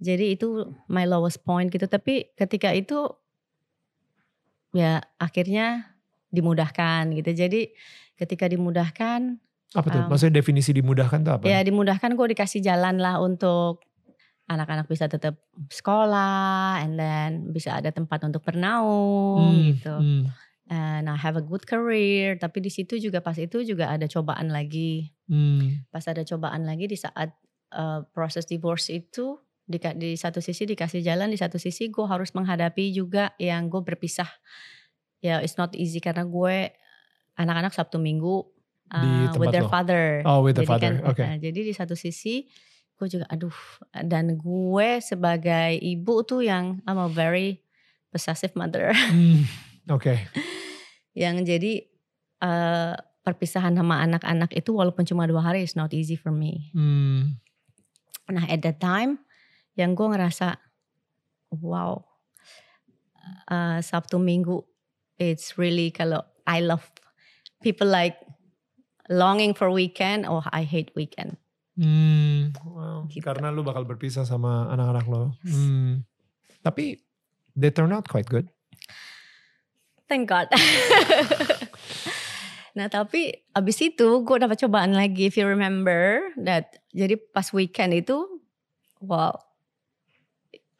Jadi 0.00 0.38
itu 0.38 0.72
my 0.88 1.04
lowest 1.04 1.44
point 1.44 1.68
gitu. 1.68 1.84
Tapi 1.84 2.32
ketika 2.38 2.72
itu 2.72 3.12
ya 4.72 5.02
akhirnya 5.18 5.98
dimudahkan 6.30 7.12
gitu. 7.18 7.30
Jadi 7.34 7.74
ketika 8.14 8.46
dimudahkan 8.46 9.42
apa 9.74 9.86
tuh? 9.90 10.00
Um, 10.04 10.08
Maksudnya 10.08 10.40
definisi 10.40 10.70
dimudahkan 10.72 11.18
tuh 11.26 11.32
apa? 11.36 11.44
Ya 11.44 11.60
dimudahkan 11.60 12.14
gue 12.14 12.26
dikasih 12.32 12.62
jalan 12.64 13.02
lah 13.02 13.20
untuk 13.20 13.84
anak-anak 14.48 14.88
bisa 14.88 15.06
tetap 15.06 15.36
sekolah 15.68 16.80
and 16.80 16.96
then 16.96 17.52
bisa 17.52 17.76
ada 17.76 17.92
tempat 17.92 18.24
untuk 18.24 18.40
bernaung 18.40 19.52
hmm, 19.52 19.64
gitu. 19.76 19.94
Hmm. 19.94 20.24
And 20.68 21.08
I 21.08 21.16
have 21.16 21.36
a 21.36 21.44
good 21.44 21.64
career, 21.64 22.36
tapi 22.36 22.60
di 22.60 22.68
situ 22.68 23.00
juga 23.00 23.24
pas 23.24 23.36
itu 23.36 23.64
juga 23.64 23.88
ada 23.88 24.04
cobaan 24.04 24.52
lagi. 24.52 25.12
Hmm. 25.28 25.84
Pas 25.88 26.04
ada 26.08 26.24
cobaan 26.24 26.64
lagi 26.68 26.88
di 26.88 26.96
saat 26.96 27.32
uh, 27.72 28.04
proses 28.12 28.44
divorce 28.44 28.92
itu 28.92 29.36
di, 29.68 29.76
di 30.00 30.16
satu 30.16 30.40
sisi 30.40 30.64
dikasih 30.64 31.04
jalan, 31.04 31.28
di 31.28 31.36
satu 31.40 31.60
sisi 31.60 31.92
gue 31.92 32.04
harus 32.08 32.32
menghadapi 32.32 32.88
juga 32.92 33.36
yang 33.36 33.68
gue 33.68 33.84
berpisah. 33.84 34.28
Ya 35.20 35.44
it's 35.44 35.60
not 35.60 35.76
easy 35.76 36.00
karena 36.00 36.24
gue 36.24 36.72
anak-anak 37.36 37.72
Sabtu 37.76 38.00
Minggu 38.00 38.48
uh, 38.92 39.28
with 39.36 39.52
their 39.52 39.68
lo. 39.68 39.72
father. 39.72 40.24
Oh 40.24 40.40
with 40.40 40.56
the 40.56 40.64
jadi 40.64 40.72
father, 40.72 40.94
kan, 41.00 41.04
oke. 41.04 41.16
Okay. 41.16 41.26
Nah, 41.28 41.36
jadi 41.36 41.60
di 41.64 41.72
satu 41.76 41.92
sisi 41.92 42.48
gue 42.98 43.06
juga 43.06 43.26
aduh 43.30 43.54
dan 44.02 44.34
gue 44.34 44.88
sebagai 44.98 45.78
ibu 45.78 46.26
tuh 46.26 46.42
yang 46.42 46.82
I'm 46.82 46.98
a 46.98 47.06
very 47.06 47.62
possessive 48.10 48.52
mother. 48.58 48.90
Hmm, 48.90 49.46
Oke. 49.86 50.02
Okay. 50.02 50.18
yang 51.22 51.46
jadi 51.46 51.86
uh, 52.42 52.98
perpisahan 53.22 53.78
sama 53.78 54.02
anak-anak 54.02 54.50
itu 54.54 54.74
walaupun 54.74 55.06
cuma 55.06 55.30
dua 55.30 55.46
hari 55.46 55.62
is 55.62 55.78
not 55.78 55.94
easy 55.94 56.18
for 56.18 56.34
me. 56.34 56.74
Hmm. 56.74 57.38
Nah 58.26 58.44
at 58.50 58.66
that 58.66 58.82
time 58.82 59.22
yang 59.78 59.94
gue 59.94 60.06
ngerasa 60.10 60.58
wow 61.62 62.02
uh, 63.46 63.78
Sabtu 63.78 64.18
Minggu 64.18 64.58
it's 65.22 65.54
really 65.54 65.94
kalau 65.94 66.26
I 66.42 66.66
love 66.66 66.82
people 67.62 67.86
like 67.86 68.18
longing 69.06 69.54
for 69.54 69.70
weekend 69.70 70.26
oh 70.26 70.42
I 70.50 70.66
hate 70.66 70.90
weekend 70.98 71.38
Hmm, 71.78 72.50
wow. 72.66 73.06
Gitu. 73.06 73.22
Karena 73.22 73.54
lu 73.54 73.62
bakal 73.62 73.86
berpisah 73.86 74.26
sama 74.26 74.66
anak-anak 74.74 75.06
lo. 75.06 75.30
Yes. 75.46 75.54
Hmm. 75.54 76.02
Tapi 76.66 76.98
they 77.54 77.70
turn 77.70 77.94
out 77.94 78.10
quite 78.10 78.26
good. 78.26 78.50
Thank 80.10 80.26
God. 80.26 80.50
nah 82.78 82.90
tapi 82.90 83.46
abis 83.54 83.94
itu 83.94 84.26
gue 84.26 84.36
dapat 84.42 84.58
cobaan 84.58 84.98
lagi. 84.98 85.30
If 85.30 85.38
you 85.38 85.46
remember 85.46 86.34
that, 86.42 86.82
jadi 86.90 87.14
pas 87.30 87.46
weekend 87.54 87.94
itu, 87.94 88.26
wow, 88.98 89.38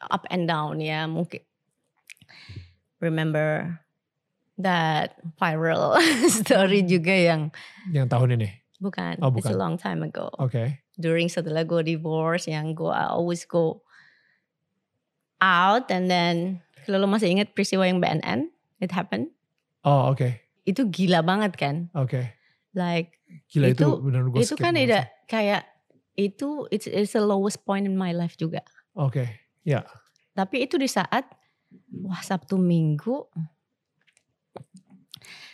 up 0.03 0.27
and 0.27 0.51
down 0.51 0.83
ya 0.83 1.07
mungkin. 1.07 1.39
Remember 2.99 3.79
that 4.59 5.15
viral 5.39 5.95
story 6.43 6.83
hmm. 6.83 6.91
juga 6.91 7.15
yang. 7.15 7.41
Yang 7.95 8.07
tahun 8.11 8.29
ini. 8.35 8.49
Bukan, 8.83 9.23
oh, 9.23 9.31
bukan. 9.31 9.47
it's 9.47 9.55
a 9.55 9.55
long 9.55 9.79
time 9.79 10.03
ago. 10.03 10.27
Oke. 10.35 10.51
Okay 10.51 10.69
during 10.99 11.31
setelah 11.31 11.63
gue 11.63 11.79
divorce 11.95 12.51
yang 12.51 12.75
gue 12.75 12.91
always 12.91 13.47
go 13.47 13.79
out 15.39 15.87
and 15.87 16.11
then 16.11 16.59
kalau 16.83 16.99
lo 16.99 17.07
masih 17.07 17.31
ingat 17.31 17.55
peristiwa 17.55 17.87
yang 17.87 18.03
BNN 18.03 18.51
it 18.83 18.91
happened 18.91 19.31
oh 19.87 20.11
oke 20.11 20.19
okay. 20.19 20.43
itu 20.67 20.83
gila 20.91 21.23
banget 21.23 21.55
kan 21.55 21.87
oke 21.95 22.11
okay. 22.11 22.35
like 22.75 23.15
gila 23.47 23.71
itu, 23.71 23.87
itu 23.87 23.89
benar 24.03 24.21
gue 24.27 24.43
itu 24.43 24.55
kan 24.59 24.75
ada 24.75 25.07
kayak 25.31 25.63
itu 26.19 26.67
it's, 26.67 26.85
it's 26.91 27.15
the 27.15 27.23
lowest 27.23 27.63
point 27.63 27.87
in 27.87 27.95
my 27.95 28.11
life 28.11 28.35
juga 28.35 28.59
oke 28.99 29.15
okay. 29.15 29.27
ya 29.63 29.79
yeah. 29.79 29.83
tapi 30.35 30.67
itu 30.67 30.75
di 30.75 30.91
saat 30.91 31.23
wah 32.03 32.19
Sabtu 32.19 32.59
Minggu 32.59 33.23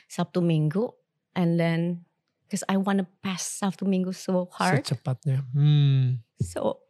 Sabtu 0.09 0.41
Minggu 0.41 0.89
and 1.37 1.61
then 1.61 2.07
because 2.45 2.63
I 2.69 2.77
want 2.77 3.01
to 3.01 3.07
pass 3.25 3.41
Sabtu 3.61 3.89
Minggu 3.89 4.13
so 4.13 4.47
hard. 4.53 4.85
Secepatnya. 4.85 5.41
Hmm. 5.51 6.21
So 6.41 6.85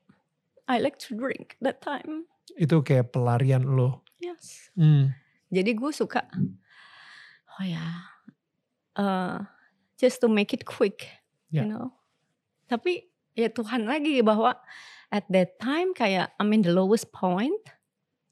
I 0.68 0.80
like 0.84 1.00
to 1.08 1.16
drink 1.16 1.56
that 1.64 1.80
time. 1.82 2.28
Itu 2.60 2.84
kayak 2.84 3.16
pelarian 3.16 3.64
lo. 3.64 4.04
Yes. 4.20 4.70
Hmm. 4.76 5.16
Jadi 5.54 5.78
gue 5.78 5.92
suka, 5.94 6.26
oh 7.56 7.64
ya, 7.64 7.86
uh, 9.00 9.46
just 9.96 10.20
to 10.20 10.28
make 10.28 10.52
it 10.52 10.66
quick, 10.66 11.08
Ya. 11.54 11.64
you 11.64 11.70
know. 11.70 11.94
Tapi 12.68 13.08
ya 13.38 13.48
Tuhan 13.54 13.86
lagi 13.86 14.20
bahwa 14.26 14.58
at 15.14 15.24
that 15.30 15.62
time 15.62 15.94
kayak 15.94 16.34
I'm 16.42 16.52
in 16.52 16.66
the 16.66 16.74
lowest 16.74 17.14
point, 17.14 17.62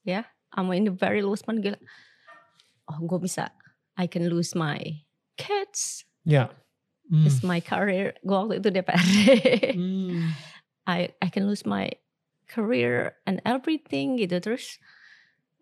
ya, 0.04 0.26
I'm 0.52 0.68
in 0.74 0.90
the 0.90 0.96
very 0.96 1.22
lowest 1.22 1.46
point. 1.46 1.62
Gila. 1.62 1.80
Oh 2.90 3.00
gue 3.06 3.20
bisa, 3.22 3.54
I 3.96 4.10
can 4.10 4.28
lose 4.28 4.58
my 4.58 5.06
kids, 5.38 6.04
Ya. 6.26 6.50
Hmm. 7.04 7.24
lose 7.24 7.42
my 7.42 7.60
career. 7.60 8.16
Gue 8.22 8.38
waktu 8.38 8.56
itu 8.58 8.70
DPRD. 8.70 9.13
Hmm. 9.76 10.32
I 10.84 11.12
I 11.18 11.28
can 11.28 11.44
lose 11.44 11.63
my 11.63 11.88
career 12.46 13.16
and 13.24 13.39
everything 13.44 14.16
gitu 14.16 14.38
terus 14.38 14.78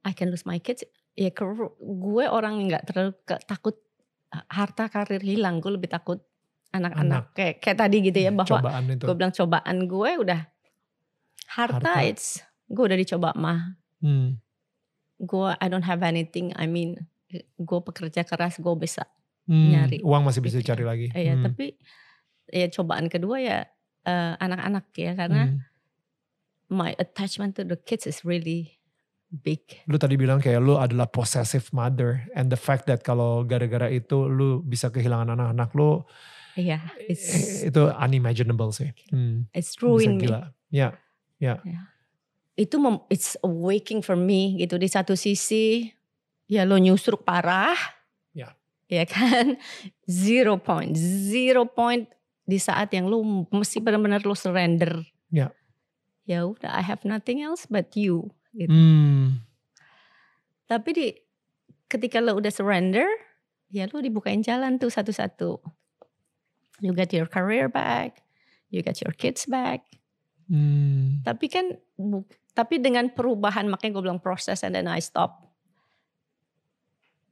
I 0.01 0.11
can 0.11 0.27
lose 0.27 0.43
my 0.43 0.57
kids 0.57 0.81
ya 1.13 1.29
gue 1.29 2.25
orang 2.25 2.57
yang 2.57 2.67
nggak 2.69 2.85
terlalu 2.85 3.11
ke- 3.23 3.43
takut 3.43 3.77
harta 4.47 4.87
karir 4.87 5.19
hilang 5.19 5.59
gue 5.59 5.71
lebih 5.71 5.87
takut 5.87 6.19
anak-anak 6.71 7.31
kayak 7.31 7.55
kayak 7.59 7.77
tadi 7.77 7.97
gitu 8.01 8.17
ya 8.17 8.31
bahwa 8.31 8.59
gue 8.87 9.13
bilang 9.13 9.29
cobaan 9.29 9.77
gue 9.85 10.11
udah 10.17 10.41
harta, 11.49 11.83
Harta. 11.83 12.01
it's 12.01 12.39
gue 12.65 12.81
udah 12.81 12.97
dicoba 12.97 13.29
mah 13.35 13.75
Hmm. 14.01 14.41
gue 15.17 15.47
I 15.53 15.67
don't 15.67 15.85
have 15.85 16.01
anything 16.01 16.49
I 16.55 16.65
mean 16.65 16.97
gue 17.55 17.79
pekerja 17.83 18.25
keras 18.25 18.57
gue 18.57 18.75
bisa 18.75 19.05
Hmm. 19.43 19.73
Nyari. 19.73 19.97
Uang 20.01 20.21
masih 20.23 20.39
bisa 20.39 20.59
cari 20.59 20.83
lagi. 20.83 21.07
ya 21.11 21.33
Hmm. 21.33 21.43
tapi 21.43 21.75
ya 22.47 22.67
cobaan 22.69 23.07
kedua 23.07 23.37
ya 23.37 23.59
eh, 24.01 24.33
anak-anak 24.35 24.85
ya 24.93 25.11
karena 25.13 25.43
Hmm. 25.47 25.59
my 26.67 26.95
attachment 26.95 27.53
to 27.53 27.63
the 27.63 27.75
kids 27.75 28.03
is 28.03 28.21
really 28.21 28.77
big 29.29 29.63
Lu 29.85 29.95
tadi 29.95 30.15
bilang 30.15 30.39
kayak 30.39 30.59
lu 30.59 30.75
adalah 30.75 31.05
possessive 31.05 31.63
mother 31.71 32.27
and 32.31 32.47
the 32.47 32.57
fact 32.57 32.83
that 32.85 32.99
kalau 32.99 33.43
gara-gara 33.43 33.87
itu 33.87 34.25
lu 34.25 34.59
bisa 34.59 34.87
kehilangan 34.87 35.31
anak-anak 35.31 35.71
lu 35.71 36.03
Iya, 36.51 36.83
it's 37.01 37.63
itu 37.63 37.79
unimaginable 37.93 38.69
sih. 38.69 38.91
Hmm. 39.07 39.47
it's 39.51 39.79
ruin 39.79 40.19
me. 40.19 40.27
gila. 40.27 40.51
Ya. 40.67 40.91
Itu 42.53 42.75
mem- 42.75 43.07
it's 43.07 43.39
awaking 43.39 44.03
for 44.03 44.13
me 44.13 44.59
gitu. 44.59 44.75
Di 44.75 44.85
satu 44.85 45.15
sisi 45.15 45.87
ya 46.45 46.67
lo 46.67 46.75
nyusruk 46.75 47.23
parah. 47.23 47.79
Ya. 48.91 49.07
Kan? 49.07 49.55
Zero 50.05 50.59
point, 50.59 50.91
zero 50.99 51.63
point 51.63 52.11
di 52.43 52.59
saat 52.59 52.91
yang 52.91 53.07
lo 53.07 53.23
mesti 53.47 53.79
benar-benar 53.79 54.27
lo 54.27 54.35
surrender. 54.35 54.99
Ya. 55.31 55.55
Ya 56.27 56.43
udah, 56.43 56.75
I 56.75 56.83
have 56.83 57.07
nothing 57.07 57.39
else 57.39 57.63
but 57.63 57.95
you. 57.95 58.27
Gitu. 58.51 58.67
Hmm. 58.67 59.39
Tapi 60.67 60.89
di 60.91 61.07
ketika 61.87 62.19
lo 62.19 62.35
udah 62.35 62.51
surrender, 62.51 63.07
ya 63.71 63.87
lo 63.87 64.03
dibukain 64.03 64.43
jalan 64.43 64.75
tuh 64.75 64.91
satu-satu. 64.91 65.63
You 66.83 66.91
get 66.91 67.15
your 67.15 67.31
career 67.31 67.71
back, 67.71 68.19
you 68.67 68.83
get 68.83 68.99
your 68.99 69.15
kids 69.15 69.47
back. 69.47 69.87
Hmm. 70.51 71.23
Tapi 71.23 71.47
kan 71.47 71.79
tapi 72.51 72.83
dengan 72.83 73.07
perubahan 73.15 73.71
makanya 73.71 73.95
gue 73.95 74.03
bilang 74.11 74.19
proses 74.19 74.59
and 74.67 74.75
then 74.75 74.91
I 74.91 74.99
stop 74.99 75.50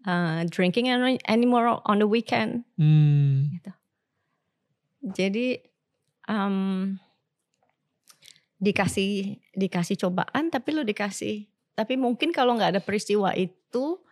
uh, 0.05 0.45
drinking 0.47 0.87
any- 0.87 1.21
anymore 1.27 1.81
on 1.83 1.99
the 1.99 2.07
weekend. 2.07 2.63
Hmm. 2.75 3.59
Jadi 4.99 5.63
um, 6.27 6.99
dikasih 8.59 9.39
dikasih 9.55 9.95
cobaan 9.95 10.51
tapi 10.51 10.75
lo 10.75 10.83
dikasih 10.83 11.47
tapi 11.79 11.95
mungkin 11.95 12.35
kalau 12.35 12.59
nggak 12.59 12.75
ada 12.75 12.81
peristiwa 12.83 13.31
itu 13.39 14.03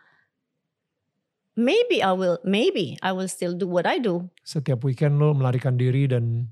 maybe 1.52 2.00
I 2.00 2.16
will 2.16 2.40
maybe 2.40 2.96
I 3.04 3.12
will 3.12 3.28
still 3.28 3.52
do 3.52 3.68
what 3.68 3.84
I 3.84 4.00
do. 4.00 4.32
Setiap 4.40 4.80
weekend 4.88 5.20
lu 5.20 5.36
melarikan 5.36 5.76
diri 5.76 6.08
dan 6.08 6.48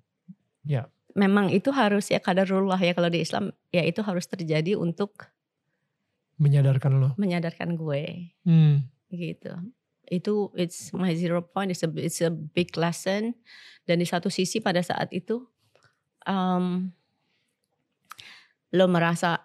Memang 1.16 1.48
itu 1.48 1.72
harus 1.72 2.12
ya 2.12 2.20
kadarullah 2.20 2.76
ya 2.76 2.92
kalau 2.92 3.08
di 3.08 3.24
Islam 3.24 3.48
ya 3.72 3.80
itu 3.80 4.04
harus 4.04 4.28
terjadi 4.28 4.76
untuk 4.76 5.32
menyadarkan 6.36 6.92
lo. 7.00 7.16
menyadarkan 7.16 7.80
gue. 7.80 8.36
Hmm. 8.44 8.84
Gitu 9.16 9.52
itu 10.06 10.54
it's 10.54 10.94
my 10.94 11.10
zero 11.18 11.42
point 11.42 11.74
it's 11.74 11.82
a 11.82 11.90
it's 11.98 12.22
a 12.22 12.30
big 12.30 12.70
lesson 12.78 13.34
dan 13.90 13.98
di 13.98 14.06
satu 14.06 14.30
sisi 14.30 14.62
pada 14.62 14.78
saat 14.78 15.10
itu 15.10 15.42
um, 16.30 16.94
lo 18.70 18.86
merasa 18.86 19.42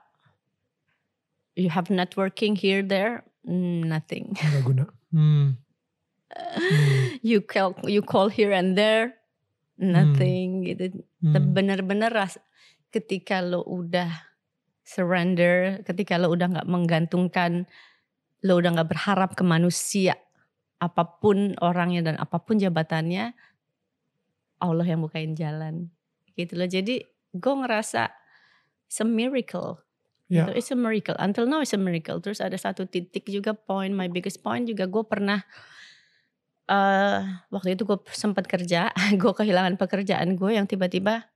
you 1.57 1.69
have 1.73 1.89
networking 1.89 2.53
here 2.53 2.85
there 2.85 3.25
nothing 3.47 4.37
Gak 4.37 4.61
guna. 4.61 4.85
Hmm. 5.09 5.57
Hmm. 6.29 7.17
you 7.25 7.41
call 7.41 7.73
you 7.89 8.05
call 8.05 8.29
here 8.29 8.53
and 8.53 8.77
there 8.77 9.17
nothing 9.81 10.61
gitu 10.69 11.01
Hmm. 11.21 11.53
bener-bener 11.53 12.09
ras 12.09 12.41
ketika 12.89 13.45
lo 13.45 13.61
udah 13.61 14.09
surrender 14.81 15.85
ketika 15.85 16.17
lo 16.17 16.33
udah 16.33 16.49
nggak 16.49 16.69
menggantungkan 16.69 17.69
lo 18.41 18.57
udah 18.57 18.69
nggak 18.73 18.89
berharap 18.89 19.31
ke 19.33 19.43
manusia 19.45 20.17
apa 20.81 21.05
pun 21.21 21.53
orangnya 21.61 22.01
dan 22.01 22.15
apa 22.17 22.41
pun 22.41 22.57
jabatannya 22.57 23.37
Allah 24.57 24.85
yang 24.85 25.01
bukain 25.01 25.33
jalan 25.33 25.89
gitu 26.33 26.57
loh 26.57 26.65
jadi 26.65 27.05
gue 27.31 27.53
ngerasa 27.55 28.09
it's 28.87 28.99
a 28.99 29.05
miracle 29.05 29.81
Ya. 30.31 30.47
gitu. 30.47 30.51
it's 30.55 30.71
a 30.71 30.79
miracle 30.79 31.11
until 31.19 31.43
now 31.43 31.59
it's 31.59 31.75
a 31.75 31.81
miracle 31.81 32.23
terus 32.23 32.39
ada 32.39 32.55
satu 32.55 32.87
titik 32.87 33.27
juga 33.27 33.51
point 33.51 33.91
my 33.91 34.07
biggest 34.07 34.39
point 34.39 34.63
juga 34.63 34.87
gue 34.87 35.03
pernah 35.03 35.43
eh 36.71 37.19
waktu 37.51 37.75
itu 37.75 37.83
gue 37.83 37.99
sempat 38.15 38.47
kerja 38.47 38.95
gue 39.21 39.31
kehilangan 39.35 39.75
pekerjaan 39.75 40.39
gue 40.39 40.55
yang 40.55 40.63
tiba-tiba 40.63 41.27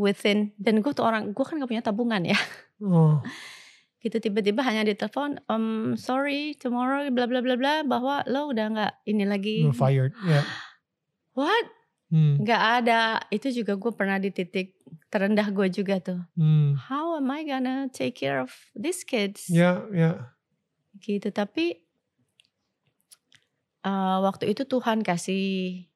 within 0.00 0.56
dan 0.56 0.80
gue 0.80 0.92
tuh 0.96 1.04
orang 1.04 1.36
gue 1.36 1.44
kan 1.44 1.60
gak 1.60 1.68
punya 1.68 1.84
tabungan 1.84 2.24
ya 2.24 2.38
Oh. 2.80 3.20
gitu 4.06 4.22
tiba-tiba 4.22 4.62
hanya 4.62 4.86
ditelepon 4.86 5.42
um 5.46 5.66
sorry 5.98 6.54
tomorrow 6.54 7.02
bla 7.10 7.26
bla 7.26 7.42
bla 7.42 7.58
bla 7.58 7.74
bahwa 7.82 8.22
lo 8.24 8.48
udah 8.48 8.66
nggak 8.70 8.92
ini 9.04 9.26
lagi 9.26 9.66
You're 9.66 9.74
fired. 9.74 10.14
Ya. 10.22 10.46
what 11.34 11.66
Hmm. 12.06 12.38
nggak 12.38 12.62
ada 12.78 13.18
itu 13.34 13.50
juga 13.50 13.74
gue 13.74 13.90
pernah 13.90 14.22
di 14.22 14.30
titik 14.30 14.78
terendah 15.10 15.50
gue 15.50 15.66
juga 15.68 15.98
tuh 15.98 16.22
Hmm. 16.38 16.78
how 16.78 17.18
am 17.18 17.26
I 17.28 17.42
gonna 17.42 17.90
take 17.90 18.14
care 18.14 18.38
of 18.38 18.54
these 18.72 19.02
kids 19.02 19.50
Ya, 19.50 19.82
ya. 19.90 20.30
gitu 20.96 21.34
tapi 21.34 21.82
eh, 23.82 24.18
waktu 24.22 24.54
itu 24.54 24.62
Tuhan 24.64 25.02
kasih 25.02 25.44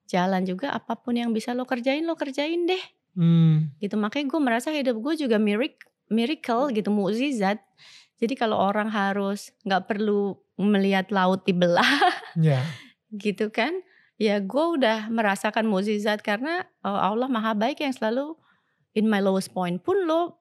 jalan 0.07 0.43
juga 0.43 0.75
apa 0.75 0.99
pun 0.99 1.15
yang 1.15 1.31
bisa 1.31 1.55
lo 1.55 1.63
kerjain 1.63 2.03
lo 2.03 2.15
kerjain 2.15 2.67
deh 2.67 2.83
Hmm. 3.11 3.75
gitu 3.79 3.95
makanya 3.95 4.31
gue 4.31 4.41
merasa 4.41 4.71
hidup 4.71 4.99
gue 4.99 5.15
juga 5.17 5.35
miracle 5.39 5.90
miracle 6.11 6.69
gitu 6.75 6.91
mukjizat 6.91 7.63
jadi 8.21 8.35
kalau 8.37 8.61
orang 8.61 8.93
harus 8.93 9.55
nggak 9.65 9.89
perlu 9.89 10.37
melihat 10.61 11.09
laut 11.09 11.47
dibelah 11.47 11.87
Ya. 12.37 12.63
gitu 13.11 13.49
kan 13.49 13.73
ya 14.21 14.39
gue 14.39 14.65
udah 14.77 15.09
merasakan 15.09 15.65
mukjizat 15.65 16.21
karena 16.21 16.69
eh, 16.85 17.01
Allah 17.01 17.27
maha 17.27 17.57
baik 17.57 17.81
yang 17.81 17.95
selalu 17.97 18.37
in 18.93 19.09
my 19.09 19.19
lowest 19.19 19.51
point 19.51 19.81
pun 19.81 19.97
lo 20.05 20.37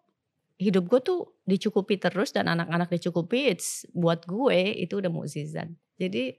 hidup 0.60 0.92
gue 0.92 1.00
tuh 1.00 1.20
dicukupi 1.48 1.96
terus 1.96 2.36
dan 2.36 2.52
anak-anak 2.52 2.92
dicukupi 2.92 3.48
it's 3.48 3.88
buat 3.96 4.28
gue 4.28 4.76
itu 4.76 5.00
udah 5.00 5.08
mukjizat 5.08 5.72
jadi 5.96 6.36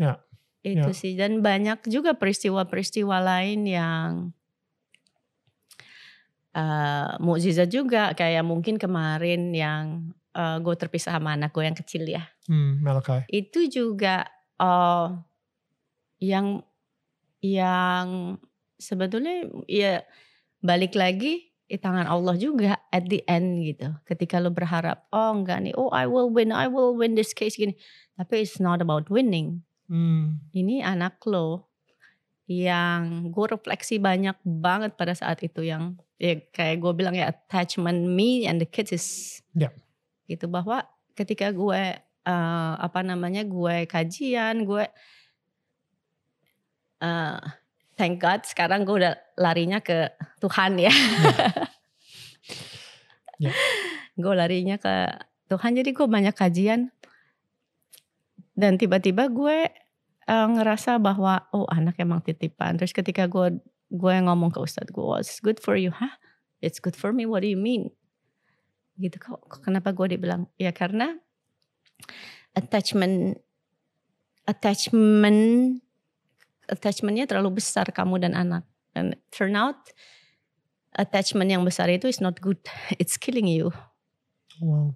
Ya, 0.00 0.16
itu 0.64 0.88
ya. 0.88 0.96
sih 0.96 1.12
dan 1.12 1.44
banyak 1.44 1.84
juga 1.84 2.16
peristiwa-peristiwa 2.16 3.20
lain 3.20 3.68
yang 3.68 4.32
eh 6.50 7.10
mukjizat 7.18 7.70
juga 7.70 8.10
kayak 8.12 8.42
mungkin 8.42 8.74
kemarin 8.74 9.54
yang 9.54 10.10
eh, 10.32 10.58
gue 10.58 10.74
terpisah 10.74 11.14
sama 11.14 11.34
anak 11.34 11.54
gue 11.54 11.62
yang 11.62 11.78
kecil 11.78 12.04
ya 12.04 12.26
Hmm. 12.50 12.82
Malakai. 12.82 13.30
itu 13.30 13.70
juga 13.70 14.26
eh 14.58 15.08
yang 16.18 16.60
yang 17.40 18.36
sebetulnya 18.76 19.48
ya 19.64 20.02
balik 20.60 20.92
lagi 20.92 21.48
di 21.64 21.78
tangan 21.78 22.10
Allah 22.10 22.34
juga 22.34 22.82
at 22.90 23.06
the 23.06 23.22
end 23.30 23.62
gitu. 23.62 23.94
Ketika 24.02 24.42
lo 24.42 24.50
berharap, 24.50 25.06
oh 25.14 25.30
enggak 25.30 25.62
nih, 25.62 25.74
oh 25.78 25.86
I 25.94 26.10
will 26.10 26.26
win, 26.26 26.50
I 26.50 26.66
will 26.66 26.98
win 26.98 27.14
this 27.14 27.30
case 27.30 27.54
gini. 27.54 27.78
Tapi 28.18 28.42
it's 28.42 28.58
not 28.58 28.82
about 28.82 29.06
winning. 29.06 29.62
Hmm. 29.86 30.42
Ini 30.50 30.82
anak 30.82 31.22
lo 31.30 31.69
yang 32.50 33.30
gue 33.30 33.46
refleksi 33.46 34.02
banyak 34.02 34.34
banget 34.42 34.98
pada 34.98 35.14
saat 35.14 35.38
itu 35.38 35.62
yang 35.62 35.94
ya 36.18 36.34
kayak 36.50 36.82
gue 36.82 36.92
bilang 36.98 37.14
ya 37.14 37.30
attachment 37.30 38.10
me 38.10 38.42
and 38.42 38.58
the 38.58 38.66
kids 38.66 38.90
is 38.90 39.06
Ya. 39.54 39.70
gitu 40.26 40.50
bahwa 40.50 40.82
ketika 41.14 41.54
gue 41.54 41.94
eh, 42.02 42.74
apa 42.74 43.06
namanya 43.06 43.46
gue 43.46 43.86
kajian 43.86 44.66
gue 44.66 44.82
eh, 46.98 47.38
thank 47.94 48.18
God 48.18 48.42
sekarang 48.42 48.82
gue 48.82 48.98
udah 48.98 49.14
larinya 49.38 49.78
ke 49.78 50.10
Tuhan 50.42 50.74
ya 50.74 50.90
Ya. 53.38 53.54
gue 54.22 54.34
larinya 54.34 54.74
ke 54.74 54.94
Tuhan 55.46 55.78
jadi 55.78 55.90
gue 55.94 56.06
banyak 56.10 56.34
kajian 56.34 56.90
dan 58.58 58.74
tiba-tiba 58.74 59.30
gue 59.30 59.70
uh, 60.30 60.46
ngerasa 60.46 61.02
bahwa 61.02 61.50
oh 61.50 61.66
anak 61.66 61.98
emang 61.98 62.22
titipan. 62.22 62.78
Terus 62.78 62.94
ketika 62.94 63.26
gue 63.26 63.58
gue 63.90 64.14
ngomong 64.22 64.54
ke 64.54 64.62
ustadz 64.62 64.94
gue 64.94 65.02
it's 65.18 65.42
good 65.42 65.58
for 65.58 65.74
you 65.74 65.90
hah 65.90 66.14
it's 66.62 66.78
good 66.78 66.94
for 66.94 67.10
me 67.10 67.26
what 67.26 67.42
do 67.42 67.50
you 67.50 67.58
mean? 67.58 67.90
Gitu 68.94 69.18
kok 69.18 69.42
kenapa 69.66 69.90
gue 69.90 70.14
dibilang? 70.14 70.46
Ya 70.54 70.70
karena 70.70 71.18
attachment 72.54 73.42
attachment 74.46 75.82
attachmentnya 76.70 77.26
terlalu 77.26 77.58
besar 77.58 77.90
kamu 77.90 78.22
dan 78.22 78.38
anak. 78.38 78.62
Dan 78.94 79.18
turn 79.34 79.58
out 79.58 79.90
attachment 80.94 81.50
yang 81.50 81.66
besar 81.66 81.90
itu 81.90 82.06
is 82.06 82.22
not 82.22 82.38
good. 82.38 82.58
It's 83.02 83.18
killing 83.18 83.50
you. 83.50 83.74
Wow. 84.62 84.94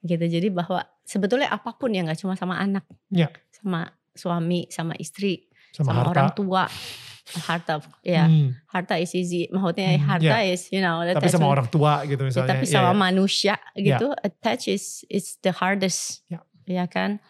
Gitu 0.00 0.24
jadi 0.24 0.48
bahwa 0.48 0.88
sebetulnya 1.04 1.52
apa 1.52 1.76
pun 1.76 1.92
ya 1.92 2.00
nggak 2.00 2.20
cuma 2.24 2.36
sama 2.36 2.56
anak. 2.56 2.88
Ya. 3.12 3.28
sama 3.50 3.99
suami 4.12 4.66
sama 4.68 4.94
istri 4.96 5.46
sama, 5.70 5.86
sama 5.86 6.00
harta. 6.02 6.10
orang 6.10 6.28
tua 6.32 6.62
harta 7.46 7.74
ya 8.02 8.26
Hmm. 8.26 8.50
harta 8.66 8.98
is 8.98 9.14
easy 9.14 9.46
maksudnya 9.48 9.94
Hmm, 9.94 10.02
harta 10.04 10.36
yeah. 10.42 10.50
is 10.50 10.66
you 10.68 10.78
know 10.78 10.98
Tapi 11.00 11.30
sama 11.30 11.46
orang 11.46 11.66
tua 11.66 12.02
gitu 12.02 12.18
Ya, 12.18 12.26
misalnya. 12.26 12.50
tapi 12.50 12.64
Iya, 12.66 12.74
sama 12.74 12.90
iya. 12.90 12.98
manusia 12.98 13.54
gitu 13.72 14.06
attach 14.18 14.66
is 14.66 15.06
is 15.06 15.38
the 15.38 15.52
hardest 15.52 16.26
Ya. 16.26 16.42
ya 16.66 16.84
kan 16.84 17.22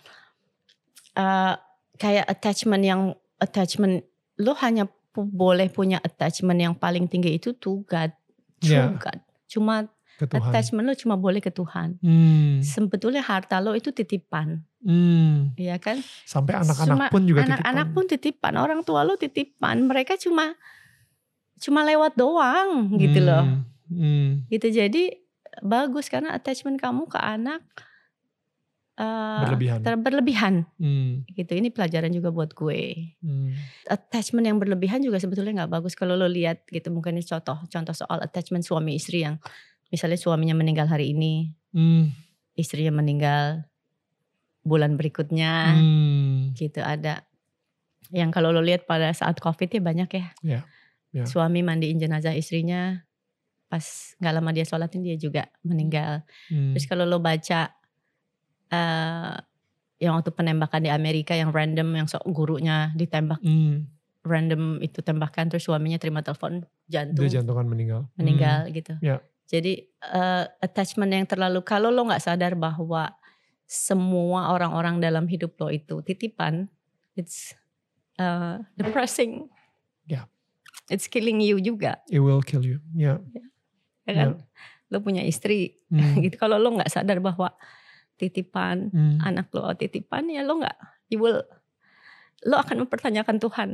Eh, 1.13 1.55
kayak 1.99 2.25
attachment 2.25 2.81
yang 2.81 3.13
attachment 3.37 4.07
lo 4.39 4.55
hanya 4.57 4.87
boleh 5.13 5.69
punya 5.69 5.99
attachment 5.99 6.57
yang 6.57 6.73
paling 6.73 7.05
tinggi 7.05 7.35
itu 7.35 7.51
to 7.53 7.83
God 7.85 8.15
true 8.57 8.79
Ya. 8.79 8.95
God 8.95 9.21
cuma 9.45 9.91
Ke 10.21 10.29
Tuhan. 10.29 10.45
attachment 10.47 10.85
lo 10.85 10.95
cuma 10.95 11.17
boleh 11.17 11.39
ke 11.39 11.49
Tuhan 11.49 11.97
Hmm. 11.99 12.61
sebetulnya 12.61 13.21
harta 13.21 13.57
lo 13.57 13.73
itu 13.73 13.89
titipan 13.91 14.61
Hmm. 14.79 15.53
ya 15.55 15.77
kan 15.77 15.97
Sampai 16.23 16.57
anak-anak 16.57 17.09
pun 17.09 17.25
juga 17.25 17.41
anak-anak 17.43 17.65
titipan. 17.87 17.95
pun 17.95 18.05
titipan 18.07 18.55
orang 18.55 18.81
tua 18.81 19.01
lo 19.03 19.15
titipan 19.15 19.77
mereka 19.83 20.15
cuma 20.15 20.53
cuma 21.59 21.81
lewat 21.83 22.13
doang 22.15 22.93
gitu 22.95 23.19
loh 23.19 23.45
Hmm. 23.45 23.65
Hmm. 23.89 24.29
gitu 24.47 24.69
jadi 24.71 25.17
bagus 25.61 26.07
karena 26.07 26.31
attachment 26.31 26.77
kamu 26.77 27.05
ke 27.07 27.17
anak 27.17 27.61
eh, 28.97 29.41
Berlebihan. 29.43 29.81
ter- 29.81 29.97
berlebihan 29.99 30.55
Hmm. 30.77 31.25
gitu 31.27 31.53
ini 31.53 31.69
pelajaran 31.69 32.11
juga 32.11 32.29
buat 32.29 32.53
gue 32.53 33.17
Hmm. 33.19 33.57
attachment 33.87 34.45
yang 34.45 34.57
berlebihan 34.57 35.01
juga 35.01 35.17
sebetulnya 35.17 35.65
nggak 35.65 35.73
bagus 35.75 35.93
kalau 35.95 36.15
lo 36.15 36.27
lihat 36.27 36.65
gitu 36.67 36.89
mungkin 36.89 37.17
ini 37.17 37.25
contoh 37.25 37.61
contoh 37.63 37.95
soal 37.95 38.21
attachment 38.21 38.61
suami 38.61 38.95
istri 38.95 39.21
yang 39.21 39.41
misalnya 39.91 40.19
suaminya 40.19 40.57
meninggal 40.57 40.87
hari 40.87 41.13
ini 41.15 41.55
Hmm. 41.71 42.11
istrinya 42.55 42.91
meninggal 42.99 43.67
bulan 44.63 44.99
berikutnya 44.99 45.79
Hmm. 45.81 46.53
gitu 46.55 46.83
ada 46.83 47.25
yang 48.11 48.35
kalau 48.35 48.51
lo 48.51 48.61
lihat 48.61 48.85
pada 48.91 49.15
saat 49.15 49.39
covid 49.39 49.71
ya 49.71 49.83
banyak 49.83 50.11
ya 50.11 50.27
Ya, 50.43 50.61
ya. 51.15 51.25
suami 51.25 51.63
mandiin 51.63 51.99
jenazah 52.03 52.35
istrinya 52.35 53.07
pas 53.71 54.15
nggak 54.19 54.35
lama 54.35 54.51
dia 54.51 54.67
sholatin 54.67 55.03
dia 55.07 55.15
juga 55.15 55.47
meninggal 55.63 56.27
Hmm. 56.51 56.75
terus 56.75 56.87
kalau 56.91 57.07
lo 57.07 57.19
baca 57.23 57.71
eh 58.71 59.35
yang 60.01 60.17
waktu 60.17 60.33
penembakan 60.33 60.81
di 60.81 60.91
Amerika 60.91 61.37
yang 61.37 61.53
random 61.53 61.93
yang 61.93 62.09
so, 62.09 62.17
gurunya 62.25 62.91
ditembak 62.97 63.39
Hmm. 63.45 63.91
random 64.25 64.81
itu 64.81 65.01
tembakan 65.01 65.49
terus 65.53 65.65
suaminya 65.65 65.97
terima 66.01 66.21
telepon 66.25 66.65
jantung 66.89 67.25
Dia 67.29 67.41
jantungan 67.41 67.67
meninggal. 67.69 68.01
meninggal 68.17 68.69
gitu 68.73 68.97
Ya. 69.01 69.21
Jadi 69.51 69.83
eh, 69.85 70.45
attachment 70.63 71.11
yang 71.11 71.27
terlalu 71.27 71.61
kalau 71.61 71.91
lo 71.91 72.07
nggak 72.07 72.23
sadar 72.23 72.55
bahwa 72.55 73.11
semua 73.67 74.51
orang-orang 74.51 74.99
dalam 74.99 75.27
hidup 75.27 75.59
lo 75.59 75.69
itu 75.69 76.03
titipan 76.03 76.71
it's 77.15 77.55
uh, 78.17 78.59
depressing 78.75 79.51
Ya. 80.07 80.27
it's 80.87 81.07
killing 81.07 81.39
you 81.39 81.59
juga. 81.59 82.03
It 82.07 82.19
will 82.19 82.43
kill 82.43 82.63
you. 82.63 82.83
Ya. 82.91 83.23
ya 84.03 84.13
kan 84.17 84.29
lo 84.87 84.99
punya 84.99 85.23
istri 85.23 85.79
Hmm. 85.87 86.19
gitu 86.25 86.35
kalau 86.35 86.55
lo 86.55 86.71
nggak 86.73 86.91
sadar 86.91 87.19
bahwa 87.19 87.51
titipan 88.15 88.91
Hmm. 88.91 89.19
anak 89.21 89.51
lo 89.51 89.71
titipan 89.73 90.27
ya 90.27 90.43
lo 90.43 90.59
nggak 90.59 90.77
you 91.09 91.19
will 91.19 91.43
lo 92.43 92.57
akan 92.59 92.87
mempertanyakan 92.87 93.39
Tuhan 93.39 93.71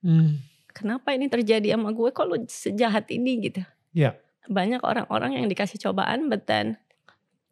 Hmm. 0.00 0.38
kenapa 0.70 1.10
ini 1.12 1.26
terjadi 1.26 1.74
sama 1.74 1.90
gue 1.90 2.08
kok 2.08 2.24
lo 2.24 2.38
sejahat 2.46 3.10
ini 3.10 3.50
gitu 3.50 3.62
Ya. 3.90 4.14
Banyak 4.46 4.80
orang-orang 4.80 5.36
yang 5.36 5.46
dikasih 5.46 5.76
cobaan 5.78 6.30
but 6.32 6.46
then 6.46 6.78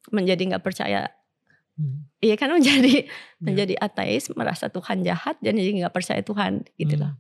menjadi 0.09 0.55
nggak 0.55 0.64
percaya 0.64 1.12
Hmm. 1.79 2.11
iya 2.18 2.35
kan 2.35 2.51
menjadi 2.51 3.07
Ya. 3.07 3.11
menjadi 3.38 3.79
ateis 3.79 4.27
merasa 4.35 4.66
Tuhan 4.66 5.07
jahat 5.07 5.38
dan 5.38 5.55
jadi 5.55 5.70
nggak 5.79 5.94
percaya 5.94 6.18
Tuhan 6.27 6.66
gitu 6.74 6.98
loh 6.98 7.14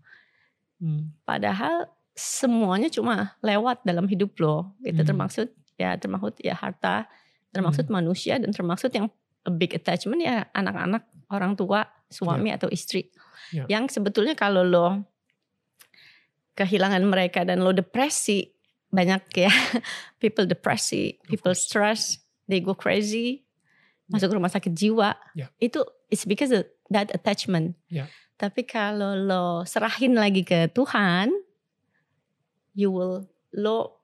Hmm. 0.82 1.14
padahal 1.22 1.86
semuanya 2.18 2.90
cuma 2.90 3.38
lewat 3.38 3.86
dalam 3.86 4.10
hidup 4.10 4.34
lo 4.42 4.74
gitu 4.82 4.98
Hmm. 4.98 5.08
termaksud 5.14 5.46
ya 5.78 5.94
termaksud 5.94 6.42
ya 6.42 6.58
harta 6.58 7.06
termaksud 7.54 7.86
manusia 7.86 8.34
dan 8.42 8.50
termaksud 8.50 8.90
yang 8.90 9.06
a 9.46 9.50
big 9.54 9.70
attachment 9.78 10.26
ya 10.26 10.50
anak-anak 10.50 11.06
orang 11.30 11.54
tua 11.54 11.86
suami 12.10 12.50
atau 12.50 12.66
istri 12.66 13.14
Ya. 13.54 13.62
yang 13.70 13.86
sebetulnya 13.86 14.34
kalau 14.34 14.66
lo 14.66 15.06
kehilangan 16.52 17.06
mereka 17.06 17.46
dan 17.46 17.62
lo 17.62 17.70
depresi 17.70 18.42
banyak 18.88 19.22
ya. 19.36 19.52
People 20.22 20.48
depresi 20.48 21.20
people 21.28 21.54
stress 21.54 22.18
they 22.48 22.58
go 22.58 22.72
crazy 22.72 23.44
masuk 24.08 24.32
rumah 24.32 24.48
sakit 24.48 24.72
jiwa. 24.72 25.12
Ya. 25.36 25.52
itu 25.60 25.84
it's 26.08 26.24
because 26.24 26.48
of 26.48 26.64
that 26.88 27.12
attachment. 27.12 27.76
Ya. 27.92 28.08
tapi 28.38 28.64
kalau 28.64 29.18
lo 29.18 29.66
serahin 29.66 30.14
lagi 30.14 30.46
ke 30.46 30.70
Tuhan 30.72 31.28
you 32.72 32.88
will 32.88 33.26
lo 33.52 33.98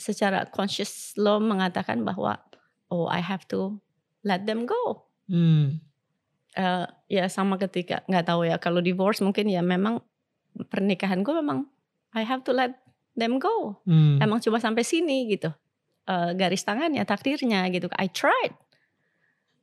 secara 0.00 0.48
conscious 0.48 1.12
lo 1.14 1.38
mengatakan 1.38 2.02
bahwa 2.02 2.40
oh 2.88 3.06
I 3.06 3.20
have 3.22 3.44
to 3.52 3.78
let 4.26 4.48
them 4.48 4.64
go. 4.64 5.06
Hmm. 5.30 5.78
Eh, 6.58 6.86
ya 7.06 7.30
sama 7.30 7.54
ketika 7.62 8.02
nggak 8.10 8.26
tahu 8.26 8.42
ya 8.48 8.58
kalau 8.58 8.82
divorce 8.82 9.22
mungkin 9.22 9.46
ya 9.46 9.62
memang 9.62 10.02
pernikahan 10.66 11.22
gue 11.22 11.30
memang 11.30 11.70
I 12.10 12.26
have 12.26 12.42
to 12.48 12.50
let 12.50 12.74
them 13.18 13.38
go. 13.42 13.80
Hmm. 13.84 14.22
emang 14.22 14.38
cuma 14.40 14.62
sampai 14.62 14.86
sini 14.86 15.30
gitu. 15.30 15.50
Eh, 16.10 16.30
garis 16.34 16.66
tangannya 16.66 17.06
takdirnya 17.06 17.70
gitu. 17.70 17.86
I 17.94 18.10
tried. 18.10 18.54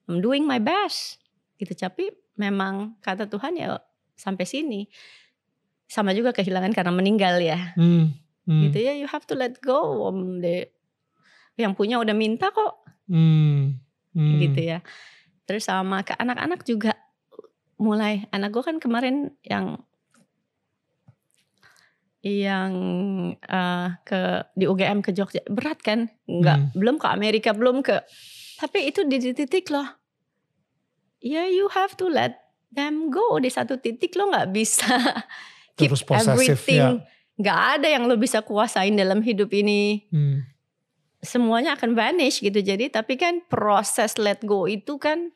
I'm 0.08 0.24
doing 0.24 0.48
my 0.48 0.64
best. 0.64 1.20
Gitu. 1.60 1.76
Tapi 1.76 2.14
memang 2.40 2.96
kata 3.04 3.28
Tuhan 3.28 3.60
ya 3.60 3.76
sampai 4.16 4.48
sini. 4.48 4.88
Sama 5.88 6.16
juga 6.16 6.32
kehilangan 6.32 6.72
karena 6.72 6.94
meninggal 6.96 7.40
ya. 7.44 7.76
Hmm. 7.76 8.16
Hmm. 8.48 8.64
gitu 8.64 8.80
ya 8.80 8.96
you 8.96 9.12
have 9.12 9.28
to 9.28 9.36
let 9.36 9.60
go 9.60 10.08
Om 10.08 10.40
de. 10.40 10.72
Yang 11.60 11.74
punya 11.76 12.00
udah 12.00 12.16
minta 12.16 12.48
kok. 12.48 12.80
Hmm. 13.12 13.76
Hmm. 14.16 14.40
gitu 14.40 14.62
ya. 14.64 14.80
Terus 15.44 15.68
sama 15.68 16.08
ke 16.08 16.16
anak-anak 16.16 16.64
juga. 16.64 16.96
Mulai 17.78 18.26
anak 18.32 18.56
gue 18.56 18.64
kan 18.64 18.78
kemarin 18.80 19.36
yang 19.46 19.84
yang 22.26 22.72
eh, 23.38 23.88
ke 24.02 24.22
di 24.58 24.66
UGM 24.66 25.06
ke 25.06 25.14
Jogja. 25.14 25.44
Berat 25.48 25.80
kan? 25.82 26.10
Nggak 26.26 26.58
Hmm. 26.58 26.70
belum 26.74 26.96
ke 26.98 27.08
Amerika 27.08 27.50
belum 27.54 27.86
ke. 27.86 28.02
Tapi 28.58 28.90
itu 28.90 29.06
di 29.06 29.22
titik 29.22 29.70
loh. 29.70 29.86
Ya 31.22 31.46
you 31.46 31.70
have 31.74 31.94
to 31.98 32.10
let 32.10 32.38
them 32.74 33.14
go 33.14 33.38
di 33.38 33.50
satu 33.50 33.78
titik. 33.78 34.18
Lo 34.18 34.30
nggak 34.30 34.50
bisa 34.50 34.88
keep 35.78 35.94
Terus 35.94 36.02
possessive, 36.02 36.58
everything. 36.58 37.06
Nggak 37.38 37.60
ada 37.78 37.88
yang 37.88 38.10
lo 38.10 38.18
bisa 38.18 38.42
kuasain 38.42 38.98
dalam 38.98 39.22
hidup 39.22 39.50
ini. 39.54 40.06
Hmm. 40.10 40.42
semuanya 41.18 41.74
akan 41.74 41.98
vanish 41.98 42.46
gitu. 42.46 42.62
Jadi 42.62 42.94
tapi 42.94 43.18
kan 43.18 43.42
proses 43.50 44.22
let 44.22 44.38
go 44.46 44.70
itu 44.70 45.02
kan 45.02 45.34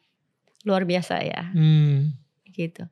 luar 0.62 0.86
biasa 0.86 1.26
ya. 1.26 1.50
Hmm. 1.52 2.14
gitu. 2.54 2.86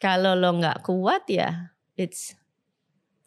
Kalau 0.00 0.32
lo 0.32 0.56
nggak 0.56 0.80
kuat 0.80 1.28
ya 1.28 1.76
it's 2.00 2.32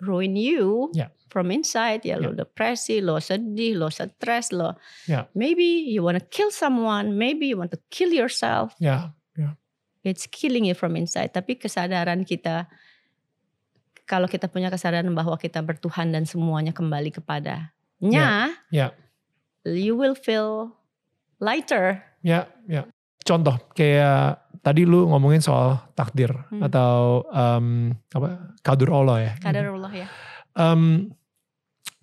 ruin 0.04 0.36
you 0.36 0.92
Ya. 0.92 1.08
from 1.32 1.50
inside 1.50 2.04
ya 2.04 2.20
lo 2.20 2.36
depresi 2.36 3.00
lo 3.00 3.18
sedih 3.18 3.80
lo 3.80 3.88
stres 3.90 4.52
lo 4.52 4.76
Ya. 5.08 5.26
maybe 5.34 5.88
you 5.90 6.04
wanna 6.04 6.22
kill 6.22 6.52
someone 6.52 7.16
maybe 7.16 7.48
you 7.50 7.58
want 7.58 7.72
to 7.72 7.80
kill 7.90 8.12
yourself 8.12 8.76
Ya. 8.78 9.16
it's 10.04 10.28
killing 10.28 10.68
you 10.68 10.76
from 10.76 11.00
inside 11.00 11.32
tapi 11.32 11.56
kesadaran 11.56 12.28
kita 12.28 12.68
kalau 14.04 14.28
kita 14.28 14.52
punya 14.52 14.68
kesadaran 14.68 15.08
bahwa 15.16 15.40
kita 15.40 15.64
bertuhan 15.64 16.12
dan 16.12 16.28
semuanya 16.28 16.76
kembali 16.76 17.08
kepadanya 17.16 18.52
Ya. 18.68 18.92
you 19.64 19.96
will 19.96 20.14
feel 20.16 20.76
lighter 21.40 22.04
Ya, 22.24 22.48
ya. 22.72 22.88
Contoh 23.28 23.56
kayak 23.76 24.40
tadi 24.64 24.88
lu 24.88 25.06
ngomongin 25.06 25.44
soal 25.44 25.76
takdir 25.92 26.32
Hmm. 26.50 26.64
atau 26.64 27.28
em, 27.30 27.92
apa 28.10 28.56
kadur 28.62 28.96
Allah 28.96 29.18
ya. 29.22 29.32
gitu. 29.36 29.44
kadar 29.44 29.64
Allah 29.70 29.94
ya 29.94 30.08
Em, 30.54 31.10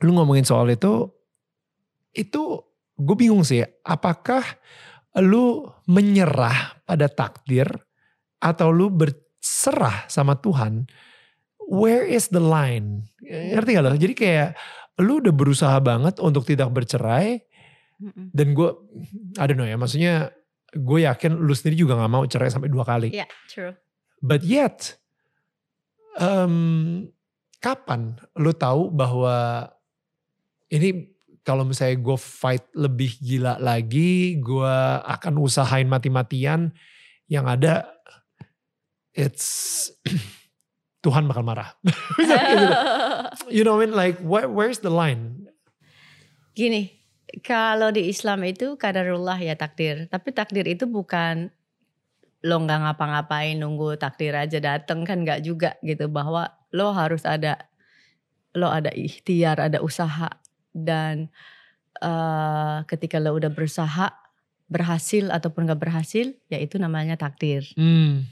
lu 0.00 0.10
ngomongin 0.12 0.42
soal 0.42 0.66
itu, 0.68 1.06
itu 2.10 2.42
gue 2.96 3.16
bingung 3.16 3.40
sih, 3.40 3.62
apakah 3.80 4.42
lu 5.16 5.64
menyerah 5.86 6.82
pada 6.82 7.06
takdir 7.06 7.70
atau 8.38 8.68
lu 8.68 8.90
berserah 8.90 10.04
sama 10.06 10.34
Tuhan? 10.34 10.90
Where 11.62 12.02
is 12.02 12.28
the 12.28 12.42
line? 12.42 13.06
Ngerti 13.22 13.70
gak 13.72 13.84
lo? 13.86 13.94
Jadi 13.94 14.14
kayak 14.14 14.48
lu 14.98 15.22
udah 15.22 15.30
berusaha 15.30 15.78
banget 15.78 16.18
untuk 16.18 16.42
tidak 16.42 16.74
bercerai 16.74 17.38
Mm-mm. 18.02 18.34
dan 18.34 18.46
gue, 18.50 18.70
I 19.38 19.44
don't 19.46 19.56
know 19.56 19.64
ya, 19.64 19.78
maksudnya 19.78 20.34
gue 20.74 21.06
yakin 21.06 21.34
lu 21.34 21.54
sendiri 21.54 21.82
juga 21.86 21.98
gak 21.98 22.12
mau 22.12 22.24
cerai 22.26 22.50
sampai 22.50 22.70
dua 22.70 22.86
kali. 22.86 23.10
Yeah, 23.10 23.30
true. 23.50 23.74
But 24.20 24.44
yet, 24.44 25.00
um, 26.20 27.08
kapan 27.58 28.20
lu 28.36 28.52
tahu 28.52 28.92
bahwa 28.92 29.68
ini 30.70 31.10
kalau 31.40 31.64
misalnya 31.64 31.96
gue 31.98 32.18
fight 32.20 32.64
lebih 32.76 33.16
gila 33.18 33.56
lagi, 33.58 34.38
gue 34.38 34.76
akan 35.08 35.40
usahain 35.40 35.88
mati-matian, 35.88 36.70
yang 37.26 37.48
ada 37.48 37.88
it's 39.16 39.88
Tuhan 41.04 41.24
bakal 41.24 41.42
marah. 41.42 41.72
Gitu. 42.20 42.66
you 43.56 43.62
know 43.64 43.80
what 43.80 43.84
I 43.84 43.86
mean? 43.88 43.96
Like 43.96 44.20
where, 44.20 44.46
where's 44.46 44.84
the 44.84 44.92
line? 44.92 45.48
Gini, 46.52 46.99
kalau 47.46 47.94
di 47.94 48.10
Islam 48.10 48.42
itu 48.46 48.74
kadarullah 48.74 49.38
ya 49.38 49.54
takdir. 49.54 50.10
Tapi 50.10 50.34
takdir 50.34 50.66
itu 50.66 50.90
bukan 50.90 51.50
lo 52.40 52.56
nggak 52.56 52.80
ngapa-ngapain 52.88 53.60
nunggu 53.60 54.00
takdir 54.00 54.32
aja 54.32 54.56
dateng 54.58 55.04
kan 55.04 55.20
nggak 55.20 55.44
juga 55.44 55.76
gitu 55.84 56.08
bahwa 56.08 56.48
lo 56.72 56.88
harus 56.96 57.28
ada 57.28 57.68
lo 58.56 58.72
ada 58.72 58.88
ikhtiar 58.96 59.60
ada 59.60 59.84
usaha 59.84 60.32
dan 60.72 61.28
eh, 62.00 62.78
ketika 62.88 63.20
lo 63.20 63.36
udah 63.36 63.52
berusaha 63.52 64.16
berhasil 64.72 65.28
ataupun 65.28 65.68
nggak 65.68 65.82
berhasil 65.84 66.32
ya 66.48 66.56
itu 66.56 66.80
namanya 66.80 67.20
takdir 67.20 67.60
Hmm. 67.76 68.24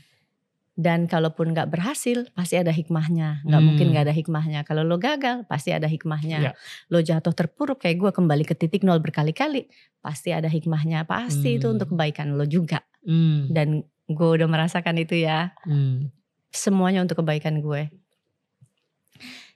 Dan 0.78 1.10
kalaupun 1.10 1.50
nggak 1.50 1.74
berhasil 1.74 2.30
pasti 2.38 2.54
ada 2.54 2.70
hikmahnya 2.70 3.42
nggak 3.42 3.58
Hmm. 3.58 3.66
mungkin 3.66 3.86
nggak 3.90 4.04
ada 4.06 4.14
hikmahnya 4.14 4.62
kalau 4.62 4.86
lo 4.86 4.94
gagal 4.94 5.42
pasti 5.50 5.74
ada 5.74 5.90
hikmahnya 5.90 6.38
Ya. 6.38 6.52
lo 6.86 7.02
jatuh 7.02 7.34
terpuruk 7.34 7.82
kayak 7.82 7.98
gue 7.98 8.10
kembali 8.14 8.46
ke 8.46 8.54
titik 8.54 8.86
nol 8.86 9.02
berkali-kali 9.02 9.66
pasti 9.98 10.30
ada 10.30 10.46
hikmahnya 10.46 11.02
pasti 11.02 11.58
itu 11.58 11.66
Hmm. 11.66 11.74
untuk 11.74 11.98
kebaikan 11.98 12.38
lo 12.38 12.46
juga 12.46 12.86
Hmm. 13.02 13.50
dan 13.50 13.82
gue 14.06 14.28
udah 14.38 14.46
merasakan 14.46 15.02
itu 15.02 15.18
ya 15.18 15.50
Hmm. 15.66 16.14
semuanya 16.54 17.02
untuk 17.02 17.26
kebaikan 17.26 17.58
gue 17.58 17.90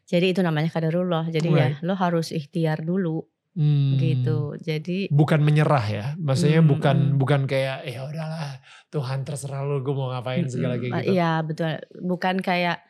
jadi 0.05 0.35
itu 0.35 0.43
namanya 0.43 0.69
kadarullah 0.69 1.31
jadi 1.31 1.49
ya 1.49 1.67
Right. 1.73 1.87
lo 1.87 1.95
harus 1.95 2.35
ikhtiar 2.35 2.83
dulu 2.83 3.25
Hmm. 3.53 4.01
gitu 4.01 4.57
jadi 4.57 5.13
Bukan 5.13 5.45
menyerah 5.45 5.85
ya, 5.85 6.05
maksudnya 6.17 6.65
Hmm, 6.65 6.73
bukan 6.73 6.97
hmm. 6.97 7.19
bukan 7.21 7.41
kayak 7.45 7.85
ya 7.85 8.01
udahlah 8.03 8.57
Tuhan 8.89 9.23
terserah 9.23 9.61
lu 9.61 9.81
gue 9.81 9.93
mau 9.93 10.09
ngapain 10.09 10.49
segala 10.49 10.81
kayak 10.81 11.05
gitu. 11.05 11.13
Iya 11.13 11.45
betul. 11.45 11.77
Bukan 12.01 12.41
kayak 12.41 12.81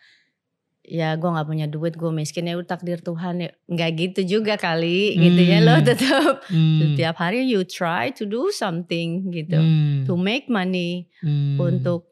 ya 0.82 1.14
gue 1.14 1.30
nggak 1.30 1.46
punya 1.46 1.66
duit 1.66 1.94
gue 1.94 2.10
miskin 2.10 2.46
ya 2.46 2.58
udah 2.58 2.74
takdir 2.74 2.98
Tuhan 2.98 3.38
ya 3.38 3.50
nggak 3.64 3.90
gitu 3.96 4.20
juga 4.38 4.54
kali 4.54 5.14
gitu 5.14 5.40
ya 5.40 5.62
lo 5.62 5.78
Hmm. 5.78 5.86
tetap 5.86 6.42
Hmm. 6.46 6.78
setiap 6.82 7.14
hari 7.16 7.46
you 7.46 7.62
try 7.62 8.10
to 8.10 8.22
do 8.22 8.50
something 8.50 9.30
gitu 9.30 9.58
Hmm. 9.58 10.02
to 10.02 10.14
make 10.14 10.46
money 10.46 11.06
Hmm. 11.22 11.54
untuk 11.56 12.10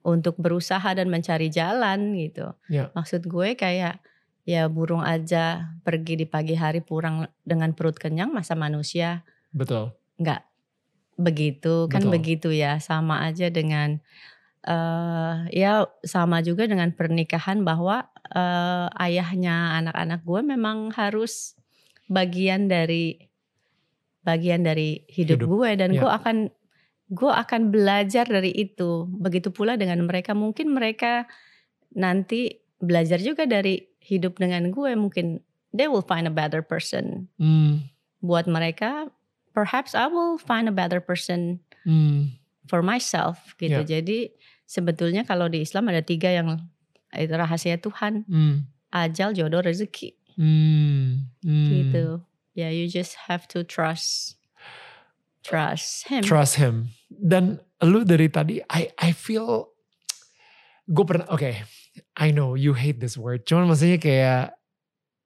untuk 0.00 0.36
berusaha 0.36 0.92
dan 0.92 1.08
mencari 1.08 1.48
jalan 1.48 2.16
gitu 2.16 2.52
Ya. 2.68 2.88
maksud 2.92 3.24
gue 3.24 3.52
kayak 3.52 4.00
ya 4.48 4.66
burung 4.66 5.04
aja 5.04 5.76
pergi 5.84 6.24
di 6.24 6.26
pagi 6.26 6.56
hari 6.56 6.80
pulang 6.80 7.28
dengan 7.44 7.76
perut 7.76 7.96
kenyang 7.96 8.32
masa 8.32 8.56
manusia 8.56 9.22
betul. 9.52 9.92
nggak 10.16 10.42
begitu 11.20 11.86
kan 11.92 12.08
Betul. 12.08 12.12
begitu 12.16 12.48
ya 12.50 12.80
sama 12.80 13.28
aja 13.28 13.52
dengan 13.52 14.00
eh 14.60 15.36
ya 15.52 15.88
sama 16.04 16.44
juga 16.44 16.68
dengan 16.68 16.92
pernikahan 16.92 17.64
bahwa 17.64 18.08
eh, 18.32 18.88
ayahnya 19.00 19.80
anak-anak 19.84 20.20
gue 20.24 20.40
memang 20.44 20.92
harus 20.96 21.56
bagian 22.08 22.68
dari 22.68 23.16
bagian 24.20 24.60
dari 24.60 25.00
hidup, 25.08 25.40
Hidup, 25.40 25.48
gue 25.48 25.70
dan 25.80 25.90
ya. 25.96 26.04
gue 26.04 26.10
akan 26.10 26.36
gue 27.10 27.32
akan 27.32 27.72
belajar 27.72 28.28
dari 28.28 28.52
itu 28.52 29.08
begitu 29.16 29.50
pula 29.50 29.74
dengan 29.80 30.04
mereka 30.04 30.36
mungkin 30.36 30.76
mereka 30.76 31.26
nanti 31.96 32.60
belajar 32.78 33.18
juga 33.18 33.48
dari 33.50 33.89
hidup 34.00 34.40
dengan 34.40 34.72
gue 34.72 34.96
mungkin 34.96 35.44
they 35.70 35.86
will 35.86 36.02
find 36.02 36.26
a 36.26 36.32
better 36.32 36.60
person 36.60 37.28
Hmm. 37.36 37.86
buat 38.20 38.44
mereka 38.44 39.08
perhaps 39.52 39.92
I 39.94 40.08
will 40.08 40.36
find 40.36 40.66
a 40.66 40.74
better 40.74 40.98
person 40.98 41.60
Hmm. 41.84 42.36
for 42.68 42.80
myself 42.84 43.54
gitu. 43.56 43.80
Ya. 43.82 44.00
Jadi 44.00 44.32
sebetulnya 44.64 45.24
kalau 45.24 45.48
di 45.48 45.62
Islam 45.62 45.88
ada 45.88 46.00
tiga 46.00 46.28
yang 46.30 46.60
itu 47.10 47.34
rahasia 47.34 47.74
Tuhan, 47.76 48.22
Hmm. 48.28 48.68
ajal, 48.94 49.34
jodoh, 49.34 49.62
rezeki 49.62 50.14
Hmm. 50.38 51.26
Hmm. 51.42 51.68
gitu. 51.70 52.04
Ya 52.54 52.70
you 52.70 52.86
just 52.86 53.16
have 53.30 53.46
to 53.50 53.62
trust 53.62 54.38
trust 55.42 56.06
him. 56.08 56.22
Trust 56.22 56.60
him. 56.60 56.92
Dan 57.08 57.58
lu 57.80 58.04
dari 58.04 58.28
tadi, 58.28 58.60
I 58.68 58.92
I 58.96 59.10
feel, 59.10 59.72
gue 60.86 61.04
pernah, 61.04 61.26
oke, 61.32 61.50
I 62.14 62.30
know 62.30 62.54
you 62.54 62.74
hate 62.76 63.02
this 63.02 63.18
word. 63.18 63.46
Cuman 63.46 63.66
maksudnya 63.66 63.98
kayak, 63.98 64.54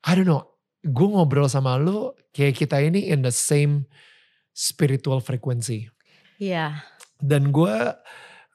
I 0.04 0.12
don't 0.16 0.28
know, 0.28 0.48
gue 0.84 1.08
ngobrol 1.08 1.48
sama 1.48 1.76
lu, 1.76 2.12
kayak 2.32 2.60
kita 2.60 2.80
ini 2.80 3.08
in 3.12 3.24
the 3.24 3.32
same 3.32 3.88
spiritual 4.56 5.20
frequency. 5.20 5.88
Iya. 6.40 6.84
Dan 7.20 7.52
gue 7.52 7.74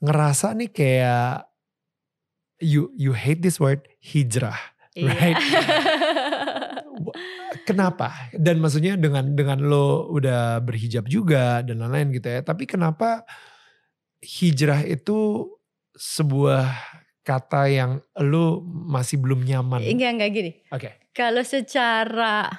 ngerasa 0.02 0.56
nih 0.58 0.72
kayak, 0.72 1.50
you 2.60 2.92
you 2.96 3.16
hate 3.16 3.42
this 3.42 3.58
word, 3.58 3.88
hijrah. 4.02 4.58
iya. 4.98 5.12
Right. 5.16 5.40
Kenapa? 7.70 8.30
Dan 8.36 8.60
maksudnya 8.60 9.00
dengan 9.00 9.34
dengan 9.34 9.64
lo 9.64 10.10
udah 10.12 10.60
berhijab 10.60 11.08
juga 11.08 11.64
dan 11.64 11.80
lain-lain 11.80 12.12
gitu 12.18 12.28
ya. 12.28 12.42
Tapi 12.44 12.68
kenapa 12.68 13.24
hijrah 14.20 14.84
itu 14.84 15.48
sebuah 15.96 16.68
kata 17.30 17.70
yang 17.70 18.02
lo 18.18 18.66
masih 18.66 19.22
belum 19.22 19.46
nyaman? 19.46 19.86
Oke. 19.86 19.94
Enggak 19.94 20.12
enggak 20.18 20.30
gini. 20.34 20.52
Kalau 21.14 21.46
secara 21.46 22.50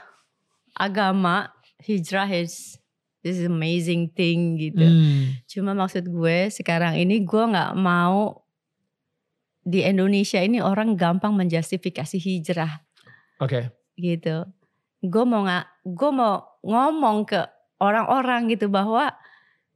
agama 0.78 1.50
hijrah 1.82 2.30
is 2.30 2.78
this 3.26 3.42
is 3.42 3.50
amazing 3.50 4.06
thing 4.14 4.54
gitu. 4.56 4.86
Hmm. 4.86 5.34
Cuma 5.50 5.74
maksud 5.74 6.06
gue 6.06 6.48
sekarang 6.54 6.96
ini 6.96 7.26
gue 7.26 7.44
nggak 7.50 7.74
mau 7.74 8.46
di 9.60 9.84
Indonesia 9.84 10.40
ini 10.40 10.62
orang 10.64 10.96
gampang 10.96 11.36
menjustifikasi 11.36 12.16
hijrah 12.16 12.80
Oke. 13.42 13.68
gitu. 13.98 14.48
Gue 15.00 15.24
mau 15.24 15.44
nggak, 15.44 15.66
gue 15.84 16.10
mau 16.12 16.60
ngomong 16.64 17.28
ke 17.28 17.40
orang-orang 17.80 18.52
gitu 18.52 18.68
bahwa 18.68 19.12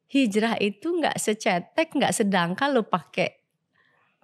hijrah 0.09 0.57
itu 0.61 1.01
nggak 1.01 1.17
secetek, 1.17 1.93
nggak 1.97 2.13
sedangkal 2.13 2.77
lo 2.77 2.85
pakai 2.85 3.44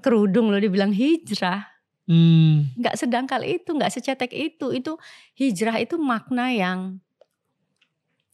kerudung 0.01 0.51
lo 0.51 0.59
dibilang 0.59 0.93
hijrah, 0.93 1.71
Hmm. 2.11 2.75
nggak 2.75 2.99
sedangkal 2.99 3.47
itu, 3.47 3.71
nggak 3.71 3.95
secetek 3.95 4.35
itu. 4.35 4.75
Itu 4.75 4.99
hijrah 5.39 5.79
itu 5.79 5.95
makna 5.95 6.51
yang 6.51 6.99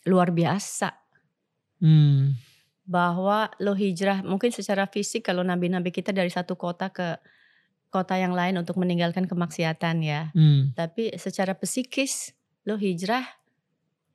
luar 0.08 0.32
biasa. 0.32 0.96
Hmm. 1.76 2.40
bahwa 2.86 3.50
lo 3.58 3.74
hijrah 3.74 4.22
mungkin 4.22 4.54
secara 4.54 4.86
fisik 4.86 5.26
kalau 5.26 5.42
nabi-nabi 5.42 5.90
kita 5.90 6.14
dari 6.14 6.30
satu 6.30 6.54
kota 6.54 6.94
ke 6.94 7.18
kota 7.90 8.14
yang 8.14 8.30
lain 8.30 8.54
untuk 8.62 8.78
meninggalkan 8.78 9.26
kemaksiatan 9.26 10.06
ya. 10.06 10.30
Hmm. 10.32 10.70
Tapi 10.72 11.10
secara 11.18 11.58
psikis 11.58 12.30
lo 12.62 12.78
hijrah 12.78 13.26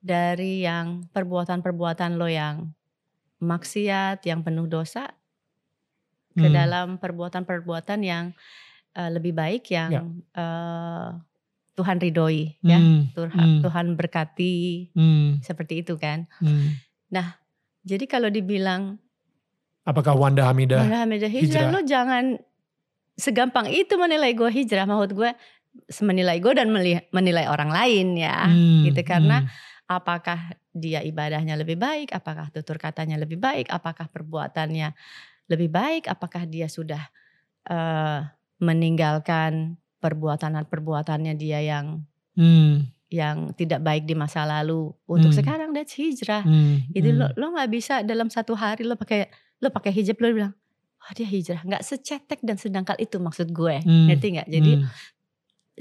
dari 0.00 0.64
yang 0.64 1.04
perbuatan-perbuatan 1.12 2.16
lo 2.16 2.26
yang 2.32 2.72
maksiat, 3.44 4.24
yang 4.24 4.40
penuh 4.40 4.64
dosa 4.64 5.12
ke 6.32 6.46
Hmm. 6.46 6.54
dalam 6.54 6.86
perbuatan-perbuatan 6.96 8.00
yang 8.02 8.24
eh, 8.92 9.08
lebih 9.08 9.32
baik 9.32 9.72
yang 9.72 9.88
Ya. 9.88 10.00
eh, 10.36 11.08
Tuhan 11.72 11.96
ridhoi 11.96 12.60
ya. 12.60 12.76
Hmm. 12.76 13.08
Tuhan, 13.10 13.32
Hmm. 13.32 13.60
Tuhan 13.64 13.86
berkati 13.96 14.56
Hmm. 14.92 15.40
seperti 15.40 15.80
itu 15.80 15.96
kan. 15.96 16.28
Hmm. 16.38 16.76
Jadi 17.82 18.04
kalau 18.06 18.28
dibilang 18.28 19.00
Apakah 19.82 20.14
Wanda 20.14 20.46
Hamidah? 20.46 20.78
Wanda 20.78 21.02
Hamidah 21.02 21.26
hijrah. 21.26 21.66
hijrah, 21.66 21.74
lo 21.74 21.80
jangan 21.82 22.38
segampang 23.12 23.66
itu 23.66 23.98
menilai 23.98 24.30
gue 24.30 24.46
hijrah. 24.46 24.86
Maksud 24.86 25.10
gue 25.10 25.30
menilai 26.00 26.38
gue 26.38 26.52
dan 26.54 26.70
menilai 27.10 27.50
orang 27.50 27.72
lain 27.72 28.14
ya. 28.14 28.46
Hmm. 28.46 28.86
gitu, 28.86 29.02
karena- 29.02 29.42
Hmm. 29.42 29.70
Apakah 29.88 30.54
dia 30.70 31.02
ibadahnya 31.02 31.52
lebih 31.52 31.76
baik? 31.76 32.14
Apakah 32.14 32.48
tutur 32.48 32.78
katanya 32.78 33.18
lebih 33.18 33.36
baik? 33.36 33.68
Apakah 33.68 34.08
perbuatannya 34.08 34.94
lebih 35.52 35.68
baik? 35.68 36.08
Apakah 36.08 36.48
dia 36.48 36.66
sudah 36.66 37.04
eh, 37.62 38.20
meninggalkan 38.58 39.78
perbuatan-perbuatannya 40.02 41.34
dia 41.36 41.62
yang 41.62 42.02
Hmm. 42.32 42.88
yang 43.12 43.52
tidak 43.52 43.84
baik 43.84 44.08
di 44.08 44.16
masa 44.16 44.48
lalu 44.48 44.88
untuk 45.04 45.30
Hmm. 45.30 45.38
sekarang 45.38 45.70
that's 45.76 45.92
hijrah. 45.94 46.40
Hmm, 46.42 46.80
Jadi 46.90 47.08
hmm. 47.12 47.18
lo 47.20 47.26
lo 47.36 47.46
nggak 47.52 47.70
bisa 47.70 47.94
dalam 48.00 48.32
satu 48.32 48.56
hari 48.56 48.88
lo 48.88 48.96
pakai 48.96 49.28
lo 49.60 49.68
pakai 49.68 49.92
hijab 49.92 50.16
lo 50.16 50.32
bilang 50.32 50.54
wah 50.96 51.12
dia 51.12 51.28
hijrah 51.28 51.60
nggak 51.60 51.84
secetek 51.84 52.40
dan 52.40 52.56
sedangkal 52.56 52.96
itu 52.96 53.20
maksud 53.20 53.52
gue 53.52 53.84
Hmm, 53.84 54.08
ngerti 54.08 54.26
nggak? 54.40 54.48
Jadi 54.48 54.72
hmm. 54.80 54.88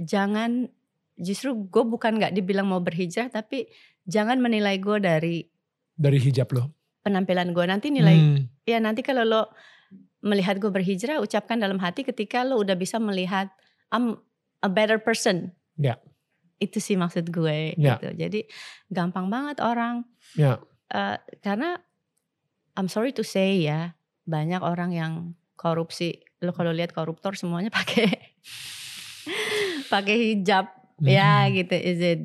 jangan 0.03 0.67
justru 1.15 1.55
gue 1.55 1.83
bukan 1.87 2.19
nggak 2.19 2.33
dibilang 2.35 2.67
mau 2.67 2.83
berhijrah 2.83 3.31
tapi 3.31 3.71
jangan 4.03 4.41
menilai 4.43 4.75
gue 4.77 4.97
dari 4.99 5.37
dari 5.95 6.19
hijab 6.19 6.51
lo. 6.51 6.73
Penampilan 7.01 7.51
gue 7.51 7.65
nanti 7.65 7.89
nilai 7.89 8.17
Hmm, 8.17 8.45
ya 8.63 8.77
nanti 8.77 9.01
kalau 9.01 9.21
lo 9.21 9.41
melihat 10.21 10.57
gue 10.57 10.69
berhijrah 10.69 11.17
ucapkan 11.17 11.57
dalam 11.57 11.77
hati 11.77 12.01
ketika 12.01 12.41
lo 12.41 12.57
udah 12.57 12.73
bisa 12.73 12.97
melihat 12.97 13.49
I'm 13.89 14.21
a 14.61 14.69
better 14.69 15.01
person. 15.01 15.51
Ya. 15.75 15.97
Itu 16.57 16.77
sih 16.77 16.93
maksud 16.93 17.27
gue 17.27 17.73
Ya. 17.75 17.97
gitu. 17.97 18.13
Jadi 18.13 18.45
gampang 18.87 19.27
banget 19.27 19.57
orang 19.59 20.05
Ya. 20.33 20.61
eh, 20.87 21.17
karena 21.41 21.81
I'm 22.73 22.85
sorry 22.85 23.11
to 23.11 23.25
say 23.25 23.59
ya 23.59 23.97
banyak 24.23 24.61
orang 24.61 24.93
yang 24.93 25.13
korupsi. 25.55 26.21
Lo 26.39 26.53
kalau 26.53 26.69
lihat 26.69 26.93
koruptor 26.93 27.33
semuanya 27.33 27.73
pakai 27.81 28.37
pakai 29.87 30.15
hijab 30.31 30.69
ya 31.01 31.49
Hmm. 31.49 31.53
gitu. 31.57 31.75
Is 31.75 31.99
it 31.99 32.21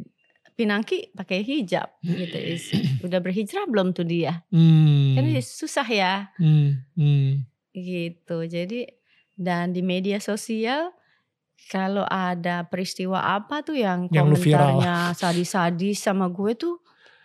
Pinangki 0.57 1.13
pakai 1.13 1.45
hijab 1.45 2.01
gitu. 2.01 2.37
Is, 2.41 2.73
udah 3.07 3.21
berhijrah 3.21 3.69
belum 3.69 3.93
tuh 3.93 4.09
dia? 4.09 4.41
Hmm, 4.49 5.13
Kan 5.15 5.29
susah 5.39 5.85
ya 5.85 6.33
hmm, 6.41 6.71
hmm. 6.97 7.31
gitu. 7.73 8.39
Jadi 8.43 8.89
dan 9.37 9.71
di 9.71 9.85
media 9.85 10.17
sosial 10.17 10.97
kalau 11.69 12.05
ada 12.05 12.65
peristiwa 12.65 13.21
apa 13.37 13.61
tuh 13.61 13.77
yang 13.77 14.09
komentarnya 14.09 15.13
sadis-sadis 15.13 16.01
sama 16.01 16.33
gue 16.33 16.57
tuh 16.57 16.81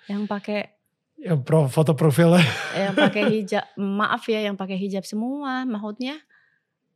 yang 0.07 0.27
pakai 0.27 0.75
Ya, 1.21 1.37
pro, 1.37 1.69
foto 1.69 1.93
profilnya. 1.93 2.41
yang 2.73 2.97
pakai 2.97 3.29
hijab 3.37 3.61
maaf 3.77 4.25
ya 4.25 4.41
yang 4.41 4.57
pakai 4.57 4.73
hijab 4.73 5.05
semua 5.05 5.69
maksudnya 5.69 6.17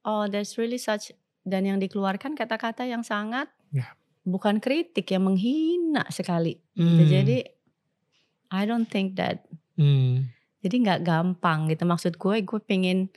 oh 0.02 0.26
there's 0.26 0.58
really 0.58 0.82
such 0.82 1.14
dan 1.46 1.62
yang 1.62 1.78
dikeluarkan 1.78 2.34
kata-kata 2.34 2.90
yang 2.90 3.06
sangat 3.06 3.46
Ya. 3.70 3.94
Bukan 4.26 4.58
kritik 4.58 5.06
yang 5.14 5.30
menghina 5.30 6.04
sekali. 6.10 6.58
Hmm, 6.74 7.06
jadi 7.06 7.46
I 8.50 8.62
don't 8.66 8.90
think 8.90 9.16
that. 9.22 9.46
Hmm, 9.78 10.34
jadi 10.66 10.76
nggak 10.82 11.02
gampang 11.06 11.70
gitu. 11.70 11.86
Maksud 11.86 12.18
gue 12.18 12.42
gue 12.42 12.60
pengen 12.66 13.14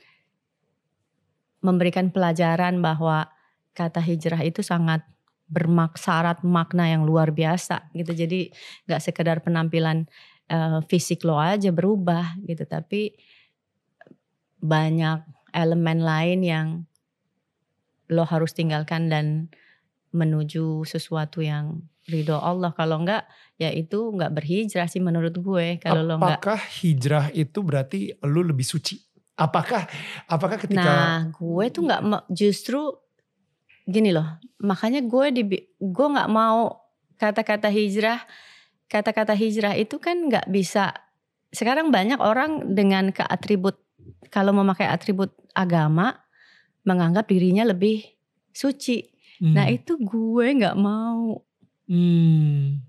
memberikan 1.59 2.13
pelajaran 2.13 2.79
bahwa 2.79 3.27
kata 3.75 3.99
hijrah 3.99 4.39
itu 4.45 4.63
sangat 4.63 5.03
bermaksarat 5.49 6.45
makna 6.45 6.93
yang 6.93 7.03
luar 7.03 7.33
biasa 7.33 7.89
gitu. 7.97 8.13
Jadi 8.13 8.53
nggak 8.85 9.01
sekedar 9.01 9.41
penampilan 9.41 10.05
eh, 10.45 10.79
fisik 10.85 11.25
lo 11.25 11.41
aja 11.41 11.73
berubah 11.73 12.37
gitu. 12.45 12.69
Tapi 12.69 13.17
banyak 14.61 15.25
elemen 15.57 15.99
lain 16.05 16.39
yang 16.45 16.67
lo 18.09 18.25
harus 18.25 18.53
tinggalkan 18.53 19.09
dan 19.09 19.25
menuju 20.09 20.83
sesuatu 20.85 21.39
yang 21.45 21.85
ridho 22.09 22.37
Allah 22.41 22.73
kalau 22.73 23.05
enggak 23.05 23.29
ya 23.61 23.69
itu 23.69 24.09
nggak 24.09 24.33
berhijrah 24.33 24.89
sih 24.89 24.97
menurut 24.97 25.35
gue 25.37 25.77
kalau 25.77 26.01
lo 26.01 26.17
nggak 26.17 26.41
Apakah 26.41 26.59
hijrah 26.81 27.29
itu 27.35 27.59
berarti 27.61 27.99
lu 28.25 28.41
lebih 28.41 28.65
suci? 28.65 28.97
Apakah 29.39 29.85
apakah 30.27 30.57
ketika 30.59 30.83
Nah, 30.83 31.17
gue 31.31 31.65
tuh 31.69 31.85
nggak 31.85 32.01
mau 32.03 32.21
justru 32.33 32.81
gini 33.85 34.09
loh. 34.13 34.25
Makanya 34.61 35.05
gue 35.05 35.25
di 35.31 35.43
gue 35.77 36.07
nggak 36.09 36.29
mau 36.29 36.89
kata-kata 37.19 37.69
hijrah, 37.69 38.21
kata-kata 38.89 39.33
hijrah 39.37 39.75
itu 39.77 39.97
kan 40.01 40.29
nggak 40.29 40.49
bisa. 40.49 40.93
Sekarang 41.49 41.89
banyak 41.89 42.21
orang 42.21 42.73
dengan 42.77 43.09
keatribut 43.09 43.81
kalau 44.29 44.53
memakai 44.53 44.85
atribut 44.85 45.33
agama 45.57 46.15
menganggap 46.85 47.27
dirinya 47.27 47.65
lebih 47.67 48.05
suci. 48.53 49.18
Hmm, 49.39 49.55
Nah 49.55 49.65
itu 49.71 49.95
gue 49.95 50.47
nggak 50.59 50.75
mau. 50.75 51.39
hmm, 51.87 52.83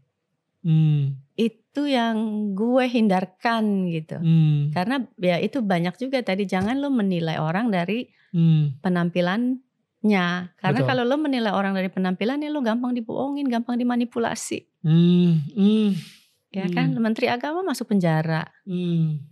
hmm, 0.67 1.03
Itu 1.39 1.87
yang 1.87 2.17
gue 2.59 2.85
hindarkan 2.91 3.87
gitu. 3.89 4.19
hmm, 4.19 4.75
Karena 4.75 5.01
ya 5.17 5.39
itu 5.39 5.63
banyak 5.63 5.95
juga 5.97 6.21
tadi 6.21 6.45
jangan 6.45 6.83
lo 6.83 6.91
menilai 6.91 7.39
orang 7.39 7.71
dari 7.71 8.11
hmm, 8.35 8.83
penampilannya. 8.83 10.27
Karena 10.59 10.81
kalau 10.83 11.07
lo 11.07 11.17
menilai 11.17 11.55
orang 11.55 11.73
dari 11.73 11.87
penampilannya 11.87 12.51
lo 12.51 12.61
gampang 12.61 12.93
dibohongin, 12.93 13.47
gampang 13.47 13.79
dimanipulasi. 13.79 14.67
hmm, 14.83 15.31
hmm, 15.55 15.89
Ya 16.51 16.67
kan? 16.67 16.91
Menteri 16.99 17.31
Agama 17.31 17.63
masuk 17.63 17.95
penjara 17.95 18.51
hmm. 18.67 19.23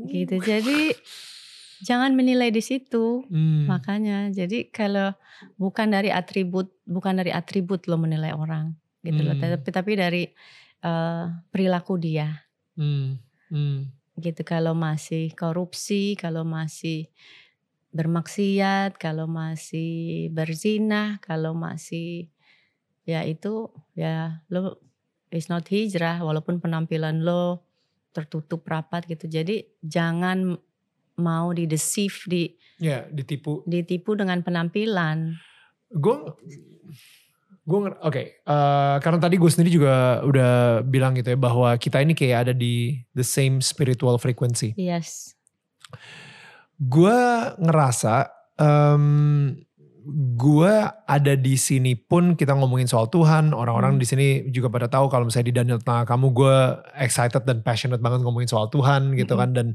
gitu. 0.00 0.40
Jadi 0.40 0.96
jangan 1.84 2.14
menilai 2.14 2.50
di 2.50 2.62
situ. 2.64 3.26
Hmm, 3.28 3.68
Makanya 3.70 4.30
jadi 4.34 4.70
kalau 4.70 5.14
bukan 5.60 5.92
dari 5.94 6.10
atribut, 6.10 6.70
bukan 6.88 7.18
dari 7.20 7.30
atribut 7.30 7.86
lo 7.86 7.96
menilai 8.00 8.34
orang 8.34 8.74
gitu 9.06 9.20
loh. 9.22 9.34
Hmm. 9.38 9.42
Tapi 9.42 9.70
tapi 9.70 9.92
dari 9.94 10.22
eh, 10.82 11.24
perilaku 11.50 11.94
dia. 12.00 12.28
hmm, 12.78 13.18
hmm, 13.50 13.78
gitu 14.22 14.42
kalau 14.46 14.74
masih 14.74 15.30
korupsi, 15.34 16.14
kalau 16.18 16.42
masih 16.46 17.10
bermaksiat, 17.94 19.00
kalau 19.00 19.26
masih 19.26 20.28
berzina, 20.30 21.18
kalau 21.24 21.56
masih 21.56 22.28
ya 23.08 23.24
itu 23.24 23.72
ya 23.96 24.44
lo 24.52 24.76
is 25.32 25.48
not 25.48 25.64
hijrah 25.68 26.20
walaupun 26.20 26.60
penampilan 26.60 27.24
lo 27.24 27.64
tertutup 28.12 28.64
rapat 28.68 29.08
gitu. 29.08 29.28
Jadi 29.28 29.64
jangan 29.84 30.56
mau 31.18 31.52
di 31.52 31.66
deceive 31.66 32.18
di 32.26 32.42
ya 32.78 33.04
ditipu. 33.10 33.66
ditipu 33.66 34.14
dengan 34.14 34.40
penampilan. 34.40 35.34
Gue 35.92 36.16
gue 37.68 37.78
oke 38.00 38.22
eh, 38.40 38.96
karena 39.04 39.18
tadi 39.20 39.36
gue 39.36 39.50
sendiri 39.52 39.68
juga 39.68 40.24
udah 40.24 40.80
bilang 40.86 41.12
gitu 41.18 41.36
ya 41.36 41.38
bahwa 41.38 41.76
kita 41.76 42.00
ini 42.00 42.16
kayak 42.16 42.48
ada 42.48 42.54
di 42.56 42.96
the 43.12 43.26
same 43.26 43.60
spiritual 43.60 44.16
frequency. 44.16 44.72
Yes. 44.78 45.36
Gue 46.78 47.18
ngerasa 47.58 48.30
em, 48.56 49.67
gue 50.10 50.72
ada 51.04 51.34
di 51.36 51.54
sini 51.54 51.92
pun 51.92 52.32
kita 52.32 52.56
ngomongin 52.56 52.88
soal 52.88 53.06
Tuhan. 53.06 53.52
Orang-orang 53.52 53.96
Hmm. 53.96 54.00
di 54.00 54.06
sini 54.08 54.26
juga 54.48 54.72
pada 54.72 54.88
tahu 54.88 55.06
kalau 55.06 55.28
misalnya 55.28 55.52
di 55.52 55.56
Daniel 55.56 55.80
Tengah 55.80 56.08
kamu 56.08 56.26
gue 56.32 56.56
excited 56.96 57.44
dan 57.44 57.60
passionate 57.60 58.00
banget 58.00 58.24
ngomongin 58.24 58.48
soal 58.48 58.68
Tuhan 58.68 59.12
gitu 59.14 59.36
Mm-mm. 59.36 59.42
kan. 59.44 59.50
Dan 59.52 59.66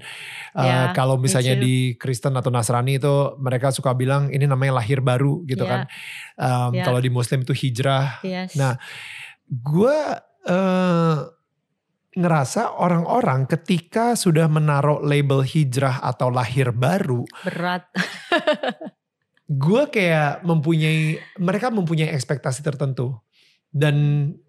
eh, 0.57 0.65
Ya, 0.65 0.89
kalau 0.91 1.21
misalnya 1.21 1.53
di 1.53 1.93
Kristen 1.95 2.33
atau 2.33 2.49
Nasrani 2.49 2.97
itu 2.97 3.37
mereka 3.37 3.69
suka 3.69 3.93
bilang 3.93 4.33
ini 4.33 4.43
namanya 4.43 4.81
lahir 4.81 4.99
baru 4.99 5.45
gitu 5.45 5.63
Ya. 5.63 5.69
kan. 5.69 5.81
Em, 6.35 6.81
Ya. 6.81 6.83
Kalau 6.83 6.97
di 6.97 7.13
Muslim 7.13 7.45
itu 7.45 7.53
hijrah. 7.53 8.17
Yes. 8.25 8.57
Nah, 8.57 8.81
gue 9.47 9.97
eh, 10.43 11.17
ngerasa 12.13 12.77
orang-orang 12.77 13.49
ketika 13.49 14.13
sudah 14.13 14.45
menaruh 14.45 15.01
label 15.01 15.41
hijrah 15.41 15.97
atau 15.97 16.29
lahir 16.29 16.69
baru, 16.69 17.25
berat. 17.41 17.89
gue 19.43 19.81
kayak 19.91 20.41
mempunyai 20.41 21.19
mereka 21.35 21.67
mempunyai 21.67 22.15
ekspektasi 22.15 22.63
tertentu 22.63 23.19
dan 23.73 23.95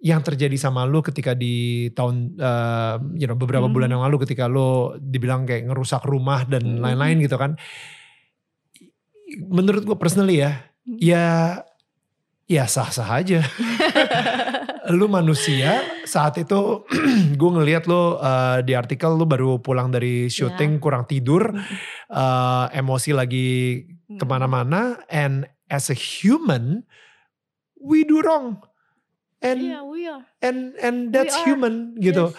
yang 0.04 0.20
terjadi 0.20 0.54
sama 0.54 0.84
lu 0.84 1.00
ketika 1.00 1.32
di 1.32 1.88
tahun 1.96 2.36
eh, 2.36 2.94
you 3.16 3.26
know 3.26 3.34
beberapa 3.34 3.64
Hmm. 3.66 3.74
bulan 3.74 3.90
yang 3.90 4.04
lalu 4.04 4.22
ketika 4.28 4.46
lu 4.46 4.94
dibilang 5.00 5.48
kayak 5.48 5.66
ngerusak 5.72 6.04
rumah 6.04 6.44
dan 6.44 6.78
Hmm. 6.78 6.84
lain-lain 6.84 7.24
gitu 7.24 7.34
kan 7.34 7.56
menurut 9.48 9.82
gue 9.82 9.96
personally 9.96 10.44
ya 10.44 10.70
Hmm. 10.84 11.00
ya 11.00 11.24
ya 12.44 12.68
sah-sah 12.68 13.08
aja 13.08 13.40
lu 14.98 15.08
manusia 15.08 15.80
saat 16.04 16.36
itu 16.36 16.84
gue 17.40 17.50
ngelihat 17.50 17.84
lu 17.84 18.16
eh, 18.16 18.58
di 18.62 18.72
artikel 18.72 19.16
lu 19.16 19.24
baru 19.24 19.58
pulang 19.58 19.88
dari 19.88 20.28
syuting 20.28 20.76
kurang 20.78 21.04
tidur 21.04 21.52
eh, 22.08 22.66
emosi 22.72 23.10
lagi 23.12 23.48
ke 24.06 24.24
mana-mana 24.24 25.00
and 25.08 25.44
as 25.66 25.88
a 25.88 25.96
human 25.96 26.84
we 27.80 28.04
do 28.04 28.20
wrong. 28.20 28.60
And 29.40 29.60
Iya, 29.60 29.80
we 29.84 30.08
are. 30.08 30.24
and 30.40 30.72
and 30.80 31.12
that's 31.12 31.36
human 31.44 31.96
gitu. 32.00 32.32
Yes. 32.32 32.36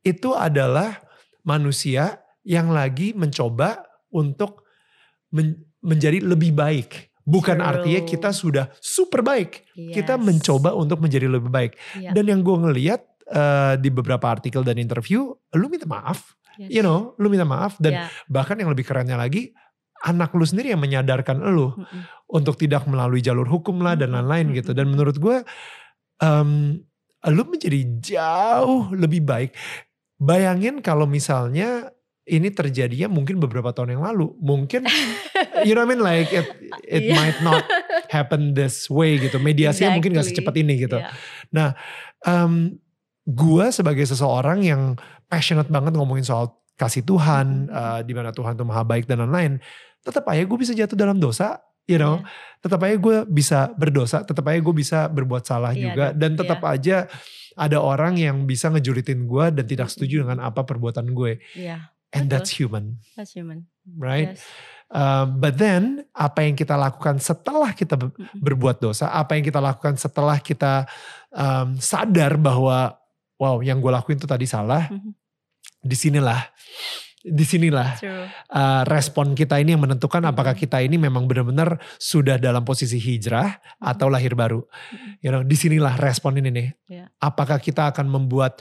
itu 0.00 0.32
adalah 0.32 1.00
manusia 1.40 2.24
yang 2.40 2.72
lagi 2.72 3.12
mencoba 3.12 3.84
untuk 4.08 4.64
men- 5.28 5.68
menjadi 5.80 6.24
lebih 6.24 6.56
baik 6.56 7.09
bukan 7.30 7.56
True. 7.56 7.68
artinya 7.70 8.00
kita 8.02 8.30
sudah 8.34 8.66
super 8.82 9.22
baik 9.22 9.70
kita 9.94 10.18
Yes. 10.18 10.24
mencoba 10.26 10.74
untuk 10.74 10.98
menjadi 10.98 11.30
lebih 11.30 11.46
baik 11.48 11.78
Iya. 11.94 12.10
dan 12.10 12.24
yang 12.26 12.40
gue 12.42 12.56
ngeliat 12.58 13.00
eh, 13.30 13.74
di 13.78 13.88
beberapa 13.88 14.26
artikel 14.26 14.66
dan 14.66 14.74
interview 14.74 15.30
lu 15.54 15.70
minta 15.70 15.86
maaf 15.86 16.34
Yes. 16.58 16.74
you 16.74 16.82
know 16.82 17.14
lu 17.16 17.30
minta 17.30 17.46
maaf 17.46 17.78
dan 17.78 17.92
Ya. 17.94 18.04
bahkan 18.26 18.58
yang 18.58 18.68
lebih 18.68 18.82
kerennya 18.82 19.14
lagi 19.14 19.54
anak 20.00 20.32
lu 20.32 20.42
sendiri 20.42 20.72
yang 20.72 20.80
menyadarkan 20.80 21.38
lu 21.46 21.76
Mm-mm. 21.76 22.02
untuk 22.32 22.56
tidak 22.56 22.88
melalui 22.88 23.20
jalur 23.20 23.44
hukum 23.44 23.84
lah 23.84 23.92
dan 23.94 24.16
lain-lain 24.16 24.48
gitu. 24.56 24.72
Dan 24.72 24.88
menurut 24.88 25.20
gue, 25.20 25.44
em, 26.18 26.80
lu 27.28 27.42
menjadi 27.44 27.80
jauh 28.00 28.88
lebih 28.96 29.20
baik. 29.20 29.52
Bayangin 30.16 30.80
kalau 30.80 31.04
misalnya 31.04 31.92
ini 32.30 32.48
terjadinya 32.48 33.10
mungkin 33.10 33.42
beberapa 33.42 33.74
tahun 33.74 33.98
yang 33.98 34.04
lalu, 34.06 34.30
mungkin 34.38 34.86
you 35.66 35.74
know 35.74 35.82
what 35.82 35.90
I 35.90 35.92
mean 35.92 36.00
like 36.00 36.30
it 36.30 36.46
it 36.86 37.02
Iya. 37.10 37.14
might 37.14 37.38
not 37.42 37.66
happen 38.08 38.54
this 38.54 38.86
way 38.86 39.18
gitu. 39.18 39.36
Mediasinya 39.36 39.90
mungkin 39.92 40.14
gak 40.14 40.24
Exactly. 40.24 40.38
secepat 40.38 40.54
ini 40.62 40.74
gitu. 40.80 40.98
Iya. 41.50 41.66
Em, 42.22 42.76
gue 43.24 43.66
sebagai 43.70 44.04
seseorang 44.04 44.60
yang 44.62 44.82
passionate 45.26 45.68
banget 45.68 45.94
ngomongin 45.94 46.22
soal 46.22 46.54
kasih 46.76 47.04
Tuhan, 47.04 47.68
Mhm. 47.68 47.74
eh, 47.74 48.00
di 48.04 48.12
mana 48.16 48.30
Tuhan 48.30 48.56
tuh 48.56 48.64
maha 48.64 48.82
baik 48.82 49.04
dan 49.04 49.20
lain-lain, 49.20 49.60
tetap 50.00 50.24
aja 50.26 50.42
gue 50.42 50.58
bisa 50.58 50.72
jatuh 50.72 50.96
dalam 50.96 51.20
dosa, 51.20 51.60
you 51.84 52.00
know, 52.00 52.20
Iya. 52.20 52.28
tetap 52.60 52.80
aja 52.80 52.96
gue 52.96 53.16
bisa 53.28 53.58
berdosa, 53.74 54.24
tetap 54.24 54.44
aja 54.48 54.58
gue 54.58 54.74
bisa 54.74 55.06
berbuat 55.06 55.44
salah 55.44 55.72
Iya 55.72 55.92
juga, 55.92 56.06
dan 56.12 56.36
tetap 56.36 56.60
aja 56.64 57.04
ada 57.54 57.78
orang 57.78 58.16
yang 58.16 58.48
bisa 58.48 58.72
ngejulitin 58.72 59.28
gue 59.28 59.44
dan 59.52 59.64
tidak 59.66 59.92
setuju 59.92 60.24
dengan 60.24 60.40
apa 60.40 60.64
perbuatan 60.64 61.12
gue, 61.12 61.40
Iya, 61.52 61.92
and 62.10 62.26
Betul. 62.26 62.32
that's 62.32 62.50
human, 62.52 62.84
that's 63.14 63.32
human. 63.34 63.66
right? 63.98 64.34
Yes. 64.34 64.42
Uh, 64.90 65.22
but 65.22 65.54
then 65.54 66.02
apa 66.10 66.42
yang 66.42 66.58
kita 66.58 66.74
lakukan 66.74 67.22
setelah 67.22 67.70
kita 67.70 67.94
berbuat 68.34 68.82
dosa, 68.82 69.14
apa 69.14 69.38
yang 69.38 69.46
kita 69.46 69.62
lakukan 69.62 69.94
setelah 69.94 70.42
kita 70.42 70.82
um, 71.30 71.78
sadar 71.78 72.34
bahwa 72.34 72.98
wow 73.38 73.62
yang 73.62 73.78
gue 73.78 73.86
lakuin 73.88 74.18
itu 74.18 74.26
tadi 74.26 74.50
salah, 74.50 74.90
Mhm. 74.90 75.14
di 75.80 75.94
sinilah, 75.96 76.42
di 77.22 77.44
sinilah 77.46 78.02
True. 78.02 78.26
uh, 78.50 78.82
respon 78.84 79.32
kita 79.32 79.62
ini 79.62 79.78
yang 79.78 79.84
menentukan 79.86 80.26
apakah 80.26 80.58
kita 80.58 80.82
ini 80.82 80.98
memang 80.98 81.30
benar-benar 81.30 81.78
sudah 81.96 82.34
dalam 82.36 82.66
posisi 82.66 82.98
hijrah 82.98 83.62
atau 83.78 84.10
lahir 84.10 84.34
baru. 84.34 84.60
You 85.22 85.30
know, 85.30 85.42
di 85.46 85.54
sinilah 85.54 85.96
respon 86.02 86.34
ini 86.42 86.50
nih. 86.50 86.68
Iya. 86.90 87.04
Apakah 87.22 87.62
kita 87.62 87.94
akan 87.94 88.10
membuat 88.10 88.58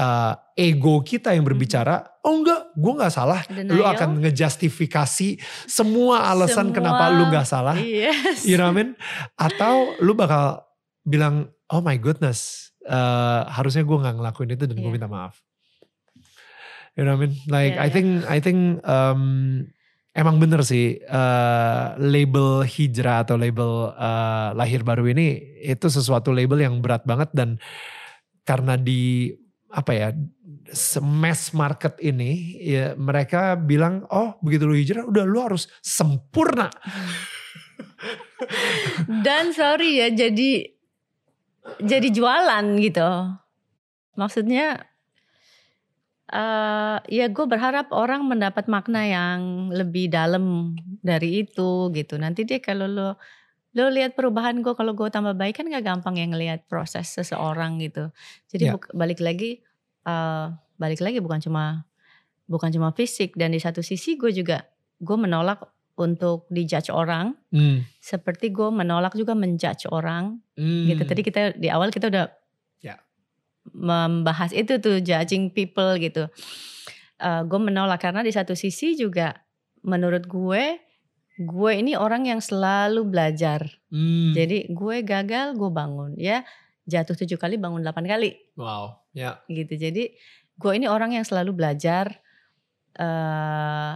uh, 0.00 0.32
ego 0.56 1.04
kita 1.04 1.36
yang 1.36 1.44
berbicara, 1.44 2.00
oh 2.24 2.40
enggak, 2.40 2.72
gue 2.72 2.92
nggak 2.96 3.12
salah. 3.12 3.44
Lu 3.52 3.76
Denial. 3.76 3.92
akan 3.92 4.10
ngejustifikasi 4.24 5.28
semua 5.68 6.24
alasan 6.32 6.72
Semua. 6.72 6.76
kenapa 6.80 7.04
lu 7.12 7.28
nggak 7.28 7.44
salah. 7.46 7.76
Yes. 7.76 8.48
You 8.48 8.56
know 8.56 8.72
what 8.72 8.76
I 8.76 8.78
mean? 8.80 8.90
Atau 9.36 10.00
lu 10.00 10.16
bakal 10.16 10.64
bilang, 11.04 11.52
oh 11.68 11.84
my 11.84 12.00
goodness, 12.00 12.72
eh, 12.82 13.42
harusnya 13.46 13.84
gue 13.84 13.96
nggak 14.00 14.16
ngelakuin 14.16 14.56
itu 14.56 14.64
dan 14.64 14.76
gue 14.76 14.88
Iya. 14.88 14.96
minta 14.96 15.08
maaf. 15.08 15.36
You 16.98 17.06
know 17.06 17.14
what 17.14 17.22
I 17.22 17.24
mean? 17.28 17.34
Like 17.46 17.74
Iya, 17.76 17.80
I 17.80 17.86
iya. 17.86 17.94
think 17.94 18.08
I 18.26 18.38
think 18.42 18.60
um, 18.82 19.22
emang 20.10 20.36
bener 20.42 20.60
sih 20.66 20.98
eh, 20.98 21.84
label 21.96 22.66
hijrah 22.66 23.22
atau 23.24 23.38
label 23.38 23.94
eh, 23.94 24.48
lahir 24.58 24.82
baru 24.82 25.06
ini 25.08 25.38
itu 25.62 25.86
sesuatu 25.86 26.34
label 26.34 26.60
yang 26.60 26.82
berat 26.82 27.06
banget 27.06 27.30
dan 27.32 27.56
karena 28.42 28.74
di 28.74 29.30
apa 29.70 29.92
ya 29.94 30.08
mass 31.02 31.54
market 31.54 31.98
ini 32.02 32.58
ya 32.58 32.94
mereka 32.98 33.54
bilang 33.54 34.06
oh 34.10 34.38
begitu 34.42 34.66
lu 34.66 34.74
hijrah 34.74 35.06
udah 35.06 35.24
lu 35.26 35.38
harus 35.42 35.70
sempurna 35.78 36.70
Dan 39.24 39.52
sorry 39.52 40.00
ya 40.00 40.08
jadi 40.12 40.64
jadi 41.80 42.08
jualan 42.10 42.64
gitu. 42.80 43.10
Maksudnya 44.16 44.88
eh 46.30 46.98
ya 47.10 47.26
gue 47.26 47.46
berharap 47.46 47.90
orang 47.90 48.22
mendapat 48.22 48.70
makna 48.70 49.02
yang 49.02 49.70
lebih 49.74 50.08
dalam 50.12 50.76
dari 51.02 51.44
itu 51.46 51.90
gitu. 51.92 52.16
Nanti 52.16 52.46
dia 52.46 52.62
kalau 52.62 52.86
lo 52.86 53.10
lo 53.70 53.86
lihat 53.86 54.18
perubahan 54.18 54.60
gue 54.60 54.74
kalau 54.74 54.92
gue 54.92 55.06
tambah 55.08 55.32
baik 55.32 55.62
kan 55.62 55.66
gak 55.66 55.86
gampang 55.86 56.18
ya 56.18 56.26
ngelihat 56.26 56.66
proses 56.66 57.06
seseorang 57.06 57.78
gitu. 57.78 58.10
Jadi 58.50 58.64
buk- 58.74 58.90
balik 58.92 59.22
lagi 59.22 59.62
eh 60.02 60.46
balik 60.74 60.98
lagi 60.98 61.20
bukan 61.20 61.38
cuma 61.38 61.84
bukan 62.48 62.72
cuma 62.72 62.90
fisik 62.90 63.36
dan 63.38 63.52
di 63.52 63.60
satu 63.60 63.78
sisi 63.78 64.16
gue 64.16 64.32
juga 64.32 64.66
gue 64.98 65.14
menolak 65.14 65.62
untuk 65.94 66.48
dijudge 66.48 66.88
orang 66.88 67.36
Hmm. 67.52 67.84
seperti 68.00 68.48
gue 68.50 68.72
menolak 68.72 69.12
juga 69.14 69.36
menjudge 69.36 69.86
orang 69.92 70.40
gitu. 70.56 70.96
Hmm. 70.98 71.08
Tadi 71.08 71.20
kita 71.22 71.40
di 71.54 71.68
awal 71.68 71.92
kita 71.92 72.08
udah 72.08 72.26
Ya. 72.80 72.96
membahas 73.70 74.50
itu 74.50 74.80
tuh 74.80 74.98
judging 74.98 75.52
people 75.52 75.94
gitu. 75.96 76.26
gue 77.20 77.60
menolak 77.60 78.00
karena 78.00 78.24
di 78.24 78.32
satu 78.32 78.56
sisi 78.56 78.96
juga 78.96 79.36
menurut 79.84 80.24
gue 80.24 80.80
gue 81.40 81.72
ini 81.72 81.96
orang 81.96 82.28
yang 82.28 82.44
selalu 82.44 83.08
belajar. 83.08 83.64
Hmm. 83.88 84.36
Jadi 84.36 84.68
gue 84.68 84.96
gagal 85.00 85.56
gue 85.56 85.70
bangun 85.72 86.12
ya 86.20 86.44
jatuh 86.84 87.16
tujuh 87.16 87.40
kali 87.40 87.56
bangun 87.56 87.80
delapan 87.80 88.04
kali 88.04 88.30
wow, 88.60 89.00
ya. 89.16 89.40
gitu. 89.48 89.72
Jadi 89.80 90.12
gue 90.60 90.72
ini 90.76 90.84
orang 90.84 91.16
yang 91.16 91.24
selalu 91.24 91.56
belajar 91.56 92.20
eh 93.00 93.94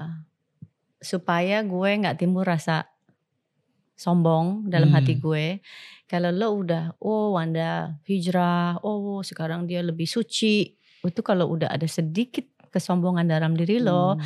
supaya 1.05 1.61
gue 1.61 1.91
nggak 2.01 2.17
timbul 2.17 2.49
rasa 2.49 2.89
sombong 3.95 4.65
dalam 4.73 4.89
Hmm. 4.89 4.97
hati 4.97 5.21
gue. 5.21 5.61
Kalau 6.09 6.33
lo 6.33 6.49
udah, 6.65 6.97
oh 7.01 7.37
Wanda 7.37 8.01
hijrah, 8.09 8.81
oh 8.81 9.21
sekarang 9.21 9.69
dia 9.69 9.85
lebih 9.85 10.09
suci. 10.09 10.73
Itu 11.05 11.21
kalau 11.21 11.53
udah 11.53 11.69
ada 11.69 11.85
sedikit 11.85 12.49
kesombongan 12.73 13.29
dalam 13.29 13.53
diri 13.53 13.79
lo 13.85 14.17
Hmm. 14.17 14.25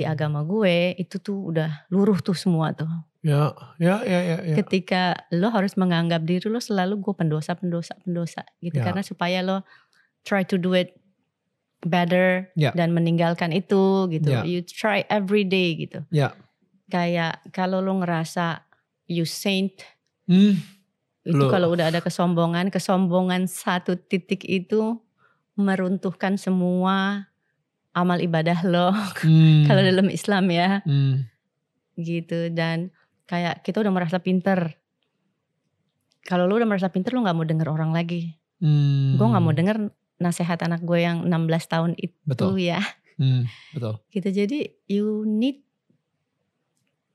Di 0.00 0.08
agama 0.08 0.40
gue, 0.42 0.96
itu 0.96 1.20
tuh 1.20 1.52
udah 1.52 1.84
luruh 1.92 2.16
tuh 2.24 2.32
semua 2.32 2.72
tuh. 2.72 2.88
Ya, 3.20 3.52
ya, 3.76 4.00
ya, 4.00 4.20
ya, 4.24 4.36
ya. 4.48 4.56
Ketika 4.64 5.28
lo 5.36 5.52
harus 5.52 5.76
menganggap 5.76 6.24
diri 6.24 6.48
lo 6.48 6.56
selalu 6.56 7.04
gue 7.04 7.12
pendosa, 7.12 7.52
pendosa, 7.52 7.92
pendosa 8.00 8.48
gitu. 8.64 8.80
Ya. 8.80 8.84
Karena 8.88 9.04
supaya 9.04 9.44
lo 9.44 9.60
try 10.24 10.40
to 10.48 10.56
do 10.56 10.72
it 10.72 10.96
better 11.84 12.48
Ya. 12.56 12.72
dan 12.72 12.96
meninggalkan 12.96 13.52
itu 13.52 14.08
gitu. 14.08 14.32
Ya. 14.32 14.44
You 14.48 14.64
try 14.64 15.04
every 15.12 15.44
day 15.44 15.76
gitu. 15.76 16.00
Ya. 16.08 16.32
Kayak 16.88 17.44
kalau 17.52 17.84
lo 17.84 18.00
ngerasa 18.00 18.64
you 19.04 19.28
saint 19.28 19.76
Hmm. 20.30 20.56
itu 21.26 21.44
kalau 21.50 21.74
udah 21.74 21.90
ada 21.90 21.98
kesombongan, 21.98 22.70
kesombongan 22.70 23.50
satu 23.50 23.98
titik 23.98 24.46
itu 24.46 24.96
meruntuhkan 25.58 26.38
semua 26.38 27.26
amal 28.00 28.18
ibadah 28.18 28.64
lo 28.64 28.90
Hmm. 29.20 29.64
kalau 29.64 29.80
dalam 29.80 30.08
Islam 30.08 30.48
ya 30.48 30.80
Hmm. 30.82 31.28
gitu 31.94 32.48
dan 32.50 32.88
kayak 33.24 33.60
kita 33.60 33.78
udah 33.78 33.92
merasa 33.92 34.18
pinter. 34.18 34.74
Kalau 36.22 36.44
lo 36.44 36.54
udah 36.54 36.66
merasa 36.66 36.88
pinter 36.88 37.12
lo 37.12 37.22
nggak 37.22 37.32
mau 37.32 37.44
denger 37.44 37.68
orang 37.68 37.90
lagi. 37.90 38.34
Hmm. 38.58 39.14
Gue 39.14 39.26
nggak 39.26 39.40
mau 39.40 39.52
denger 39.52 39.76
nasihat 40.16 40.60
anak 40.60 40.80
gue 40.80 40.98
yang 40.98 41.24
16 41.24 41.64
tahun 41.66 41.92
itu 41.96 42.16
Betul. 42.24 42.58
ya. 42.58 42.80
Hmm. 43.20 43.44
Betul. 43.70 44.00
Gitu 44.08 44.28
jadi 44.34 44.58
you 44.88 45.22
need 45.22 45.60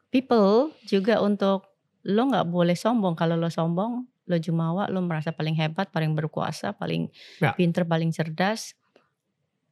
people 0.09 0.69
juga 0.85 1.17
untuk 1.17 1.65
lo 2.05 2.21
nggak 2.23 2.45
boleh 2.45 2.77
sombong. 2.77 3.17
Kalau 3.17 3.33
lo 3.33 3.49
sombong, 3.49 4.05
lo 4.05 4.37
jumawa, 4.37 4.85
lo 4.87 5.01
merasa 5.01 5.33
paling 5.33 5.57
hebat, 5.57 5.89
paling 5.89 6.13
berkuasa, 6.13 6.73
paling 6.73 7.09
Ya. 7.41 7.51
pinter, 7.53 7.83
paling 7.83 8.13
cerdas. 8.13 8.77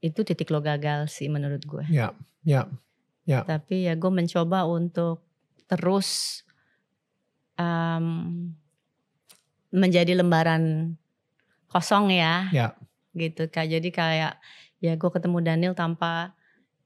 Itu 0.03 0.27
titik 0.27 0.51
lo 0.51 0.59
gagal 0.59 1.07
sih 1.07 1.31
menurut 1.31 1.63
gue. 1.63 1.87
Ya, 1.87 2.11
ya. 3.23 3.47
Tapi 3.47 3.87
ya 3.87 3.95
gue 3.95 4.11
mencoba 4.11 4.67
untuk 4.67 5.23
terus 5.63 6.43
um, 7.55 8.51
menjadi 9.71 10.19
lembaran 10.19 10.95
kosong 11.71 12.11
ya. 12.11 12.51
Ya. 12.51 12.67
Gitu 13.15 13.47
kak. 13.47 13.71
Jadi 13.71 13.89
kayak 13.89 14.37
ya 14.83 14.93
gue 14.99 15.09
ketemu 15.09 15.39
Daniel 15.39 15.73
tanpa 15.73 16.35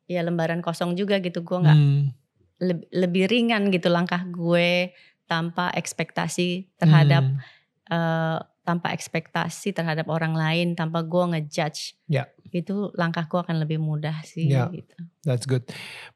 ya 0.05 0.21
lembaran 0.21 0.61
kosong 0.61 0.93
juga 0.93 1.17
gitu. 1.19 1.41
Gue 1.41 1.57
nggak 1.65 1.79
Hmm. 1.81 2.13
leb- 2.61 2.87
lebih 2.93 3.25
ringan 3.27 3.73
gitu 3.73 3.89
langkah 3.89 4.21
gue 4.23 4.93
tanpa 5.25 5.73
ekspektasi 5.73 6.69
terhadap 6.77 7.25
Hmm. 7.25 7.41
eh, 7.87 8.39
tanpa 8.67 8.91
ekspektasi 8.91 9.71
terhadap 9.71 10.11
orang 10.11 10.35
lain 10.35 10.75
tanpa 10.75 10.99
gue 11.07 11.23
ngejudge 11.31 11.95
Ya. 12.11 12.27
itu 12.51 12.91
langkahku 12.99 13.39
akan 13.39 13.63
lebih 13.63 13.79
mudah 13.79 14.19
sih 14.27 14.51
Ya. 14.51 14.67
gitu 14.67 14.99
That's 15.23 15.47
good. 15.47 15.63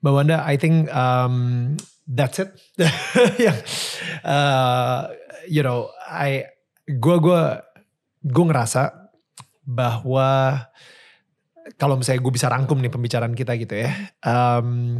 Mbak 0.03 0.11
Wanda, 0.11 0.37
I 0.43 0.55
think 0.59 0.91
um, 0.91 1.75
that's 2.07 2.39
it. 2.39 2.51
Yang, 3.43 3.59
uh, 4.23 5.11
you 5.47 5.63
know, 5.63 5.87
I, 6.07 6.47
gue 6.87 7.15
gue 7.19 7.41
gue 8.23 8.45
ngerasa 8.47 9.11
bahwa 9.63 10.63
kalau 11.75 11.99
misalnya 11.99 12.23
gue 12.23 12.33
bisa 12.33 12.47
rangkum 12.47 12.79
nih 12.79 12.87
pembicaraan 12.87 13.35
kita 13.35 13.55
gitu 13.59 13.83
ya, 13.83 13.91
um, 14.23 14.99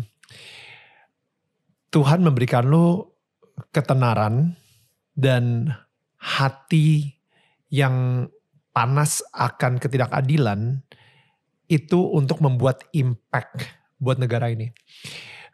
Tuhan 1.88 2.20
memberikan 2.20 2.68
lu 2.68 3.04
ketenaran 3.72 4.56
dan 5.16 5.72
hati 6.18 7.16
yang 7.72 8.28
panas 8.76 9.24
akan 9.32 9.80
ketidakadilan 9.80 10.84
itu 11.72 12.00
untuk 12.12 12.44
membuat 12.44 12.84
impact 12.92 13.64
buat 13.96 14.20
negara 14.20 14.52
ini. 14.52 14.76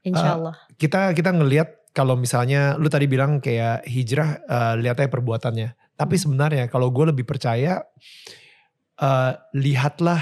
Insya 0.01 0.33
Allah. 0.33 0.55
Uh, 0.57 0.75
kita 0.81 1.13
kita 1.13 1.29
ngelihat 1.29 1.93
kalau 1.93 2.17
misalnya 2.17 2.73
lu 2.77 2.89
tadi 2.89 3.05
bilang 3.05 3.37
kayak 3.37 3.85
hijrah 3.85 4.41
uh, 4.49 4.73
lihat 4.77 4.97
aja 5.01 5.09
perbuatannya. 5.09 5.77
Tapi 5.97 6.15
hmm. 6.17 6.23
sebenarnya 6.25 6.65
kalau 6.69 6.89
gue 6.89 7.13
lebih 7.13 7.25
percaya 7.25 7.85
uh, 9.01 9.31
lihatlah 9.53 10.21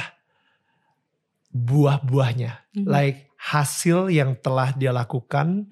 buah-buahnya, 1.56 2.52
hmm. 2.76 2.86
like 2.88 3.32
hasil 3.40 4.12
yang 4.12 4.36
telah 4.40 4.76
dia 4.76 4.92
lakukan 4.92 5.72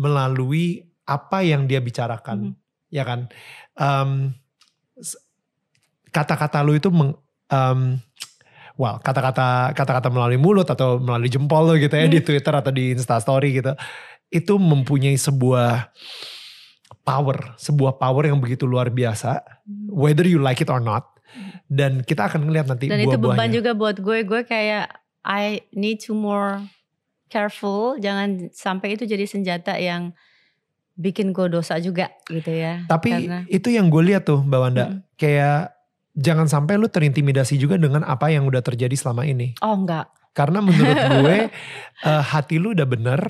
melalui 0.00 0.88
apa 1.04 1.44
yang 1.44 1.68
dia 1.68 1.84
bicarakan, 1.84 2.52
hmm. 2.52 2.54
ya 2.88 3.04
kan? 3.04 3.20
Um, 3.76 4.32
kata-kata 6.12 6.60
lu 6.60 6.76
itu 6.76 6.92
meng, 6.92 7.16
um, 7.50 7.96
well 8.76 9.00
kata-kata 9.00 9.72
kata-kata 9.72 10.08
melalui 10.12 10.38
mulut 10.38 10.68
atau 10.68 11.00
melalui 11.00 11.32
jempol 11.32 11.72
lo 11.72 11.74
gitu 11.80 11.92
ya 11.92 12.06
hmm. 12.06 12.14
di 12.14 12.20
Twitter 12.20 12.54
atau 12.54 12.72
di 12.72 12.92
Insta 12.92 13.16
Story 13.18 13.58
gitu 13.58 13.72
itu 14.32 14.56
mempunyai 14.56 15.14
sebuah 15.20 15.92
power, 17.04 17.54
sebuah 17.60 18.00
power 18.00 18.32
yang 18.32 18.40
begitu 18.40 18.64
luar 18.64 18.88
biasa, 18.88 19.44
hmm. 19.68 19.92
whether 19.92 20.24
you 20.24 20.40
like 20.40 20.64
it 20.64 20.72
or 20.72 20.80
not. 20.80 21.12
Dan 21.68 22.04
kita 22.04 22.28
akan 22.28 22.48
ngeliat 22.48 22.68
nanti 22.68 22.88
Dan 22.88 23.00
buah-buahnya. 23.00 23.16
itu 23.16 23.24
beban 23.24 23.50
juga 23.52 23.70
buat 23.72 23.96
gue, 23.96 24.18
gue 24.28 24.40
kayak 24.44 24.92
I 25.24 25.64
need 25.72 26.04
to 26.04 26.12
more 26.12 26.60
careful, 27.32 27.96
jangan 27.96 28.52
sampai 28.52 29.00
itu 29.00 29.08
jadi 29.08 29.24
senjata 29.24 29.80
yang 29.80 30.12
bikin 30.92 31.32
gue 31.32 31.48
dosa 31.48 31.80
juga 31.80 32.12
gitu 32.28 32.52
ya. 32.52 32.84
Tapi 32.84 33.08
Karena, 33.08 33.40
itu 33.48 33.72
yang 33.72 33.88
gue 33.88 34.02
lihat 34.04 34.28
tuh 34.28 34.44
Mbak 34.44 34.60
Wanda, 34.60 34.84
hmm. 34.92 35.00
kayak 35.16 35.71
jangan 36.12 36.46
sampai 36.48 36.76
lu 36.76 36.88
terintimidasi 36.88 37.56
juga 37.56 37.80
dengan 37.80 38.04
apa 38.04 38.28
yang 38.28 38.44
udah 38.48 38.60
terjadi 38.60 38.92
selama 38.96 39.24
ini. 39.24 39.56
Oh 39.64 39.76
enggak. 39.76 40.12
Karena 40.32 40.64
menurut 40.64 40.98
gue 41.20 41.36
uh, 42.04 42.22
hati 42.22 42.56
lu 42.60 42.76
udah 42.76 42.88
bener. 42.88 43.20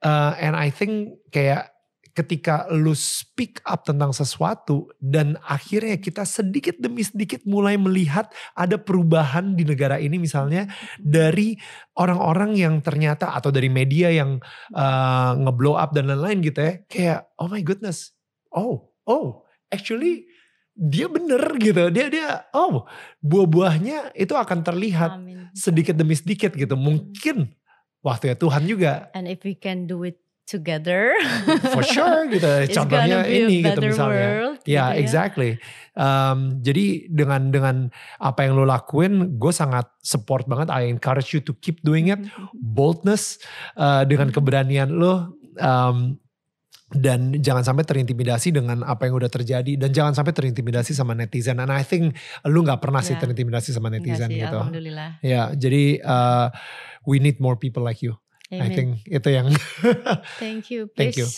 Uh, 0.00 0.32
and 0.40 0.56
I 0.56 0.72
think 0.72 1.20
kayak 1.28 1.68
ketika 2.10 2.66
lu 2.74 2.92
speak 2.92 3.62
up 3.62 3.86
tentang 3.86 4.10
sesuatu 4.10 4.90
dan 4.98 5.38
akhirnya 5.46 5.96
kita 5.96 6.26
sedikit 6.26 6.74
demi 6.76 7.06
sedikit 7.06 7.40
mulai 7.46 7.78
melihat 7.78 8.28
ada 8.58 8.76
perubahan 8.76 9.54
di 9.54 9.62
negara 9.62 9.96
ini 10.02 10.18
misalnya 10.18 10.66
dari 10.98 11.54
orang-orang 11.94 12.58
yang 12.58 12.74
ternyata 12.82 13.30
atau 13.32 13.54
dari 13.54 13.70
media 13.70 14.10
yang 14.10 14.42
uh, 14.74 15.32
ngeblow 15.38 15.78
up 15.78 15.94
dan 15.94 16.10
lain-lain 16.10 16.42
gitu 16.42 16.58
ya 16.60 16.72
kayak 16.90 17.18
oh 17.38 17.46
my 17.46 17.62
goodness 17.62 18.10
oh 18.50 18.90
oh 19.06 19.46
actually 19.70 20.26
dia 20.80 21.06
bener 21.12 21.44
gitu. 21.60 21.92
Dia 21.92 22.06
dia 22.08 22.28
oh 22.56 22.88
buah-buahnya 23.20 24.16
itu 24.16 24.32
akan 24.32 24.64
terlihat 24.64 25.20
Amin. 25.20 25.52
sedikit 25.52 25.92
demi 25.92 26.16
sedikit 26.16 26.56
gitu. 26.56 26.72
Mungkin 26.72 27.52
waktu 28.00 28.32
ya 28.32 28.36
Tuhan 28.40 28.64
juga 28.64 29.12
and 29.12 29.28
if 29.28 29.44
we 29.44 29.52
can 29.52 29.84
do 29.84 30.08
it 30.08 30.16
together 30.48 31.14
for 31.76 31.84
sure 31.84 32.26
gitu. 32.32 32.48
Contohnya 32.80 33.28
ini 33.28 33.62
gitu 33.62 33.80
misalnya. 33.84 34.28
world, 34.34 34.58
ya 34.64 34.72
yeah, 34.72 34.88
gitu 34.96 35.00
exactly. 35.04 35.50
Um, 35.94 36.58
jadi 36.64 37.06
dengan 37.12 37.52
dengan 37.52 37.76
apa 38.18 38.48
yang 38.48 38.56
lo 38.56 38.64
lakuin 38.64 39.38
gue 39.38 39.52
sangat 39.54 39.86
support 40.02 40.48
banget. 40.50 40.72
I 40.72 40.90
encourage 40.90 41.36
you 41.36 41.44
to 41.44 41.52
keep 41.60 41.84
doing 41.86 42.08
it. 42.08 42.18
Mm-hmm. 42.18 42.56
boldness 42.56 43.38
uh, 43.76 44.02
dengan 44.08 44.32
mm-hmm. 44.32 44.42
keberanian 44.42 44.90
lo 44.90 45.36
um, 45.60 46.16
dan 46.90 47.38
jangan 47.38 47.62
sampai 47.62 47.86
terintimidasi 47.86 48.50
dengan 48.50 48.82
apa 48.82 49.06
yang 49.06 49.14
udah 49.14 49.30
terjadi 49.30 49.78
dan 49.78 49.94
jangan 49.94 50.10
sampai 50.10 50.34
terintimidasi 50.34 50.90
sama 50.90 51.14
netizen. 51.14 51.62
And 51.62 51.70
I 51.70 51.86
think 51.86 52.18
lu 52.42 52.66
nggak 52.66 52.82
pernah 52.82 52.98
sih 52.98 53.14
ya. 53.14 53.22
terintimidasi 53.22 53.70
sama 53.70 53.94
netizen 53.94 54.26
sih, 54.26 54.42
gitu. 54.42 54.58
Alhamdulillah. 54.58 55.22
Ya, 55.22 55.54
jadi 55.54 56.02
uh, 56.02 56.50
we 57.06 57.22
need 57.22 57.38
more 57.38 57.54
people 57.54 57.86
like 57.86 58.02
you. 58.02 58.18
Amen. 58.50 58.66
I 58.66 58.68
think 58.74 58.90
itu 59.06 59.28
yang. 59.30 59.54
Thank 60.42 60.74
you. 60.74 60.90
Please 60.90 61.14
Thank 61.14 61.16
you. 61.22 61.28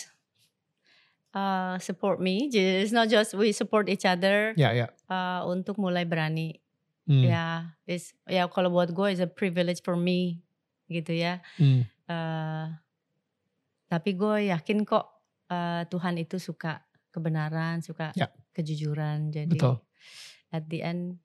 Uh, 1.33 1.77
support 1.77 2.17
me. 2.17 2.49
It's 2.49 2.93
not 2.93 3.09
just 3.09 3.37
we 3.37 3.53
support 3.53 3.89
each 3.89 4.05
other. 4.05 4.57
Ya, 4.57 4.73
ya. 4.73 4.89
Uh, 5.05 5.45
untuk 5.53 5.77
mulai 5.77 6.05
berani. 6.09 6.57
Hmm. 7.05 7.21
Ya, 7.21 7.77
is 7.85 8.17
ya 8.25 8.49
kalau 8.49 8.73
buat 8.73 8.89
gue 8.89 9.07
is 9.13 9.21
a 9.21 9.29
privilege 9.29 9.85
for 9.85 9.93
me 9.93 10.41
gitu 10.89 11.13
ya. 11.13 11.45
Hmm. 11.61 11.85
Uh, 12.09 12.73
tapi 13.93 14.17
gue 14.17 14.49
yakin 14.49 14.81
kok 14.89 15.12
uh, 15.53 15.81
Tuhan 15.85 16.17
itu 16.17 16.41
suka 16.41 16.81
kebenaran, 17.13 17.85
suka 17.85 18.09
ya. 18.17 18.27
kejujuran. 18.57 19.29
Jadi 19.29 19.53
Betul. 19.53 19.77
at 20.49 20.65
the 20.65 20.81
end 20.81 21.21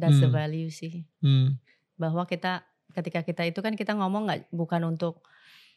that's 0.00 0.16
hmm. 0.16 0.24
the 0.24 0.30
value 0.32 0.72
sih. 0.72 1.04
Hmm. 1.20 1.60
Bahwa 2.00 2.24
kita 2.24 2.64
ketika 2.96 3.20
kita 3.20 3.44
itu 3.44 3.60
kan 3.60 3.76
kita 3.76 3.92
ngomong 3.92 4.24
nggak 4.24 4.40
bukan 4.52 4.88
untuk 4.88 5.20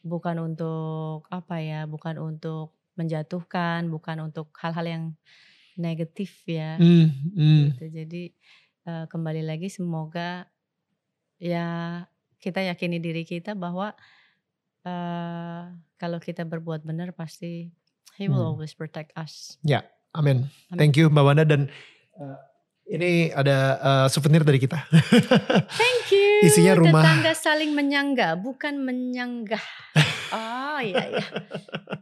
bukan 0.00 0.40
untuk 0.40 1.28
apa 1.28 1.60
ya, 1.60 1.84
bukan 1.84 2.16
untuk 2.16 2.72
menjatuhkan, 2.96 3.92
bukan 3.92 4.32
untuk 4.32 4.52
hal-hal 4.56 4.86
yang 4.88 5.04
negatif 5.76 6.44
ya. 6.48 6.80
Hmm. 6.80 7.12
Hmm. 7.36 7.72
Gitu. 7.76 7.84
Jadi 7.92 8.22
uh, 8.88 9.04
kembali 9.08 9.44
lagi 9.44 9.68
semoga 9.68 10.48
ya 11.40 12.04
kita 12.40 12.64
yakini 12.64 13.00
diri 13.00 13.24
kita 13.28 13.52
bahwa 13.52 13.92
uh, 14.84 15.72
kalau 16.00 16.18
kita 16.20 16.44
berbuat 16.44 16.84
benar 16.84 17.12
pasti 17.12 17.72
He 18.20 18.28
will 18.28 18.44
hmm. 18.44 18.52
always 18.52 18.76
protect 18.76 19.16
us. 19.16 19.56
Ya, 19.64 19.86
amin. 20.12 20.52
Thank 20.76 21.00
you 21.00 21.08
Mbak 21.08 21.24
Wanda 21.24 21.44
dan 21.48 21.72
uh, 22.20 22.36
ini 22.90 23.30
ada 23.30 23.78
uh, 23.80 24.06
souvenir 24.10 24.42
dari 24.42 24.58
kita. 24.58 24.82
Thank 25.72 26.12
you. 26.12 26.42
Isinya 26.50 26.74
rumah. 26.76 27.00
Tetangga 27.06 27.32
saling 27.38 27.70
menyangga, 27.72 28.34
bukan 28.36 28.82
menyanggah. 28.82 29.62
Oh 30.80 30.84
iya 30.88 31.04
iya. 31.12 31.24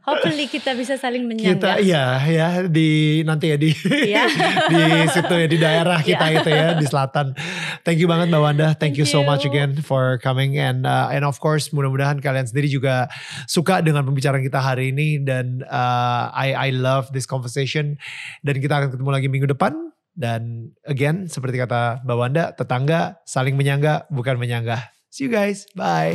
Hopefully 0.06 0.46
kita 0.46 0.70
bisa 0.78 0.94
saling 0.94 1.26
menyanggah. 1.26 1.58
Kita 1.58 1.72
iya 1.82 2.22
ya 2.30 2.48
di 2.70 3.20
nanti 3.26 3.50
ya 3.50 3.58
di 3.58 3.74
ya. 4.06 4.24
di 4.70 4.82
situ 5.10 5.34
ya 5.34 5.46
di 5.50 5.58
daerah 5.58 5.98
kita 5.98 6.30
ya. 6.30 6.34
gitu 6.38 6.50
ya 6.54 6.66
di 6.78 6.86
selatan. 6.86 7.34
Thank 7.82 7.98
you 7.98 8.06
banget 8.06 8.30
Mbak 8.30 8.38
Wanda. 8.40 8.68
Thank, 8.78 8.94
Thank 8.94 9.02
you, 9.02 9.04
you 9.04 9.10
so 9.10 9.26
much 9.26 9.42
again 9.42 9.74
for 9.82 10.22
coming 10.22 10.54
and 10.62 10.86
uh, 10.86 11.10
and 11.10 11.26
of 11.26 11.42
course 11.42 11.74
mudah-mudahan 11.74 12.22
kalian 12.22 12.46
sendiri 12.46 12.70
juga 12.70 13.10
suka 13.50 13.82
dengan 13.82 14.06
pembicaraan 14.06 14.46
kita 14.46 14.62
hari 14.62 14.94
ini 14.94 15.18
dan 15.26 15.66
uh, 15.66 16.30
I 16.30 16.54
I 16.54 16.68
love 16.70 17.10
this 17.10 17.26
conversation 17.26 17.98
dan 18.46 18.62
kita 18.62 18.78
akan 18.78 18.88
ketemu 18.94 19.10
lagi 19.10 19.26
minggu 19.26 19.50
depan 19.50 19.74
dan 20.14 20.70
again 20.86 21.26
seperti 21.26 21.58
kata 21.58 22.06
Mbak 22.06 22.16
Wanda 22.16 22.44
tetangga 22.54 23.18
saling 23.26 23.58
menyangga 23.58 24.06
bukan 24.14 24.38
menyanggah. 24.38 24.94
See 25.10 25.26
you 25.26 25.34
guys. 25.34 25.66
Bye. 25.74 26.14